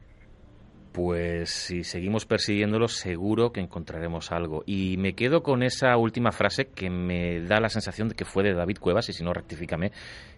Pues 0.92 1.50
si 1.50 1.84
seguimos 1.84 2.26
persiguiéndolo, 2.26 2.88
seguro 2.88 3.52
que 3.52 3.60
encontraremos 3.60 4.32
algo. 4.32 4.62
Y 4.66 4.96
me 4.98 5.14
quedo 5.14 5.42
con 5.42 5.62
esa 5.62 5.96
última 5.96 6.32
frase 6.32 6.66
que 6.74 6.90
me 6.90 7.40
da 7.40 7.60
la 7.60 7.68
sensación 7.68 8.08
de 8.08 8.14
que 8.14 8.24
fue 8.24 8.42
de 8.42 8.54
David 8.54 8.78
Cuevas, 8.80 9.08
y 9.08 9.12
si 9.12 9.22
no, 9.22 9.32
rectifícame, 9.32 9.92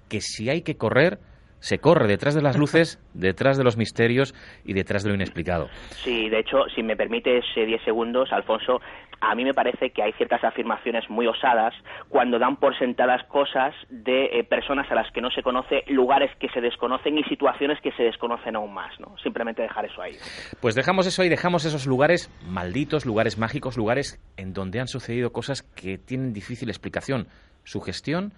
que 0.08 0.20
si 0.20 0.50
hay 0.50 0.62
que 0.62 0.76
correr, 0.76 1.18
se 1.60 1.78
corre 1.78 2.06
detrás 2.08 2.34
de 2.34 2.42
las 2.42 2.58
luces, 2.58 2.98
detrás 3.14 3.56
de 3.56 3.64
los 3.64 3.76
misterios 3.76 4.34
y 4.64 4.72
detrás 4.72 5.02
de 5.02 5.10
lo 5.10 5.14
inexplicado. 5.14 5.68
Sí, 5.90 6.28
de 6.28 6.40
hecho, 6.40 6.64
si 6.74 6.82
me 6.82 6.96
permites 6.96 7.44
10 7.54 7.82
segundos, 7.84 8.32
Alfonso, 8.32 8.80
a 9.20 9.34
mí 9.34 9.44
me 9.44 9.54
parece 9.54 9.90
que 9.90 10.02
hay 10.02 10.12
ciertas 10.14 10.42
afirmaciones 10.42 11.08
muy 11.10 11.26
osadas 11.26 11.74
cuando 12.08 12.38
dan 12.38 12.56
por 12.56 12.76
sentadas 12.78 13.22
cosas 13.24 13.74
de 13.90 14.26
eh, 14.26 14.44
personas 14.44 14.90
a 14.90 14.94
las 14.94 15.10
que 15.12 15.20
no 15.20 15.30
se 15.30 15.42
conoce, 15.42 15.84
lugares 15.88 16.30
que 16.38 16.48
se 16.48 16.60
desconocen 16.60 17.18
y 17.18 17.24
situaciones 17.24 17.78
que 17.82 17.92
se 17.92 18.02
desconocen 18.02 18.56
aún 18.56 18.72
más, 18.72 18.98
¿no? 18.98 19.16
Simplemente 19.22 19.62
dejar 19.62 19.84
eso 19.84 20.00
ahí. 20.00 20.14
Pues 20.60 20.74
dejamos 20.74 21.06
eso 21.06 21.22
ahí, 21.22 21.28
dejamos 21.28 21.64
esos 21.66 21.86
lugares 21.86 22.30
malditos, 22.46 23.04
lugares 23.04 23.38
mágicos, 23.38 23.76
lugares 23.76 24.18
en 24.36 24.54
donde 24.54 24.80
han 24.80 24.88
sucedido 24.88 25.32
cosas 25.32 25.62
que 25.62 25.98
tienen 25.98 26.32
difícil 26.32 26.70
explicación. 26.70 27.28
Su 27.64 27.80
gestión 27.82 28.32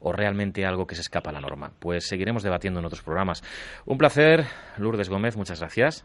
o 0.00 0.12
realmente 0.12 0.64
algo 0.64 0.86
que 0.86 0.94
se 0.94 1.02
escapa 1.02 1.30
a 1.30 1.32
la 1.32 1.40
norma. 1.40 1.72
Pues 1.78 2.08
seguiremos 2.08 2.42
debatiendo 2.42 2.80
en 2.80 2.86
otros 2.86 3.02
programas. 3.02 3.42
Un 3.86 3.98
placer, 3.98 4.44
Lourdes 4.78 5.08
Gómez, 5.08 5.36
muchas 5.36 5.60
gracias. 5.60 6.04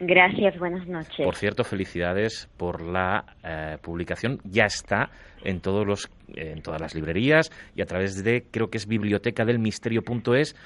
Gracias, 0.00 0.58
buenas 0.58 0.86
noches. 0.88 1.24
Por 1.24 1.36
cierto, 1.36 1.62
felicidades 1.62 2.50
por 2.56 2.82
la 2.82 3.24
eh, 3.44 3.78
publicación. 3.80 4.40
Ya 4.44 4.64
está 4.64 5.10
en 5.44 5.60
todos 5.60 5.86
los 5.86 6.10
en 6.34 6.62
todas 6.62 6.80
las 6.80 6.94
librerías 6.94 7.50
y 7.76 7.82
a 7.82 7.86
través 7.86 8.24
de 8.24 8.44
creo 8.50 8.70
que 8.70 8.78
es 8.78 8.88
biblioteca 8.88 9.44
del 9.44 9.58
misterio.es 9.60 10.56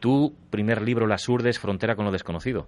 tu 0.00 0.34
primer 0.50 0.82
libro 0.82 1.06
Las 1.06 1.28
Urdes 1.28 1.58
Frontera 1.58 1.96
con 1.96 2.04
lo 2.04 2.12
desconocido. 2.12 2.66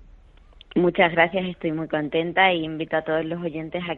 Muchas 0.75 1.13
gracias, 1.13 1.47
estoy 1.47 1.73
muy 1.73 1.89
contenta 1.89 2.53
y 2.53 2.65
invito 2.65 2.97
a 2.97 3.03
todos 3.03 3.25
los 3.25 3.43
oyentes 3.43 3.83
a 3.89 3.95